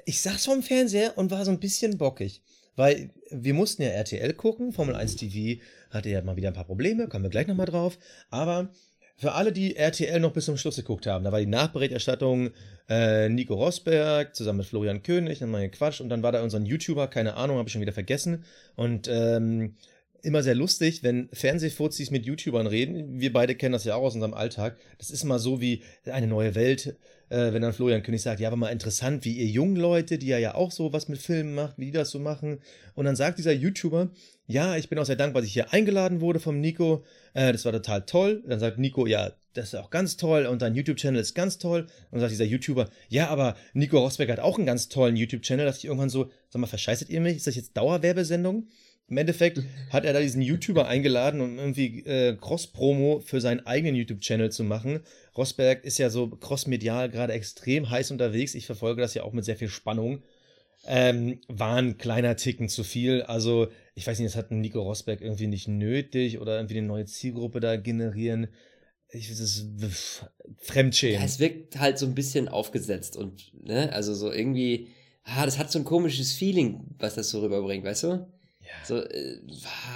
ich 0.04 0.20
saß 0.20 0.44
vom 0.46 0.62
Fernseher 0.62 1.16
und 1.16 1.30
war 1.30 1.44
so 1.44 1.50
ein 1.50 1.60
bisschen 1.60 1.98
bockig. 1.98 2.42
Weil 2.76 3.10
wir 3.30 3.54
mussten 3.54 3.82
ja 3.82 3.88
RTL 3.88 4.34
gucken, 4.34 4.72
Formel 4.72 4.94
1 4.94 5.16
TV 5.16 5.62
hatte 5.90 6.10
ja 6.10 6.22
mal 6.22 6.36
wieder 6.36 6.48
ein 6.48 6.54
paar 6.54 6.66
Probleme, 6.66 7.08
kommen 7.08 7.24
wir 7.24 7.30
gleich 7.30 7.46
nochmal 7.46 7.66
drauf. 7.66 7.98
Aber 8.30 8.70
für 9.16 9.32
alle, 9.32 9.50
die 9.50 9.76
RTL 9.76 10.20
noch 10.20 10.32
bis 10.32 10.44
zum 10.44 10.58
Schluss 10.58 10.76
geguckt 10.76 11.06
haben, 11.06 11.24
da 11.24 11.32
war 11.32 11.40
die 11.40 11.46
Nachberichterstattung 11.46 12.50
äh, 12.90 13.30
Nico 13.30 13.54
Rosberg 13.54 14.36
zusammen 14.36 14.58
mit 14.58 14.66
Florian 14.66 15.02
König, 15.02 15.38
dann 15.38 15.50
mal 15.50 15.68
Quatsch 15.70 16.02
und 16.02 16.10
dann 16.10 16.22
war 16.22 16.32
da 16.32 16.42
unser 16.42 16.60
YouTuber, 16.60 17.08
keine 17.08 17.34
Ahnung, 17.34 17.56
habe 17.56 17.66
ich 17.66 17.72
schon 17.72 17.80
wieder 17.80 17.94
vergessen. 17.94 18.44
Und 18.74 19.08
ähm, 19.08 19.76
immer 20.22 20.42
sehr 20.42 20.55
lustig, 20.55 21.02
wenn 21.02 21.29
Fernsehfuzis 21.33 22.11
mit 22.11 22.26
YouTubern 22.26 22.66
reden. 22.66 23.20
Wir 23.20 23.33
beide 23.33 23.55
kennen 23.55 23.72
das 23.72 23.85
ja 23.85 23.94
auch 23.94 24.02
aus 24.02 24.14
unserem 24.14 24.35
Alltag. 24.35 24.76
Das 24.98 25.11
ist 25.11 25.24
immer 25.24 25.38
so 25.38 25.61
wie 25.61 25.83
eine 26.05 26.26
neue 26.26 26.55
Welt, 26.55 26.96
äh, 27.29 27.52
wenn 27.52 27.62
dann 27.62 27.72
Florian 27.72 28.02
König 28.02 28.22
sagt, 28.22 28.40
ja, 28.40 28.50
war 28.50 28.57
mal 28.57 28.70
interessant, 28.70 29.24
wie 29.24 29.33
ihr 29.37 29.46
jungen 29.46 29.76
Leute, 29.76 30.18
die 30.18 30.26
ja 30.26 30.38
ja 30.38 30.55
auch 30.55 30.70
so 30.70 30.92
was 30.92 31.09
mit 31.09 31.18
Filmen 31.18 31.55
macht, 31.55 31.79
wie 31.79 31.87
die 31.87 31.92
das 31.92 32.11
so 32.11 32.18
machen. 32.18 32.61
Und 32.94 33.05
dann 33.05 33.16
sagt 33.16 33.38
dieser 33.38 33.52
YouTuber, 33.52 34.11
ja, 34.46 34.76
ich 34.76 34.88
bin 34.88 34.98
auch 34.98 35.05
sehr 35.05 35.16
dankbar, 35.16 35.42
dass 35.42 35.48
ich 35.48 35.55
hier 35.55 35.72
eingeladen 35.72 36.20
wurde 36.20 36.40
vom 36.40 36.61
Nico. 36.61 37.05
Äh, 37.35 37.52
das 37.52 37.64
war 37.64 37.72
total 37.72 38.07
toll. 38.07 38.42
Dann 38.46 38.61
sagt 38.61 38.79
Nico, 38.79 39.07
ja, 39.07 39.33
das 39.57 39.72
ist 39.72 39.74
auch 39.76 39.90
ganz 39.90 40.16
toll 40.16 40.46
und 40.46 40.62
dein 40.62 40.74
YouTube-Channel 40.74 41.20
ist 41.20 41.35
ganz 41.35 41.59
toll. 41.59 41.81
Und 41.81 42.12
dann 42.12 42.20
sagt 42.20 42.33
dieser 42.33 42.44
YouTuber, 42.44 42.88
ja, 43.09 43.29
aber 43.29 43.57
Nico 43.72 43.98
Rosberg 43.98 44.31
hat 44.31 44.40
auch 44.40 44.57
einen 44.59 44.66
ganz 44.66 44.88
tollen 44.88 45.16
YouTube-Channel. 45.16 45.64
Da 45.64 45.70
dachte 45.70 45.79
ich 45.81 45.87
irgendwann 45.87 46.11
so, 46.11 46.31
sag 46.50 46.61
mal, 46.61 46.66
verscheißet 46.66 47.09
ihr 47.09 47.20
mich? 47.20 47.37
Ist 47.37 47.46
das 47.46 47.57
jetzt 47.57 47.76
Dauerwerbesendung? 47.76 48.68
Im 49.08 49.18
Endeffekt 49.18 49.62
hat 49.90 50.04
er 50.04 50.12
da 50.12 50.20
diesen 50.20 50.42
YouTuber 50.42 50.88
eingeladen, 50.88 51.40
um 51.40 51.58
irgendwie 51.58 52.04
äh, 52.06 52.36
Cross-Promo 52.36 53.20
für 53.24 53.40
seinen 53.40 53.64
eigenen 53.64 53.94
YouTube-Channel 53.94 54.50
zu 54.50 54.64
machen. 54.64 55.00
Rosberg 55.36 55.84
ist 55.84 55.98
ja 55.98 56.10
so 56.10 56.28
crossmedial 56.28 57.08
gerade 57.08 57.32
extrem 57.32 57.88
heiß 57.88 58.10
unterwegs. 58.10 58.56
Ich 58.56 58.66
verfolge 58.66 59.02
das 59.02 59.14
ja 59.14 59.22
auch 59.22 59.32
mit 59.32 59.44
sehr 59.44 59.56
viel 59.56 59.68
Spannung. 59.68 60.22
Ähm, 60.86 61.40
war 61.46 61.76
ein 61.76 61.98
kleiner 61.98 62.36
Ticken 62.36 62.68
zu 62.68 62.82
viel. 62.82 63.22
Also, 63.22 63.68
ich 63.94 64.06
weiß 64.06 64.18
nicht, 64.18 64.28
das 64.28 64.36
hat 64.36 64.50
Nico 64.50 64.82
Rosberg 64.82 65.20
irgendwie 65.20 65.46
nicht 65.46 65.68
nötig 65.68 66.40
oder 66.40 66.56
irgendwie 66.56 66.78
eine 66.78 66.86
neue 66.88 67.06
Zielgruppe 67.06 67.60
da 67.60 67.76
generieren. 67.76 68.48
Ich 69.10 69.28
das 69.28 69.38
ist 69.38 70.26
Fremdschämen. 70.58 71.20
Ja, 71.20 71.24
es 71.24 71.38
wirkt 71.38 71.78
halt 71.78 71.98
so 71.98 72.06
ein 72.06 72.14
bisschen 72.16 72.48
aufgesetzt 72.48 73.16
und, 73.16 73.52
ne, 73.54 73.92
also 73.92 74.14
so 74.14 74.32
irgendwie, 74.32 74.88
ah, 75.22 75.44
das 75.44 75.58
hat 75.58 75.70
so 75.70 75.78
ein 75.78 75.84
komisches 75.84 76.32
Feeling, 76.32 76.80
was 76.98 77.14
das 77.14 77.30
so 77.30 77.40
rüberbringt, 77.40 77.84
weißt 77.84 78.02
du? 78.02 78.26
Ja. 78.66 78.85
So, 78.85 78.98
äh, 78.98 79.38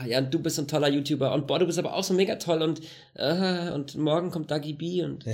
ja, 0.07 0.21
du 0.21 0.39
bist 0.39 0.59
ein 0.59 0.69
toller 0.69 0.89
YouTuber 0.89 1.33
und 1.35 1.47
boah, 1.47 1.59
du 1.59 1.67
bist 1.67 1.79
aber 1.79 1.95
auch 1.95 2.05
so 2.05 2.15
mega 2.15 2.37
toll 2.37 2.63
und, 2.63 2.81
äh, 3.15 3.71
und 3.71 3.97
morgen 3.97 4.31
kommt 4.31 4.51
Dagi 4.51 4.75
B 4.75 5.03
und. 5.03 5.25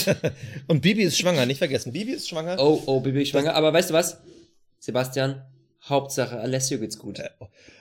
und 0.66 0.80
Bibi 0.80 1.04
ist 1.04 1.18
schwanger, 1.18 1.46
nicht 1.46 1.58
vergessen. 1.58 1.92
Bibi 1.92 2.12
ist 2.12 2.28
schwanger. 2.28 2.56
Oh, 2.58 2.82
oh, 2.86 3.00
Bibi 3.00 3.22
ist 3.22 3.28
schwanger. 3.28 3.54
Aber 3.54 3.72
weißt 3.72 3.90
du 3.90 3.94
was? 3.94 4.18
Sebastian, 4.80 5.42
Hauptsache 5.84 6.38
Alessio 6.38 6.78
geht's 6.78 6.98
gut. 6.98 7.20
Äh, 7.20 7.30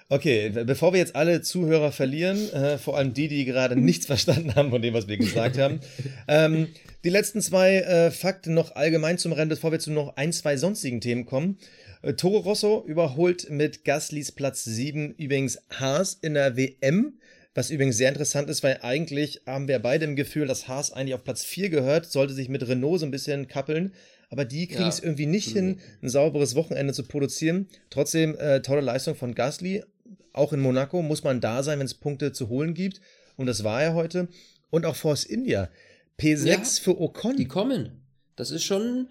okay, 0.10 0.50
bevor 0.50 0.94
wir 0.94 1.00
jetzt 1.00 1.16
alle 1.16 1.42
Zuhörer 1.42 1.92
verlieren, 1.92 2.52
äh, 2.52 2.78
vor 2.78 2.98
allem 2.98 3.14
die, 3.14 3.28
die 3.28 3.46
gerade 3.46 3.76
nichts 3.80 4.06
verstanden 4.06 4.56
haben 4.56 4.70
von 4.70 4.82
dem, 4.82 4.94
was 4.94 5.08
wir 5.08 5.18
gesagt 5.18 5.58
haben, 5.58 5.80
ähm, 6.28 6.68
die 7.04 7.10
letzten 7.10 7.42
zwei 7.42 7.78
äh, 7.78 8.12
Fakten 8.12 8.54
noch 8.54 8.76
allgemein 8.76 9.18
zum 9.18 9.34
Rennen, 9.34 9.50
bevor 9.50 9.72
wir 9.72 9.80
zu 9.80 9.92
noch 9.92 10.16
ein, 10.16 10.32
zwei 10.32 10.58
sonstigen 10.58 11.02
Themen 11.02 11.26
kommen. 11.26 11.58
Äh, 12.02 12.14
Toro 12.14 12.40
Rosso 12.40 12.84
überholt 12.88 13.50
mit 13.50 13.86
Gaslys 13.86 14.32
Platz 14.32 14.64
7 14.64 15.14
übrigens 15.16 15.60
Haas 15.70 16.18
in 16.22 16.34
der 16.34 16.58
WM. 16.58 17.20
Was 17.54 17.70
übrigens 17.70 17.98
sehr 17.98 18.10
interessant 18.10 18.50
ist, 18.50 18.64
weil 18.64 18.80
eigentlich 18.82 19.42
haben 19.46 19.68
wir 19.68 19.78
beide 19.80 20.06
im 20.06 20.16
Gefühl, 20.16 20.48
dass 20.48 20.68
Haas 20.68 20.94
eigentlich 20.94 21.16
auf 21.16 21.24
Platz 21.24 21.44
4 21.44 21.70
gehört, 21.70 22.06
sollte 22.06 22.34
sich 22.34 22.48
mit 22.48 22.66
Renault 22.68 23.02
so 23.02 23.06
ein 23.06 23.12
bisschen 23.12 23.48
kappeln. 23.48 23.94
Aber 24.30 24.46
die 24.46 24.68
kriegen 24.68 24.88
es 24.88 25.00
ja. 25.00 25.06
irgendwie 25.06 25.26
nicht 25.26 25.50
mhm. 25.50 25.56
hin, 25.56 25.80
ein 26.02 26.10
sauberes 26.10 26.56
Wochenende 26.56 26.94
zu 26.94 27.04
produzieren. 27.04 27.68
Trotzdem 27.90 28.36
äh, 28.38 28.62
tolle 28.62 28.82
Leistung 28.82 29.16
von 29.16 29.36
Gasly. 29.36 29.84
Auch 30.32 30.54
in 30.54 30.62
Monaco 30.62 31.02
muss 31.02 31.26
man 31.26 31.42
da 31.42 31.62
sein, 31.62 31.80
wenn 31.80 31.86
es 31.86 31.94
Punkte 31.94 32.32
zu 32.32 32.48
holen 32.48 32.74
gibt. 32.74 33.02
Und 33.36 33.48
das 33.48 33.66
war 33.66 33.84
er 33.84 33.94
heute. 33.94 34.30
Und 34.70 34.86
auch 34.86 34.96
Force 34.96 35.26
India. 35.26 35.70
P6 36.18 36.46
ja, 36.46 36.64
für 36.64 37.02
Ocon. 37.02 37.36
Die 37.36 37.48
kommen. 37.50 38.02
Das 38.38 38.52
ist 38.52 38.64
schon, 38.64 39.10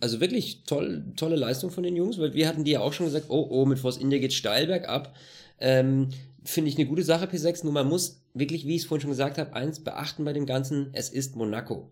also 0.00 0.20
wirklich 0.20 0.62
toll, 0.64 1.04
tolle 1.16 1.36
Leistung 1.36 1.70
von 1.70 1.82
den 1.82 1.96
Jungs, 1.96 2.18
weil 2.18 2.34
wir 2.34 2.48
hatten 2.48 2.64
die 2.64 2.72
ja 2.72 2.80
auch 2.80 2.92
schon 2.92 3.06
gesagt, 3.06 3.26
oh, 3.28 3.46
oh, 3.50 3.66
mit 3.66 3.78
Force 3.78 3.96
India 3.96 4.18
geht 4.18 4.32
steil 4.32 4.66
bergab. 4.66 5.16
Ähm, 5.58 6.10
Finde 6.44 6.70
ich 6.70 6.76
eine 6.76 6.86
gute 6.86 7.02
Sache, 7.02 7.26
P6, 7.26 7.64
nur 7.64 7.72
man 7.72 7.88
muss 7.88 8.22
wirklich, 8.34 8.66
wie 8.66 8.76
ich 8.76 8.82
es 8.82 8.86
vorhin 8.86 9.02
schon 9.02 9.10
gesagt 9.10 9.36
habe, 9.38 9.54
eins 9.54 9.82
beachten 9.82 10.24
bei 10.24 10.32
dem 10.32 10.46
Ganzen, 10.46 10.90
es 10.92 11.08
ist 11.08 11.34
Monaco. 11.34 11.90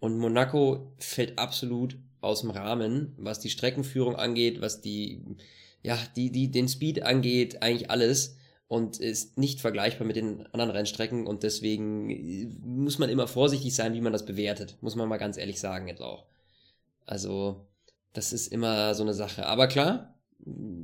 Und 0.00 0.18
Monaco 0.18 0.92
fällt 0.98 1.38
absolut 1.38 1.98
aus 2.22 2.40
dem 2.40 2.50
Rahmen, 2.50 3.12
was 3.18 3.40
die 3.40 3.50
Streckenführung 3.50 4.16
angeht, 4.16 4.62
was 4.62 4.80
die, 4.80 5.22
ja, 5.82 5.98
die, 6.16 6.30
die, 6.30 6.50
den 6.50 6.68
Speed 6.68 7.02
angeht, 7.02 7.62
eigentlich 7.62 7.90
alles 7.90 8.36
und 8.68 8.98
ist 8.98 9.36
nicht 9.36 9.60
vergleichbar 9.60 10.06
mit 10.06 10.16
den 10.16 10.46
anderen 10.46 10.70
Rennstrecken 10.70 11.26
und 11.26 11.42
deswegen 11.42 12.56
muss 12.62 12.98
man 12.98 13.10
immer 13.10 13.26
vorsichtig 13.26 13.74
sein, 13.74 13.92
wie 13.92 14.00
man 14.00 14.12
das 14.12 14.24
bewertet, 14.24 14.78
muss 14.80 14.96
man 14.96 15.08
mal 15.08 15.18
ganz 15.18 15.36
ehrlich 15.36 15.60
sagen 15.60 15.88
jetzt 15.88 16.00
auch. 16.00 16.24
Also, 17.06 17.66
das 18.12 18.32
ist 18.32 18.48
immer 18.48 18.94
so 18.94 19.02
eine 19.02 19.14
Sache. 19.14 19.46
Aber 19.46 19.66
klar, 19.66 20.14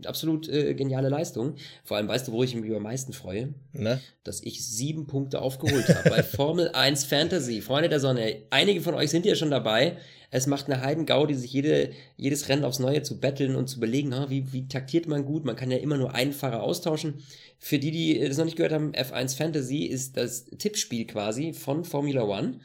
absolut 0.07 0.49
äh, 0.49 0.75
geniale 0.75 1.09
Leistung. 1.09 1.57
Vor 1.85 1.97
allem, 1.97 2.09
weißt 2.09 2.29
du, 2.29 2.33
wo 2.33 2.43
ich 2.43 2.55
mich 2.55 2.75
am 2.75 2.83
meisten 2.83 3.13
freue? 3.13 3.55
Na? 3.73 4.01
Dass 4.25 4.43
ich 4.43 4.67
sieben 4.67 5.07
Punkte 5.07 5.41
aufgeholt 5.41 5.89
habe 5.89 6.11
bei 6.11 6.23
Formel 6.23 6.71
1 6.71 7.05
Fantasy. 7.05 7.61
Freunde 7.61 7.89
der 7.89 8.01
Sonne, 8.01 8.43
einige 8.51 8.81
von 8.81 8.95
euch 8.95 9.11
sind 9.11 9.27
ja 9.27 9.35
schon 9.35 9.51
dabei. 9.51 9.99
Es 10.31 10.47
macht 10.47 10.67
eine 10.71 10.81
Heidengaudi, 10.83 11.35
sich 11.35 11.53
jede, 11.53 11.91
jedes 12.17 12.49
Rennen 12.49 12.65
aufs 12.65 12.79
Neue 12.79 13.03
zu 13.03 13.19
betteln 13.19 13.57
und 13.57 13.69
zu 13.69 13.79
überlegen, 13.79 14.15
ha, 14.15 14.31
wie, 14.31 14.53
wie 14.53 14.69
taktiert 14.69 15.09
man 15.09 15.25
gut. 15.25 15.45
Man 15.45 15.57
kann 15.57 15.71
ja 15.71 15.79
immer 15.79 15.97
nur 15.97 16.15
einen 16.15 16.33
Fahrer 16.33 16.63
austauschen. 16.63 17.23
Für 17.59 17.79
die, 17.79 17.91
die 17.91 18.21
das 18.27 18.39
noch 18.39 18.45
nicht 18.45 18.57
gehört 18.57 18.73
haben, 18.73 18.93
F1 18.93 19.37
Fantasy 19.37 19.85
ist 19.85 20.17
das 20.17 20.47
Tippspiel 20.47 21.07
quasi 21.07 21.53
von 21.53 21.85
Formula 21.85 22.23
One 22.23 22.61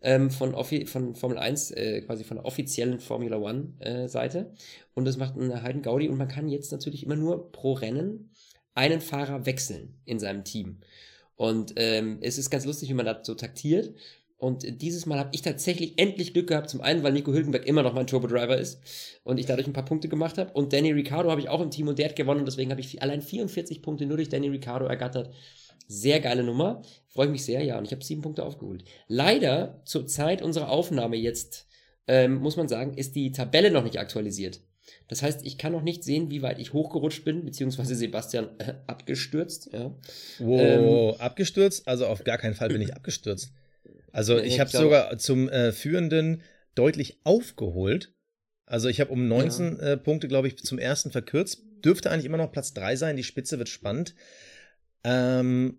ähm, 0.00 0.30
von, 0.30 0.54
von 0.86 1.14
Formel 1.14 1.38
1, 1.38 1.70
äh, 1.72 2.00
quasi 2.02 2.24
von 2.24 2.36
der 2.36 2.46
offiziellen 2.46 3.00
Formula 3.00 3.38
One 3.38 3.74
äh, 3.80 4.08
Seite. 4.08 4.52
Und 4.94 5.04
das 5.04 5.16
macht 5.16 5.36
eine 5.36 5.62
Heiden 5.62 5.82
Gaudi 5.82 6.08
und 6.08 6.18
man 6.18 6.28
kann 6.28 6.48
jetzt 6.48 6.72
natürlich 6.72 7.04
immer 7.04 7.16
nur 7.16 7.50
pro 7.52 7.72
Rennen 7.72 8.30
einen 8.74 9.00
Fahrer 9.00 9.44
wechseln 9.46 10.00
in 10.04 10.20
seinem 10.20 10.44
Team. 10.44 10.78
Und 11.34 11.74
ähm, 11.76 12.18
es 12.20 12.38
ist 12.38 12.50
ganz 12.50 12.64
lustig, 12.64 12.88
wie 12.88 12.94
man 12.94 13.06
das 13.06 13.26
so 13.26 13.34
taktiert. 13.34 13.94
Und 14.38 14.82
dieses 14.82 15.04
Mal 15.04 15.18
habe 15.18 15.30
ich 15.32 15.42
tatsächlich 15.42 15.98
endlich 15.98 16.32
Glück 16.32 16.46
gehabt. 16.46 16.70
Zum 16.70 16.80
einen, 16.80 17.02
weil 17.02 17.12
Nico 17.12 17.32
Hülkenberg 17.32 17.66
immer 17.66 17.82
noch 17.82 17.92
mein 17.92 18.06
Turbo-Driver 18.06 18.56
ist 18.56 18.80
und 19.24 19.38
ich 19.38 19.46
dadurch 19.46 19.66
ein 19.66 19.72
paar 19.72 19.84
Punkte 19.84 20.08
gemacht 20.08 20.38
habe. 20.38 20.52
Und 20.52 20.72
Danny 20.72 20.92
Ricciardo 20.92 21.28
habe 21.30 21.40
ich 21.40 21.48
auch 21.48 21.60
im 21.60 21.72
Team 21.72 21.88
und 21.88 21.98
der 21.98 22.08
hat 22.08 22.16
gewonnen. 22.16 22.40
Und 22.40 22.46
deswegen 22.46 22.70
habe 22.70 22.80
ich 22.80 23.02
allein 23.02 23.20
44 23.20 23.82
Punkte 23.82 24.06
nur 24.06 24.16
durch 24.16 24.28
Danny 24.28 24.48
Ricciardo 24.48 24.86
ergattert. 24.86 25.34
Sehr 25.86 26.20
geile 26.20 26.42
Nummer. 26.42 26.82
Freue 27.08 27.26
ich 27.26 27.32
mich 27.32 27.44
sehr, 27.44 27.62
ja. 27.62 27.78
Und 27.78 27.84
ich 27.84 27.92
habe 27.92 28.04
sieben 28.04 28.22
Punkte 28.22 28.44
aufgeholt. 28.44 28.84
Leider, 29.06 29.80
zur 29.84 30.06
Zeit 30.06 30.42
unserer 30.42 30.70
Aufnahme 30.70 31.16
jetzt, 31.16 31.66
ähm, 32.06 32.36
muss 32.36 32.56
man 32.56 32.68
sagen, 32.68 32.94
ist 32.94 33.14
die 33.14 33.32
Tabelle 33.32 33.70
noch 33.70 33.84
nicht 33.84 33.98
aktualisiert. 33.98 34.60
Das 35.08 35.22
heißt, 35.22 35.44
ich 35.44 35.58
kann 35.58 35.72
noch 35.72 35.82
nicht 35.82 36.04
sehen, 36.04 36.30
wie 36.30 36.42
weit 36.42 36.58
ich 36.58 36.72
hochgerutscht 36.72 37.24
bin, 37.24 37.44
beziehungsweise 37.44 37.94
Sebastian 37.94 38.48
äh, 38.58 38.74
abgestürzt. 38.86 39.70
Ja. 39.72 39.94
Wow, 40.38 41.14
ähm, 41.14 41.20
abgestürzt? 41.20 41.86
Also 41.88 42.06
auf 42.06 42.24
gar 42.24 42.38
keinen 42.38 42.54
Fall 42.54 42.68
bin 42.68 42.82
ich 42.82 42.94
abgestürzt. 42.94 43.52
Also 44.12 44.38
ich 44.38 44.60
habe 44.60 44.70
sogar 44.70 45.16
zum 45.18 45.48
äh, 45.48 45.72
Führenden 45.72 46.42
deutlich 46.74 47.20
aufgeholt. 47.24 48.12
Also 48.66 48.88
ich 48.88 49.00
habe 49.00 49.10
um 49.12 49.28
19 49.28 49.76
ja. 49.76 49.92
äh, 49.92 49.96
Punkte, 49.96 50.28
glaube 50.28 50.48
ich, 50.48 50.58
zum 50.58 50.78
ersten 50.78 51.10
verkürzt. 51.10 51.62
Dürfte 51.84 52.10
eigentlich 52.10 52.26
immer 52.26 52.36
noch 52.36 52.52
Platz 52.52 52.74
3 52.74 52.96
sein. 52.96 53.16
Die 53.16 53.24
Spitze 53.24 53.58
wird 53.58 53.68
spannend. 53.68 54.14
Ähm, 55.08 55.78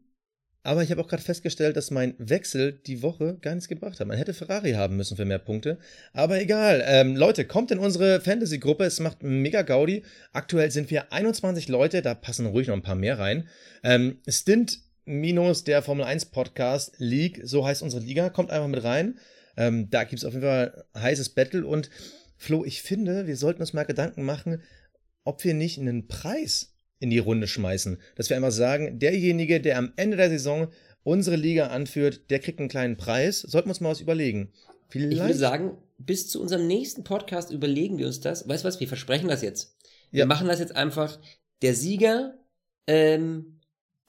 aber 0.63 0.83
ich 0.83 0.91
habe 0.91 1.01
auch 1.01 1.07
gerade 1.07 1.23
festgestellt, 1.23 1.77
dass 1.77 1.91
mein 1.91 2.15
Wechsel 2.17 2.73
die 2.73 3.01
Woche 3.01 3.37
gar 3.41 3.53
nichts 3.53 3.69
gebracht 3.69 3.99
hat. 3.99 4.07
Man 4.07 4.17
hätte 4.17 4.33
Ferrari 4.33 4.71
haben 4.73 4.97
müssen 4.97 5.15
für 5.15 5.25
mehr 5.25 5.39
Punkte. 5.39 5.77
Aber 6.13 6.41
egal. 6.41 6.83
Ähm, 6.85 7.15
Leute, 7.15 7.45
kommt 7.45 7.71
in 7.71 7.79
unsere 7.79 8.19
Fantasy-Gruppe. 8.21 8.83
Es 8.83 8.99
macht 8.99 9.23
mega 9.23 9.61
Gaudi. 9.61 10.03
Aktuell 10.33 10.69
sind 10.71 10.91
wir 10.91 11.13
21 11.13 11.69
Leute. 11.69 12.01
Da 12.01 12.13
passen 12.13 12.47
ruhig 12.47 12.67
noch 12.67 12.75
ein 12.75 12.81
paar 12.81 12.95
mehr 12.95 13.19
rein. 13.19 13.47
Ähm, 13.83 14.19
Stint 14.27 14.79
minus 15.05 15.63
der 15.63 15.81
Formel 15.81 16.05
1 16.05 16.25
Podcast 16.25 16.95
League, 16.99 17.41
so 17.43 17.65
heißt 17.65 17.81
unsere 17.81 18.03
Liga, 18.03 18.29
kommt 18.29 18.51
einfach 18.51 18.67
mit 18.67 18.83
rein. 18.83 19.17
Ähm, 19.57 19.89
da 19.89 20.03
gibt 20.03 20.19
es 20.19 20.25
auf 20.25 20.33
jeden 20.33 20.45
Fall 20.45 20.85
heißes 20.95 21.29
Battle 21.29 21.65
und 21.65 21.89
Flo, 22.37 22.63
ich 22.63 22.81
finde, 22.81 23.27
wir 23.27 23.35
sollten 23.35 23.61
uns 23.61 23.73
mal 23.73 23.83
Gedanken 23.83 24.23
machen, 24.23 24.61
ob 25.23 25.43
wir 25.43 25.53
nicht 25.53 25.79
einen 25.79 26.07
Preis 26.07 26.75
in 26.99 27.09
die 27.09 27.19
Runde 27.19 27.47
schmeißen. 27.47 27.97
Dass 28.15 28.29
wir 28.29 28.37
einfach 28.37 28.51
sagen, 28.51 28.99
derjenige, 28.99 29.61
der 29.61 29.77
am 29.77 29.93
Ende 29.95 30.17
der 30.17 30.29
Saison 30.29 30.67
unsere 31.03 31.35
Liga 31.35 31.67
anführt, 31.67 32.29
der 32.29 32.39
kriegt 32.39 32.59
einen 32.59 32.69
kleinen 32.69 32.97
Preis. 32.97 33.41
Sollten 33.41 33.67
wir 33.67 33.71
uns 33.71 33.81
mal 33.81 33.89
was 33.89 34.01
überlegen. 34.01 34.51
Vielleicht 34.89 35.13
ich 35.13 35.19
würde 35.19 35.33
sagen, 35.35 35.77
bis 35.97 36.29
zu 36.29 36.41
unserem 36.41 36.67
nächsten 36.67 37.03
Podcast 37.03 37.51
überlegen 37.51 37.97
wir 37.97 38.07
uns 38.07 38.19
das. 38.19 38.47
Weißt 38.47 38.63
du 38.63 38.67
was, 38.67 38.79
wir 38.79 38.87
versprechen 38.87 39.29
das 39.29 39.41
jetzt. 39.41 39.77
Wir 40.11 40.21
ja. 40.21 40.25
machen 40.25 40.47
das 40.47 40.59
jetzt 40.59 40.75
einfach. 40.75 41.19
Der 41.61 41.73
Sieger 41.75 42.35
ähm, 42.89 43.59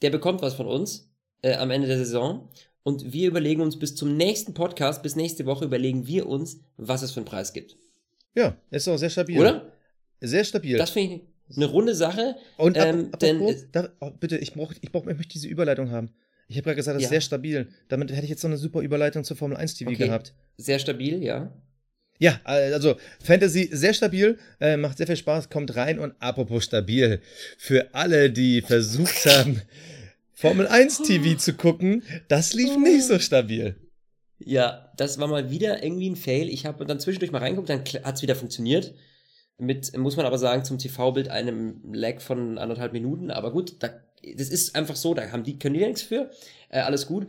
der 0.00 0.11
bekommt 0.11 0.40
was 0.40 0.55
von 0.55 0.66
uns 0.66 1.12
äh, 1.42 1.55
am 1.55 1.70
Ende 1.70 1.87
der 1.87 1.98
Saison. 1.98 2.48
Und 2.83 3.12
wir 3.12 3.29
überlegen 3.29 3.61
uns 3.61 3.79
bis 3.79 3.94
zum 3.94 4.16
nächsten 4.16 4.55
Podcast, 4.55 5.03
bis 5.03 5.16
nächste 5.16 5.44
Woche, 5.44 5.66
überlegen 5.66 6.07
wir 6.07 6.26
uns, 6.26 6.61
was 6.79 7.03
es 7.03 7.12
für 7.12 7.20
einen 7.20 7.26
Preis 7.26 7.53
gibt. 7.53 7.76
Ja, 8.35 8.57
ist 8.70 8.88
auch 8.88 8.96
sehr 8.96 9.11
stabil. 9.11 9.38
Oder? 9.38 9.70
Sehr 10.20 10.44
stabil. 10.44 10.79
Das 10.79 10.90
finde 10.90 11.16
ich 11.16 11.22
eine 11.56 11.66
runde 11.66 11.94
Sache. 11.94 12.36
Und 12.56 12.76
ähm, 12.76 13.08
ab, 13.12 13.20
denn, 13.20 13.56
da, 13.72 13.88
oh, 14.00 14.10
bitte, 14.10 14.38
ich 14.38 14.54
brauche 14.54 14.74
ich 14.80 14.92
brauch, 14.92 15.06
ich 15.06 15.16
möchte 15.16 15.32
diese 15.32 15.48
Überleitung 15.48 15.90
haben. 15.90 16.10
Ich 16.48 16.56
habe 16.56 16.64
gerade 16.64 16.76
gesagt, 16.76 16.96
das 16.96 17.02
ja. 17.02 17.06
ist 17.06 17.10
sehr 17.10 17.20
stabil. 17.20 17.68
Damit 17.88 18.10
hätte 18.10 18.24
ich 18.24 18.30
jetzt 18.30 18.42
so 18.42 18.48
eine 18.48 18.56
super 18.56 18.80
Überleitung 18.80 19.22
zur 19.24 19.36
Formel 19.36 19.56
1 19.56 19.74
TV 19.74 19.90
okay. 19.90 20.06
gehabt. 20.06 20.34
Sehr 20.56 20.78
stabil, 20.78 21.22
ja. 21.22 21.52
Ja, 22.18 22.38
also 22.44 22.96
Fantasy 23.22 23.70
sehr 23.72 23.94
stabil, 23.94 24.36
äh, 24.60 24.76
macht 24.76 24.98
sehr 24.98 25.06
viel 25.06 25.16
Spaß, 25.16 25.48
kommt 25.48 25.74
rein 25.74 25.98
und 25.98 26.12
apropos 26.18 26.64
stabil, 26.64 27.22
für 27.56 27.94
alle, 27.94 28.30
die 28.30 28.60
versucht 28.60 29.24
haben, 29.24 29.62
Formel 30.34 30.66
1 30.66 31.02
TV 31.02 31.38
zu 31.38 31.54
gucken, 31.54 32.02
das 32.28 32.52
lief 32.52 32.76
nicht 32.76 33.04
so 33.04 33.18
stabil. 33.18 33.76
Ja, 34.38 34.92
das 34.96 35.18
war 35.18 35.28
mal 35.28 35.50
wieder 35.50 35.82
irgendwie 35.82 36.10
ein 36.10 36.16
Fail. 36.16 36.48
Ich 36.48 36.66
habe 36.66 36.84
dann 36.84 36.98
zwischendurch 37.00 37.32
mal 37.32 37.38
reingeguckt, 37.38 37.70
dann 37.70 37.84
hat 38.04 38.16
es 38.16 38.22
wieder 38.22 38.34
funktioniert. 38.34 38.94
Mit, 39.60 39.96
muss 39.96 40.16
man 40.16 40.26
aber 40.26 40.38
sagen, 40.38 40.64
zum 40.64 40.78
TV-Bild 40.78 41.28
einem 41.28 41.80
Lag 41.92 42.20
von 42.20 42.58
anderthalb 42.58 42.92
Minuten. 42.92 43.30
Aber 43.30 43.52
gut, 43.52 43.76
da, 43.80 43.90
das 44.36 44.48
ist 44.48 44.74
einfach 44.74 44.96
so, 44.96 45.14
da 45.14 45.30
haben 45.30 45.44
die, 45.44 45.58
können 45.58 45.74
die 45.74 45.80
ja 45.80 45.86
nichts 45.86 46.02
für. 46.02 46.30
Äh, 46.70 46.80
alles 46.80 47.06
gut. 47.06 47.26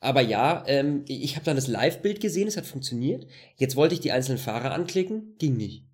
Aber 0.00 0.20
ja, 0.20 0.64
ähm, 0.66 1.04
ich 1.08 1.36
habe 1.36 1.44
dann 1.44 1.56
das 1.56 1.66
Live-Bild 1.66 2.20
gesehen, 2.20 2.48
es 2.48 2.56
hat 2.56 2.66
funktioniert. 2.66 3.26
Jetzt 3.56 3.76
wollte 3.76 3.94
ich 3.94 4.00
die 4.00 4.12
einzelnen 4.12 4.38
Fahrer 4.38 4.72
anklicken, 4.72 5.36
ging 5.38 5.56
nicht. 5.56 5.84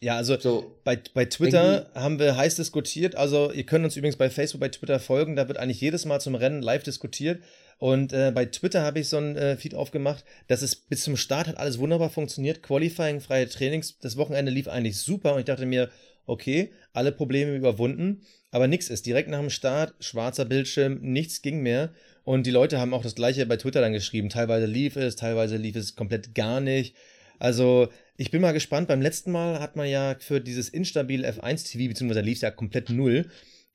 Ja, 0.00 0.16
also 0.16 0.38
so, 0.38 0.78
bei, 0.84 1.00
bei 1.14 1.24
Twitter 1.24 1.90
haben 1.94 2.18
wir 2.18 2.36
heiß 2.36 2.56
diskutiert. 2.56 3.14
Also 3.14 3.50
ihr 3.50 3.64
könnt 3.64 3.84
uns 3.84 3.96
übrigens 3.96 4.16
bei 4.16 4.30
Facebook, 4.30 4.60
bei 4.60 4.68
Twitter 4.68 5.00
folgen. 5.00 5.36
Da 5.36 5.48
wird 5.48 5.58
eigentlich 5.58 5.80
jedes 5.80 6.04
Mal 6.04 6.20
zum 6.20 6.34
Rennen 6.34 6.62
live 6.62 6.82
diskutiert. 6.82 7.42
Und 7.78 8.12
äh, 8.12 8.32
bei 8.34 8.46
Twitter 8.46 8.82
habe 8.82 9.00
ich 9.00 9.08
so 9.08 9.18
ein 9.18 9.36
äh, 9.36 9.56
Feed 9.56 9.74
aufgemacht, 9.74 10.24
dass 10.48 10.62
es 10.62 10.76
bis 10.76 11.02
zum 11.02 11.16
Start 11.16 11.46
hat 11.46 11.58
alles 11.58 11.78
wunderbar 11.78 12.10
funktioniert. 12.10 12.62
Qualifying, 12.62 13.20
freie 13.20 13.48
Trainings, 13.48 13.98
das 13.98 14.16
Wochenende 14.16 14.50
lief 14.50 14.68
eigentlich 14.68 14.98
super. 14.98 15.34
Und 15.34 15.40
ich 15.40 15.44
dachte 15.44 15.66
mir, 15.66 15.90
okay, 16.26 16.70
alle 16.92 17.12
Probleme 17.12 17.54
überwunden. 17.54 18.22
Aber 18.50 18.66
nichts 18.66 18.88
ist. 18.88 19.04
Direkt 19.06 19.28
nach 19.28 19.40
dem 19.40 19.50
Start, 19.50 19.94
schwarzer 20.00 20.46
Bildschirm, 20.46 21.00
nichts 21.02 21.42
ging 21.42 21.60
mehr. 21.62 21.90
Und 22.24 22.46
die 22.46 22.50
Leute 22.50 22.78
haben 22.80 22.94
auch 22.94 23.02
das 23.02 23.14
gleiche 23.14 23.44
bei 23.46 23.56
Twitter 23.56 23.80
dann 23.80 23.92
geschrieben. 23.92 24.30
Teilweise 24.30 24.66
lief 24.66 24.96
es, 24.96 25.16
teilweise 25.16 25.56
lief 25.56 25.76
es 25.76 25.94
komplett 25.94 26.34
gar 26.34 26.60
nicht. 26.60 26.96
Also, 27.38 27.88
ich 28.16 28.30
bin 28.30 28.40
mal 28.40 28.52
gespannt. 28.52 28.88
Beim 28.88 29.02
letzten 29.02 29.30
Mal 29.30 29.60
hat 29.60 29.76
man 29.76 29.88
ja 29.88 30.16
für 30.18 30.40
dieses 30.40 30.70
instabil 30.70 31.26
F1 31.26 31.70
TV, 31.70 31.88
beziehungsweise 31.88 32.22
lief 32.22 32.36
es 32.36 32.42
ja 32.42 32.50
komplett 32.50 32.88
null, 32.88 33.26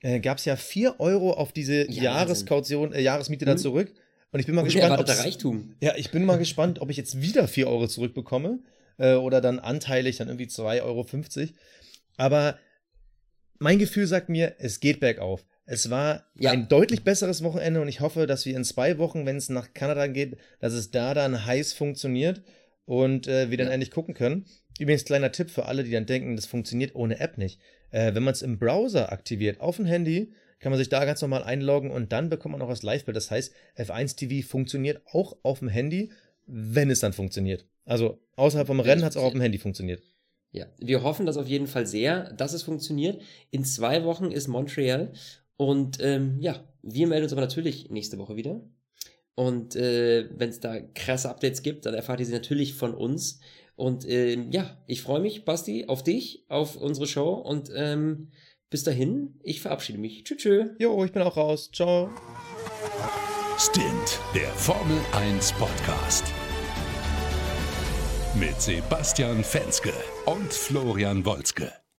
äh, 0.01 0.19
gab 0.19 0.37
es 0.37 0.45
ja 0.45 0.55
4 0.55 0.99
Euro 0.99 1.33
auf 1.33 1.51
diese 1.51 1.89
ja, 1.91 2.03
Jahreskaution, 2.03 2.93
äh, 2.93 3.01
Jahresmiete 3.01 3.45
hm. 3.45 3.53
da 3.53 3.57
zurück. 3.57 3.93
Und 4.31 4.39
ich 4.39 4.45
bin 4.45 4.55
mal 4.55 4.63
gespannt. 4.63 5.07
Reichtum. 5.07 5.75
Ja, 5.81 5.95
ich 5.97 6.11
bin 6.11 6.23
mal 6.23 6.37
gespannt, 6.37 6.79
ob 6.79 6.89
ich 6.89 6.97
jetzt 6.97 7.21
wieder 7.21 7.47
4 7.47 7.67
Euro 7.67 7.87
zurückbekomme. 7.87 8.59
Äh, 8.97 9.15
oder 9.15 9.41
dann 9.41 9.59
anteilig 9.59 10.17
dann 10.17 10.27
irgendwie 10.27 10.45
2,50 10.45 10.81
Euro. 10.83 11.05
Aber 12.17 12.57
mein 13.59 13.79
Gefühl 13.79 14.07
sagt 14.07 14.29
mir, 14.29 14.55
es 14.59 14.79
geht 14.79 14.99
bergauf. 14.99 15.45
Es 15.65 15.89
war 15.89 16.25
ja. 16.35 16.51
ein 16.51 16.67
deutlich 16.67 17.03
besseres 17.03 17.43
Wochenende 17.43 17.81
und 17.81 17.87
ich 17.87 18.01
hoffe, 18.01 18.27
dass 18.27 18.45
wir 18.45 18.55
in 18.55 18.63
zwei 18.63 18.97
Wochen, 18.97 19.25
wenn 19.25 19.37
es 19.37 19.49
nach 19.49 19.73
Kanada 19.73 20.07
geht, 20.07 20.37
dass 20.59 20.73
es 20.73 20.91
da 20.91 21.13
dann 21.13 21.45
heiß 21.45 21.73
funktioniert 21.73 22.43
und 22.85 23.27
äh, 23.27 23.49
wir 23.49 23.57
dann 23.57 23.67
ja. 23.67 23.73
endlich 23.73 23.91
gucken 23.91 24.13
können. 24.13 24.45
Übrigens, 24.79 25.05
kleiner 25.05 25.31
Tipp 25.31 25.49
für 25.49 25.65
alle, 25.65 25.83
die 25.83 25.91
dann 25.91 26.05
denken, 26.05 26.35
das 26.35 26.45
funktioniert 26.45 26.95
ohne 26.95 27.19
App 27.19 27.37
nicht. 27.37 27.59
Äh, 27.91 28.13
wenn 28.15 28.23
man 28.23 28.33
es 28.33 28.41
im 28.41 28.57
Browser 28.57 29.11
aktiviert, 29.11 29.61
auf 29.61 29.77
dem 29.77 29.85
Handy, 29.85 30.33
kann 30.59 30.71
man 30.71 30.79
sich 30.79 30.89
da 30.89 31.05
ganz 31.05 31.21
normal 31.21 31.43
einloggen 31.43 31.91
und 31.91 32.11
dann 32.11 32.29
bekommt 32.29 32.53
man 32.53 32.61
auch 32.61 32.69
das 32.69 32.83
Live-Bild. 32.83 33.15
Das 33.15 33.31
heißt, 33.31 33.53
F1 33.77 34.15
TV 34.15 34.47
funktioniert 34.47 35.01
auch 35.11 35.37
auf 35.43 35.59
dem 35.59 35.69
Handy, 35.69 36.11
wenn 36.45 36.89
es 36.89 36.99
dann 36.99 37.13
funktioniert. 37.13 37.65
Also 37.85 38.19
außerhalb 38.35 38.67
vom 38.67 38.79
Rennen 38.79 39.03
hat 39.03 39.11
es 39.11 39.17
auch 39.17 39.23
auf 39.23 39.31
dem 39.31 39.41
Handy 39.41 39.57
funktioniert. 39.57 40.01
Ja, 40.51 40.67
wir 40.79 41.01
hoffen 41.01 41.25
das 41.25 41.37
auf 41.37 41.47
jeden 41.47 41.67
Fall 41.67 41.87
sehr, 41.87 42.33
dass 42.33 42.53
es 42.53 42.63
funktioniert. 42.63 43.21
In 43.51 43.63
zwei 43.63 44.03
Wochen 44.03 44.31
ist 44.31 44.47
Montreal 44.47 45.13
und 45.57 45.97
ähm, 46.01 46.37
ja, 46.39 46.63
wir 46.81 47.07
melden 47.07 47.23
uns 47.23 47.31
aber 47.31 47.41
natürlich 47.41 47.89
nächste 47.89 48.17
Woche 48.17 48.35
wieder. 48.35 48.61
Und 49.35 49.75
äh, 49.75 50.29
wenn 50.37 50.49
es 50.49 50.59
da 50.59 50.79
krasse 50.79 51.29
Updates 51.29 51.63
gibt, 51.63 51.85
dann 51.85 51.93
erfahrt 51.93 52.19
ihr 52.19 52.25
sie 52.25 52.33
natürlich 52.33 52.73
von 52.73 52.93
uns. 52.93 53.39
Und 53.81 54.07
ähm, 54.07 54.51
ja, 54.51 54.77
ich 54.85 55.01
freue 55.01 55.21
mich, 55.21 55.43
Basti, 55.43 55.85
auf 55.87 56.03
dich, 56.03 56.45
auf 56.49 56.75
unsere 56.75 57.07
Show. 57.07 57.33
Und 57.33 57.71
ähm, 57.75 58.29
bis 58.69 58.83
dahin, 58.83 59.39
ich 59.41 59.59
verabschiede 59.59 59.97
mich. 59.97 60.23
Tschüss. 60.23 60.37
Tschüss. 60.37 60.67
Jo, 60.77 61.03
ich 61.03 61.11
bin 61.11 61.23
auch 61.23 61.35
raus. 61.35 61.71
Ciao. 61.73 62.11
Stint, 63.57 64.19
der 64.35 64.49
Formel 64.49 64.99
1 65.13 65.53
Podcast. 65.53 66.25
Mit 68.35 68.61
Sebastian 68.61 69.43
Fenske 69.43 69.93
und 70.27 70.53
Florian 70.53 71.25
Wolzke. 71.25 71.80